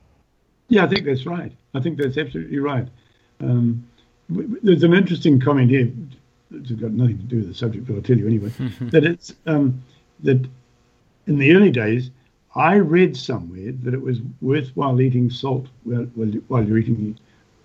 yeah, 0.68 0.84
I 0.84 0.88
think 0.88 1.04
that's 1.04 1.26
right. 1.26 1.52
I 1.74 1.80
think 1.80 1.98
that's 1.98 2.16
absolutely 2.16 2.58
right. 2.58 2.86
Um, 3.40 3.86
there's 4.28 4.82
an 4.82 4.94
interesting 4.94 5.40
comment 5.40 5.70
here. 5.70 5.90
It's 6.52 6.70
got 6.72 6.92
nothing 6.92 7.18
to 7.18 7.24
do 7.24 7.36
with 7.36 7.48
the 7.48 7.54
subject, 7.54 7.86
but 7.86 7.96
I'll 7.96 8.02
tell 8.02 8.18
you 8.18 8.26
anyway. 8.26 8.52
that 8.90 9.04
it's 9.04 9.34
um, 9.46 9.82
that 10.22 10.46
in 11.26 11.38
the 11.38 11.54
early 11.54 11.70
days, 11.70 12.10
I 12.54 12.76
read 12.76 13.16
somewhere 13.16 13.72
that 13.82 13.94
it 13.94 14.00
was 14.00 14.20
worthwhile 14.40 15.00
eating 15.00 15.30
salt 15.30 15.66
while, 15.84 16.04
while 16.48 16.64
you're 16.64 16.78
eating 16.78 17.18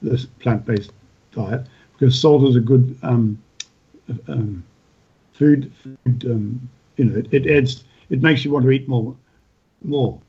this 0.06 0.26
plant-based 0.40 0.92
diet 1.32 1.66
because 1.94 2.20
salt 2.20 2.48
is 2.50 2.56
a 2.56 2.60
good 2.60 2.98
um, 3.04 3.42
um, 4.28 4.64
food. 5.34 5.72
food 5.82 6.26
um, 6.26 6.70
you 6.98 7.06
know, 7.06 7.18
it, 7.18 7.28
it, 7.34 7.48
adds, 7.48 7.84
it 8.10 8.22
makes 8.22 8.46
you 8.46 8.52
want 8.52 8.66
to 8.66 8.72
eat 8.72 8.88
more, 8.88 9.16
more. 9.84 10.20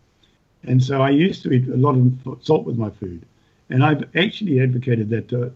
And 0.64 0.83
so 0.83 1.03
I 1.03 1.11
used 1.11 1.43
to 1.45 1.53
eat 1.53 1.68
a 1.68 1.77
lot 1.77 1.95
of 1.95 2.45
salt 2.45 2.64
with 2.64 2.77
my 2.77 2.91
food, 2.91 3.24
and 3.70 3.85
I've 3.85 4.05
actually 4.16 4.61
advocated 4.61 5.09
that 5.11 5.29
to 5.29 5.53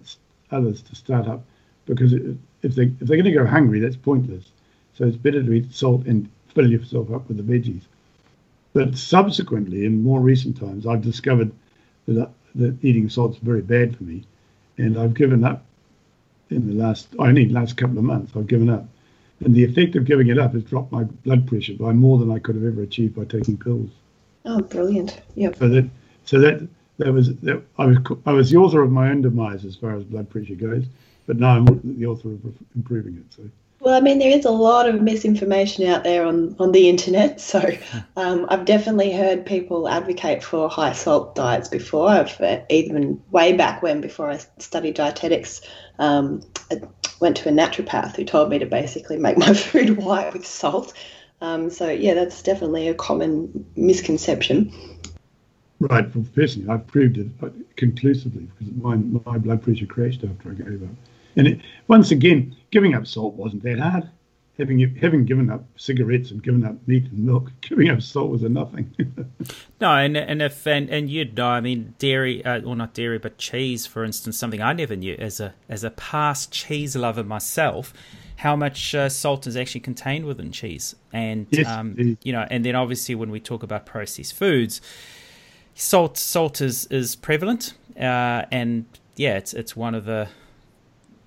others 0.52 0.82
to 0.82 0.94
start 0.94 1.26
up 1.26 1.44
because 1.86 2.12
if 2.12 2.74
they 2.74 2.84
if 2.84 2.98
they're 3.00 3.16
going 3.16 3.24
to 3.24 3.32
go 3.32 3.46
hungry, 3.46 3.80
that's 3.80 3.96
pointless. 3.96 4.52
So 4.94 5.04
it's 5.06 5.16
better 5.16 5.42
to 5.42 5.52
eat 5.52 5.72
salt 5.72 6.06
and 6.06 6.28
fill 6.54 6.70
yourself 6.70 7.12
up 7.12 7.26
with 7.28 7.38
the 7.38 7.42
veggies. 7.42 7.82
But 8.72 8.96
subsequently, 8.96 9.84
in 9.84 10.02
more 10.02 10.20
recent 10.20 10.56
times, 10.58 10.86
I've 10.86 11.02
discovered 11.02 11.50
that, 12.06 12.30
that 12.54 12.84
eating 12.84 13.08
salt's 13.08 13.38
very 13.38 13.62
bad 13.62 13.96
for 13.96 14.04
me, 14.04 14.24
and 14.78 14.98
I've 14.98 15.14
given 15.14 15.44
up. 15.44 15.64
In 16.50 16.66
the 16.66 16.74
last—I 16.74 17.28
only 17.28 17.48
last 17.48 17.76
couple 17.76 17.98
of 17.98 18.04
months, 18.04 18.32
I've 18.34 18.48
given 18.48 18.68
up, 18.68 18.84
and 19.44 19.54
the 19.54 19.64
effect 19.64 19.94
of 19.94 20.04
giving 20.04 20.28
it 20.28 20.38
up 20.38 20.52
has 20.52 20.64
dropped 20.64 20.90
my 20.90 21.04
blood 21.04 21.46
pressure 21.46 21.74
by 21.74 21.92
more 21.92 22.18
than 22.18 22.30
I 22.32 22.40
could 22.40 22.56
have 22.56 22.64
ever 22.64 22.82
achieved 22.82 23.14
by 23.14 23.24
taking 23.24 23.56
pills. 23.56 23.90
Oh, 24.44 24.60
brilliant! 24.60 25.20
Yep. 25.36 25.56
So 25.56 25.68
that, 25.68 25.90
so 26.24 26.40
that 26.40 26.68
that 26.98 27.12
was 27.12 27.36
that 27.36 27.62
I 27.78 27.86
was 27.86 27.98
I 28.26 28.32
was 28.32 28.50
the 28.50 28.56
author 28.56 28.82
of 28.82 28.90
my 28.90 29.10
own 29.10 29.22
demise 29.22 29.64
as 29.64 29.76
far 29.76 29.94
as 29.94 30.02
blood 30.02 30.28
pressure 30.28 30.56
goes, 30.56 30.86
but 31.26 31.38
now 31.38 31.50
I'm 31.50 31.66
the 31.84 32.06
author 32.06 32.30
of 32.30 32.40
improving 32.74 33.16
it. 33.16 33.32
So. 33.32 33.42
Well, 33.80 33.94
I 33.94 34.00
mean, 34.00 34.18
there 34.18 34.30
is 34.30 34.44
a 34.44 34.50
lot 34.50 34.86
of 34.86 35.00
misinformation 35.00 35.86
out 35.86 36.04
there 36.04 36.26
on, 36.26 36.54
on 36.58 36.72
the 36.72 36.90
internet. 36.90 37.40
So 37.40 37.62
um, 38.16 38.44
I've 38.50 38.66
definitely 38.66 39.10
heard 39.10 39.46
people 39.46 39.88
advocate 39.88 40.42
for 40.42 40.68
high 40.68 40.92
salt 40.92 41.34
diets 41.34 41.68
before. 41.68 42.10
I've 42.10 42.38
uh, 42.40 42.60
even 42.68 43.22
way 43.30 43.54
back 43.54 43.82
when, 43.82 44.02
before 44.02 44.30
I 44.30 44.38
studied 44.58 44.94
dietetics, 44.94 45.62
um, 45.98 46.42
I 46.70 46.82
went 47.20 47.38
to 47.38 47.48
a 47.48 47.52
naturopath 47.52 48.16
who 48.16 48.24
told 48.24 48.50
me 48.50 48.58
to 48.58 48.66
basically 48.66 49.16
make 49.16 49.38
my 49.38 49.54
food 49.54 49.96
white 49.96 50.34
with 50.34 50.46
salt. 50.46 50.92
Um, 51.40 51.70
so, 51.70 51.88
yeah, 51.88 52.12
that's 52.12 52.42
definitely 52.42 52.88
a 52.88 52.94
common 52.94 53.64
misconception. 53.76 54.74
Right. 55.78 56.14
Well, 56.14 56.26
personally, 56.34 56.68
I've 56.68 56.86
proved 56.86 57.16
it 57.16 57.28
conclusively 57.76 58.42
because 58.58 58.74
my, 58.74 58.96
my 58.96 59.38
blood 59.38 59.62
pressure 59.62 59.86
crashed 59.86 60.22
after 60.22 60.50
I 60.50 60.52
gave 60.52 60.82
up. 60.82 60.90
And 61.36 61.46
it, 61.46 61.60
once 61.88 62.10
again, 62.10 62.56
giving 62.70 62.94
up 62.94 63.06
salt 63.06 63.34
wasn't 63.34 63.62
that 63.64 63.78
hard. 63.78 64.08
Having 64.58 64.96
having 64.96 65.24
given 65.24 65.48
up 65.48 65.64
cigarettes 65.76 66.30
and 66.30 66.42
given 66.42 66.64
up 66.64 66.76
meat 66.86 67.04
and 67.04 67.24
milk, 67.24 67.50
giving 67.62 67.88
up 67.88 68.02
salt 68.02 68.30
was 68.30 68.42
a 68.42 68.48
nothing. 68.48 68.94
no, 69.80 69.94
and 69.94 70.16
and 70.16 70.42
if 70.42 70.66
and, 70.66 70.90
and 70.90 71.08
you'd 71.08 71.36
know, 71.36 71.46
I 71.46 71.60
mean, 71.60 71.94
dairy 71.98 72.44
uh, 72.44 72.60
or 72.60 72.76
not 72.76 72.92
dairy, 72.92 73.18
but 73.18 73.38
cheese, 73.38 73.86
for 73.86 74.04
instance, 74.04 74.36
something 74.36 74.60
I 74.60 74.74
never 74.74 74.96
knew 74.96 75.14
as 75.18 75.40
a 75.40 75.54
as 75.68 75.82
a 75.82 75.90
past 75.90 76.52
cheese 76.52 76.94
lover 76.94 77.24
myself 77.24 77.94
how 78.40 78.56
much 78.56 78.94
uh, 78.94 79.06
salt 79.06 79.46
is 79.46 79.54
actually 79.54 79.82
contained 79.82 80.24
within 80.24 80.50
cheese. 80.50 80.96
And 81.12 81.46
yes, 81.50 81.66
um, 81.68 82.16
you 82.22 82.32
know, 82.32 82.46
and 82.50 82.64
then 82.64 82.74
obviously 82.74 83.14
when 83.14 83.30
we 83.30 83.38
talk 83.38 83.62
about 83.62 83.84
processed 83.84 84.34
foods, 84.34 84.80
salt 85.74 86.16
salt 86.16 86.60
is 86.60 86.86
is 86.86 87.16
prevalent, 87.16 87.74
uh, 87.98 88.44
and 88.50 88.86
yeah, 89.16 89.36
it's 89.36 89.52
it's 89.52 89.76
one 89.76 89.94
of 89.94 90.06
the 90.06 90.28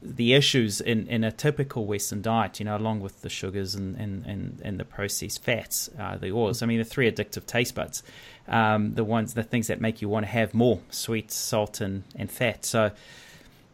the 0.03 0.33
issues 0.33 0.81
in, 0.81 1.07
in 1.07 1.23
a 1.23 1.31
typical 1.31 1.85
Western 1.85 2.21
diet, 2.21 2.59
you 2.59 2.65
know, 2.65 2.75
along 2.75 2.99
with 2.99 3.21
the 3.21 3.29
sugars 3.29 3.73
and, 3.73 3.95
and, 3.95 4.25
and, 4.25 4.61
and 4.63 4.79
the 4.79 4.85
processed 4.85 5.41
fats, 5.41 5.89
uh, 5.97 6.17
the 6.17 6.31
oils. 6.31 6.61
I 6.61 6.65
mean, 6.65 6.79
the 6.79 6.85
three 6.85 7.09
addictive 7.09 7.45
taste 7.45 7.75
buds, 7.75 8.03
um, 8.47 8.95
the 8.95 9.03
ones, 9.03 9.33
the 9.33 9.43
things 9.43 9.67
that 9.67 9.79
make 9.79 10.01
you 10.01 10.09
want 10.09 10.25
to 10.25 10.31
have 10.31 10.53
more 10.53 10.81
sweet, 10.89 11.31
salt, 11.31 11.79
and, 11.79 12.03
and 12.15 12.29
fat. 12.29 12.65
So, 12.65 12.91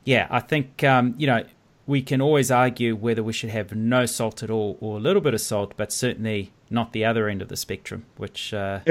yeah, 0.06 0.28
I 0.30 0.40
think, 0.40 0.84
um, 0.84 1.16
you 1.18 1.28
know, 1.28 1.44
we 1.88 2.04
can 2.04 2.22
always 2.22 2.52
argue 2.52 2.96
whether 2.96 3.24
we 3.24 3.34
should 3.34 3.50
have 3.50 3.74
no 3.74 4.06
salt 4.06 4.44
at 4.44 4.52
all 4.52 4.78
or 4.80 4.98
a 4.98 5.02
little 5.02 5.22
bit 5.22 5.34
of 5.34 5.42
salt, 5.42 5.74
but 5.76 5.92
certainly 5.92 6.52
not 6.70 6.94
the 6.94 7.04
other 7.04 7.28
end 7.28 7.42
of 7.42 7.48
the 7.48 7.58
spectrum, 7.58 8.06
which 8.18 8.54
uh, 8.54 8.82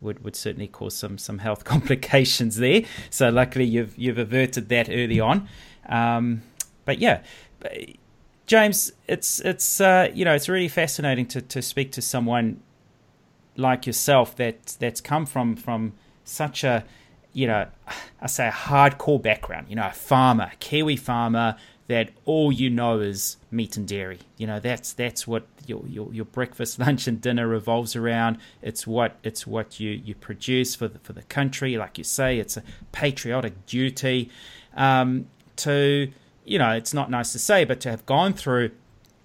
would, 0.00 0.24
would 0.24 0.34
certainly 0.34 0.66
cause 0.66 0.96
some, 0.96 1.16
some 1.16 1.38
health 1.38 1.62
complications 1.72 2.56
there. 2.56 2.82
So, 3.10 3.28
luckily, 3.28 3.66
you've, 3.66 3.96
you've 3.96 4.18
averted 4.18 4.68
that 4.70 4.88
early 4.90 5.20
on. 5.20 5.48
Um, 5.88 6.42
but 6.84 6.98
yeah, 6.98 7.22
James, 8.46 8.92
it's 9.06 9.40
it's 9.40 9.80
uh, 9.80 10.10
you 10.12 10.24
know 10.24 10.34
it's 10.34 10.48
really 10.48 10.68
fascinating 10.68 11.26
to, 11.26 11.40
to 11.42 11.62
speak 11.62 11.92
to 11.92 12.02
someone 12.02 12.60
like 13.56 13.86
yourself 13.86 14.36
that 14.36 14.76
that's 14.78 15.00
come 15.00 15.26
from 15.26 15.56
from 15.56 15.92
such 16.24 16.64
a 16.64 16.84
you 17.32 17.46
know 17.46 17.66
I 18.20 18.26
say 18.26 18.48
a 18.48 18.52
hardcore 18.52 19.20
background. 19.20 19.66
You 19.68 19.76
know, 19.76 19.86
a 19.86 19.92
farmer, 19.92 20.50
a 20.52 20.56
Kiwi 20.56 20.96
farmer 20.96 21.56
that 21.88 22.10
all 22.24 22.52
you 22.52 22.70
know 22.70 23.00
is 23.00 23.36
meat 23.50 23.76
and 23.76 23.86
dairy. 23.86 24.20
You 24.36 24.46
know, 24.46 24.60
that's 24.60 24.92
that's 24.92 25.26
what 25.26 25.46
your 25.66 25.84
your, 25.86 26.12
your 26.12 26.24
breakfast, 26.24 26.78
lunch, 26.80 27.06
and 27.06 27.20
dinner 27.20 27.46
revolves 27.48 27.96
around. 27.96 28.38
It's 28.62 28.86
what 28.86 29.16
it's 29.22 29.46
what 29.46 29.80
you, 29.80 29.90
you 29.90 30.14
produce 30.14 30.74
for 30.74 30.88
the, 30.88 30.98
for 31.00 31.12
the 31.12 31.22
country. 31.22 31.76
Like 31.76 31.98
you 31.98 32.04
say, 32.04 32.38
it's 32.38 32.56
a 32.56 32.62
patriotic 32.92 33.66
duty 33.66 34.30
um, 34.74 35.26
to 35.56 36.10
you 36.44 36.58
know, 36.58 36.70
it's 36.70 36.94
not 36.94 37.10
nice 37.10 37.32
to 37.32 37.38
say, 37.38 37.64
but 37.64 37.80
to 37.80 37.90
have 37.90 38.04
gone 38.06 38.32
through 38.32 38.70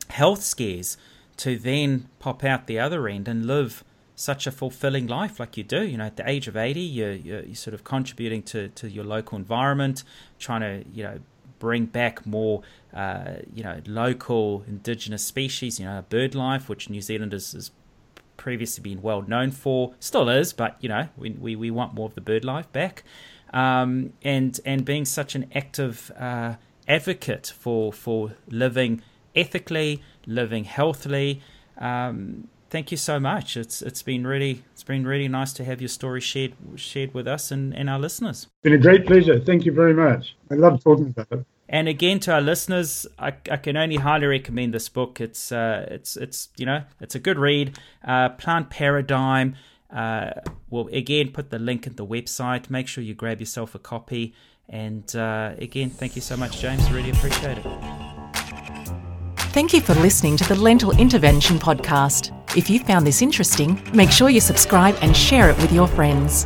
health 0.09 0.43
scares 0.43 0.97
to 1.37 1.57
then 1.57 2.09
pop 2.19 2.43
out 2.43 2.67
the 2.67 2.79
other 2.79 3.07
end 3.07 3.27
and 3.27 3.45
live 3.45 3.83
such 4.15 4.47
a 4.47 4.51
fulfilling 4.51 5.05
life 5.05 5.39
like 5.39 5.57
you 5.57 5.63
do. 5.63 5.83
You 5.83 5.97
know, 5.97 6.05
at 6.05 6.17
the 6.17 6.27
age 6.27 6.47
of 6.47 6.57
80, 6.57 6.79
you're, 6.79 7.11
you're, 7.13 7.55
sort 7.55 7.73
of 7.73 7.83
contributing 7.83 8.41
to, 8.43 8.69
to 8.69 8.89
your 8.89 9.03
local 9.03 9.37
environment, 9.37 10.03
trying 10.39 10.61
to, 10.61 10.89
you 10.91 11.03
know, 11.03 11.19
bring 11.59 11.85
back 11.85 12.25
more, 12.25 12.63
uh, 12.93 13.35
you 13.53 13.63
know, 13.63 13.79
local 13.85 14.63
indigenous 14.67 15.23
species, 15.23 15.79
you 15.79 15.85
know, 15.85 16.03
bird 16.09 16.33
life, 16.33 16.67
which 16.67 16.89
New 16.89 17.01
Zealand 17.01 17.33
is, 17.33 17.53
is 17.53 17.71
previously 18.37 18.81
been 18.81 19.01
well 19.01 19.21
known 19.21 19.51
for, 19.51 19.93
still 19.99 20.29
is, 20.29 20.53
but 20.53 20.77
you 20.79 20.89
know, 20.89 21.09
we, 21.17 21.31
we, 21.31 21.55
we 21.55 21.71
want 21.71 21.93
more 21.93 22.07
of 22.07 22.15
the 22.15 22.21
bird 22.21 22.45
life 22.45 22.71
back. 22.71 23.03
Um, 23.53 24.13
and 24.23 24.59
and 24.65 24.83
being 24.83 25.05
such 25.05 25.33
an 25.33 25.49
active 25.55 26.11
uh, 26.19 26.55
advocate 26.87 27.53
for 27.57 27.91
for 27.93 28.33
living 28.49 29.01
ethically, 29.35 30.01
living 30.25 30.63
healthily. 30.63 31.41
Um, 31.77 32.47
thank 32.69 32.91
you 32.91 32.97
so 32.97 33.19
much. 33.19 33.57
It's 33.57 33.81
it's 33.81 34.01
been 34.01 34.25
really 34.25 34.63
it's 34.73 34.83
been 34.83 35.05
really 35.05 35.27
nice 35.27 35.53
to 35.53 35.63
have 35.63 35.81
your 35.81 35.89
story 35.89 36.21
shared 36.21 36.53
shared 36.75 37.13
with 37.13 37.27
us 37.27 37.51
and, 37.51 37.75
and 37.75 37.89
our 37.89 37.99
listeners. 37.99 38.43
It's 38.43 38.63
been 38.63 38.73
a 38.73 38.77
great 38.77 39.05
pleasure. 39.05 39.39
Thank 39.39 39.65
you 39.65 39.71
very 39.71 39.93
much. 39.93 40.35
I 40.51 40.55
love 40.55 40.83
talking 40.83 41.07
about 41.09 41.27
it. 41.31 41.45
And 41.69 41.89
again, 41.89 42.19
to 42.21 42.33
our 42.33 42.41
listeners, 42.41 43.05
I, 43.19 43.33
I 43.51 43.57
can 43.57 43.75
only 43.75 43.97
highly 43.97 44.27
recommend 44.27 44.73
this 44.73 44.87
book. 44.87 45.19
It's 45.19 45.51
uh, 45.51 45.87
it's 45.91 46.15
it's 46.15 46.49
you 46.57 46.65
know 46.65 46.83
it's 47.01 47.15
a 47.15 47.19
good 47.19 47.37
read. 47.37 47.77
Uh, 48.05 48.29
Plant 48.29 48.69
Paradigm. 48.69 49.55
Uh, 49.89 50.31
we'll 50.69 50.87
again 50.87 51.31
put 51.31 51.49
the 51.49 51.59
link 51.59 51.85
at 51.87 51.97
the 51.97 52.05
website. 52.05 52.69
Make 52.69 52.87
sure 52.87 53.03
you 53.03 53.13
grab 53.13 53.39
yourself 53.39 53.75
a 53.75 53.79
copy. 53.79 54.33
And 54.69 55.15
uh, 55.15 55.53
again, 55.59 55.89
thank 55.89 56.15
you 56.15 56.21
so 56.21 56.35
much, 56.35 56.59
James. 56.59 56.89
Really 56.91 57.11
appreciate 57.11 57.57
it. 57.57 57.65
Thank 59.53 59.73
you 59.73 59.81
for 59.81 59.95
listening 59.95 60.37
to 60.37 60.47
the 60.47 60.55
Lentil 60.55 60.91
Intervention 60.99 61.57
Podcast. 61.57 62.31
If 62.55 62.69
you 62.69 62.79
found 62.79 63.07
this 63.07 63.21
interesting, 63.21 63.81
make 63.93 64.11
sure 64.11 64.29
you 64.29 64.41
subscribe 64.41 64.95
and 65.01 65.15
share 65.15 65.49
it 65.49 65.57
with 65.57 65.71
your 65.71 65.87
friends. 65.87 66.45